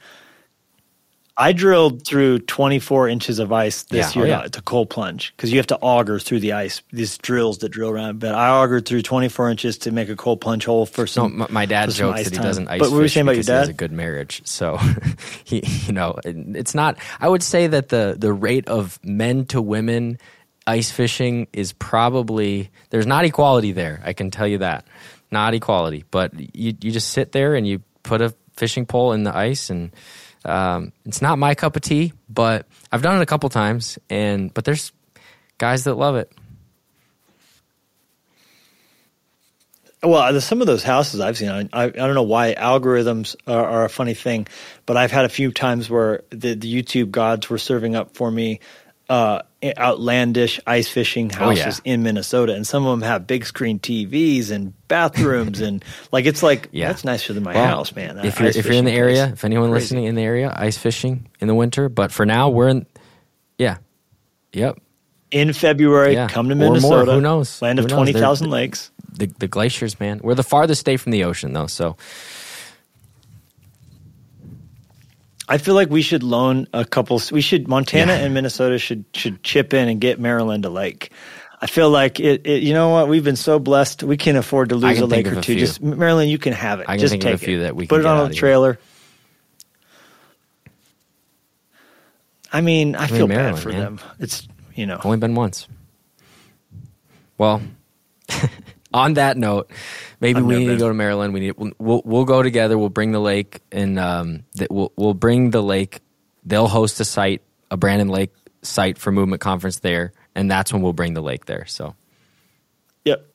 I 1.41 1.53
drilled 1.53 2.05
through 2.05 2.41
24 2.41 3.09
inches 3.09 3.39
of 3.39 3.53
ice 3.53 3.85
this 3.85 4.17
Yeah, 4.17 4.23
oh, 4.23 4.25
year 4.27 4.37
yeah. 4.43 4.49
to, 4.49 4.61
cold 4.61 4.91
plunge 4.91 5.33
because 5.37 5.53
you 5.53 5.59
have 5.61 5.69
to 5.69 5.79
auger 5.79 6.19
through 6.19 6.41
the 6.41 6.53
ice. 6.53 6.83
These 6.93 7.17
drills 7.19 7.59
that 7.59 7.69
drill 7.69 7.91
around, 7.91 8.19
but 8.19 8.35
I 8.35 8.49
augered 8.49 8.87
through 8.87 9.03
24 9.03 9.49
inches 9.49 9.79
to 9.79 9.93
make 9.93 10.09
a 10.09 10.17
cold 10.17 10.41
plunge 10.41 10.65
hole 10.65 10.85
for 10.85 11.07
some. 11.07 11.39
my, 11.39 11.47
my 11.49 11.65
dad 11.65 11.91
jokes 11.91 12.25
that 12.25 12.31
he 12.31 12.37
time. 12.37 12.45
doesn't 12.45 12.69
ice 12.69 12.81
But 12.81 12.91
what 12.91 13.03
fish 13.03 13.15
saying 13.15 13.23
about 13.27 13.33
your 13.37 13.43
because 13.45 13.47
he 13.47 13.53
has 13.53 13.69
a 13.69 13.73
good 13.73 13.93
marriage. 13.93 14.43
So 14.47 14.79
he, 15.45 15.63
you 15.87 15.93
know, 15.93 16.19
it's 16.25 16.75
not. 16.75 16.99
I 17.21 17.29
would 17.29 17.45
say 17.45 17.69
that 17.69 17.89
the 17.91 18.17
the 18.19 18.33
rate 18.33 18.67
of 18.67 18.99
men 19.05 19.45
to 19.47 19.63
women 19.63 20.19
ice 20.67 20.91
fishing 20.91 21.47
is 21.53 21.73
probably 21.73 22.69
there's 22.91 23.07
not 23.07 23.25
equality 23.25 23.71
there. 23.71 24.03
I 24.05 24.13
can 24.13 24.33
tell 24.33 24.49
you 24.49 24.59
that, 24.59 24.85
not 25.31 25.55
equality. 25.55 26.05
But 26.11 26.33
you 26.55 26.75
you 26.81 26.91
just 26.91 27.09
sit 27.09 27.33
there 27.33 27.55
and 27.55 27.67
you 27.67 27.83
put 28.03 28.21
a 28.21 28.35
fishing 28.55 28.87
pole 28.87 29.13
in 29.13 29.25
the 29.25 29.37
ice 29.37 29.71
and. 29.71 29.93
Um, 30.45 30.93
it's 31.05 31.21
not 31.21 31.37
my 31.37 31.57
cup 31.57 31.75
of 31.75 31.83
tea, 31.83 32.13
but 32.29 32.65
I've 32.93 33.03
done 33.03 33.19
it 33.19 33.23
a 33.23 33.27
couple 33.27 33.51
times, 33.51 33.99
and 34.09 34.55
but 34.55 34.65
there's 34.65 34.93
guys 35.59 35.85
that 35.85 35.95
love 35.95 36.15
it. 36.15 36.33
Well, 40.03 40.41
some 40.41 40.61
of 40.61 40.69
those 40.69 40.85
houses 40.85 41.19
I've 41.19 41.37
seen, 41.37 41.49
I, 41.49 41.69
I, 41.73 41.89
don't 41.89 42.15
know 42.15 42.23
why 42.23 42.55
algorithms 42.55 43.35
are, 43.49 43.65
are 43.65 43.85
a 43.85 43.89
funny 43.89 44.15
thing, 44.15 44.47
but 44.87 44.97
I've 44.97 45.11
had 45.11 45.25
a 45.25 45.29
few 45.29 45.51
times 45.51 45.91
where 45.91 46.23
the, 46.31 46.55
the 46.55 46.73
YouTube 46.73 47.11
gods 47.11 47.51
were 47.51 47.59
serving 47.59 47.97
up 47.97 48.17
for 48.17 48.31
me 48.31 48.61
uh, 49.09 49.43
outlandish 49.77 50.61
ice 50.67 50.89
fishing 50.89 51.31
Oh, 51.39 51.51
yeah. 51.51 51.65
houses 51.65 51.81
in 51.85 52.03
Minnesota, 52.05 52.55
and 52.55 52.67
some 52.67 52.87
of 52.87 52.91
them 52.99 53.03
have 53.09 53.27
big 53.27 53.45
screen 53.45 53.79
TVs 53.81 54.51
and 54.51 54.73
bathrooms, 54.89 55.61
and 55.61 55.85
like 56.13 56.27
it's 56.27 56.43
like 56.43 56.69
Yeah. 56.73 56.89
that's 56.89 57.05
nicer 57.05 57.33
than 57.33 57.43
my 57.43 57.55
Well, 57.55 57.67
house, 57.67 57.95
man. 57.95 58.19
If 58.25 58.39
you're 58.39 58.49
if 58.51 58.65
you're 58.65 58.75
in 58.75 58.85
the 58.85 58.93
area, 58.93 59.31
if 59.33 59.45
anyone 59.45 59.71
crazy. 59.71 59.83
listening 59.85 60.05
in 60.05 60.15
the 60.15 60.23
area, 60.23 60.53
ice 60.57 60.79
fishing 60.79 61.29
in 61.41 61.49
the 61.49 61.55
winter. 61.55 61.89
But 61.89 62.13
for 62.13 62.25
now, 62.25 62.49
we're 62.51 62.69
in. 62.69 62.87
Yeah. 63.59 63.79
Yep. 64.53 64.79
in 65.31 65.53
February, 65.53 66.15
Yeah. 66.15 66.27
come 66.29 66.49
to 66.49 66.55
Or 66.55 66.57
more. 66.57 66.69
Minnesota, 66.71 67.13
Who 67.13 67.21
knows? 67.21 67.61
land 67.61 67.79
Who 67.79 67.85
of 67.85 67.91
knows? 67.91 67.97
twenty 67.97 68.49
lakes. 68.49 68.91
The 69.13 69.27
the 69.39 69.49
glaciers, 69.49 69.99
man. 70.01 70.21
We're 70.23 70.35
the 70.37 70.43
farthest 70.45 70.81
state 70.81 70.99
from 71.01 71.13
the 71.13 71.25
ocean, 71.25 71.53
though. 71.53 71.67
So 71.67 71.97
I 75.49 75.59
feel 75.59 75.75
like 75.75 75.89
we 75.91 76.03
should 76.03 76.23
loan 76.23 76.67
a 76.73 76.85
couple. 76.85 77.21
We 77.33 77.41
should 77.41 77.69
Montana 77.69 78.13
Yeah. 78.13 78.19
and 78.19 78.35
Minnesota 78.35 78.79
should 78.79 79.05
should 79.15 79.43
chip 79.43 79.73
in 79.73 79.89
and 79.89 80.01
get 80.01 80.21
Maryland 80.21 80.65
a 80.65 80.71
lake. 80.71 81.11
I 81.61 81.67
feel 81.67 81.91
like 81.91 82.21
it, 82.21 82.47
it. 82.47 82.63
You 82.63 82.73
know 82.75 82.91
what? 82.91 83.09
We've 83.09 83.25
been 83.25 83.35
so 83.37 83.59
blessed. 83.59 84.03
We 84.05 84.17
can 84.17 84.37
afford 84.37 84.69
to 84.69 84.77
lose 84.77 84.99
a 85.01 85.07
lake 85.07 85.27
or 85.27 85.37
two. 85.37 85.55
few. 85.55 85.59
Just 85.59 85.83
Maryland, 85.83 86.31
you 86.31 86.39
can 86.39 86.53
have 86.53 86.81
it. 86.81 86.87
I 86.89 86.93
can 86.95 87.01
Just 87.01 87.13
think 87.13 87.25
of 87.25 87.29
take 87.31 87.35
a 87.35 87.39
few 87.39 87.59
it. 87.61 87.63
that 87.63 87.77
we 87.77 87.87
put 87.87 88.01
it 88.01 88.07
on 88.07 88.31
a 88.31 88.35
trailer. 88.35 88.79
I 92.53 92.61
mean, 92.61 92.95
I, 92.97 93.07
mean, 93.07 93.09
feel 93.09 93.29
Maryland, 93.29 93.57
bad 93.57 93.63
for 93.63 93.69
man. 93.71 93.81
them. 93.81 94.01
It's 94.21 94.47
you 94.75 94.87
know. 94.87 95.01
only 95.05 95.19
been 95.19 95.35
once. 95.35 95.67
Well, 97.37 97.61
on 98.93 99.15
that 99.15 99.37
note, 99.37 99.71
maybe 100.21 100.41
we 100.41 100.59
need 100.59 100.67
to 100.69 100.77
go 100.77 100.89
to 100.89 100.95
Maryland. 100.95 101.35
We 101.35 101.41
need 101.41 101.55
we'll 101.79 102.03
we'll, 102.05 102.25
go 102.25 102.43
together. 102.43 102.79
We'll 102.79 102.89
bring 102.89 103.13
the 103.13 103.21
lake 103.21 103.61
and 103.71 103.99
um 103.99 104.45
that 104.55 104.71
we'll 104.71 104.93
we'll 104.97 105.15
bring 105.15 105.51
the 105.51 105.63
lake. 105.63 106.01
They'll 106.45 106.69
host 106.69 106.99
a 107.01 107.05
site, 107.05 107.43
a 107.71 107.77
Brandon 107.77 108.09
Lake 108.09 108.33
site 108.63 108.97
for 108.99 109.13
movement 109.13 109.41
conference 109.43 109.81
there, 109.81 110.13
and 110.35 110.51
that's 110.51 110.73
when 110.73 110.81
we'll 110.83 110.95
bring 110.95 111.13
the 111.15 111.21
lake 111.21 111.45
there. 111.45 111.67
So, 111.67 111.95
Yep. 113.05 113.27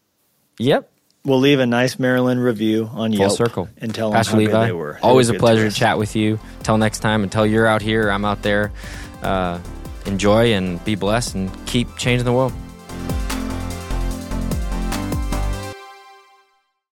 yep. 0.57 0.89
We'll 1.25 1.39
leave 1.39 1.59
a 1.59 1.65
nice 1.65 1.99
Maryland 1.99 2.43
review 2.43 2.89
on 2.91 3.11
Full 3.11 3.19
Yelp 3.19 3.37
circle. 3.37 3.69
and 3.77 3.95
tell 3.95 4.11
Pastor 4.11 4.31
them 4.31 4.39
how 4.41 4.45
Levi, 4.45 4.59
good 4.59 4.67
they 4.67 4.71
were. 4.73 4.93
They 4.93 4.99
always 5.07 5.27
were 5.29 5.31
a 5.31 5.33
good 5.33 5.37
to 5.37 5.45
pleasure 5.45 5.69
to 5.69 5.75
chat 5.75 5.97
with 5.97 6.15
you. 6.17 6.39
Till 6.63 6.77
next 6.77 6.99
time, 6.99 7.23
until 7.23 7.45
you're 7.45 7.67
out 7.67 7.81
here, 7.81 8.09
I'm 8.09 8.25
out 8.25 8.41
there. 8.41 8.71
Uh, 9.21 9.59
enjoy 10.05 10.53
and 10.53 10.83
be 10.83 10.95
blessed 10.95 11.35
and 11.35 11.65
keep 11.65 11.95
changing 11.95 12.25
the 12.25 12.33
world. 12.33 12.51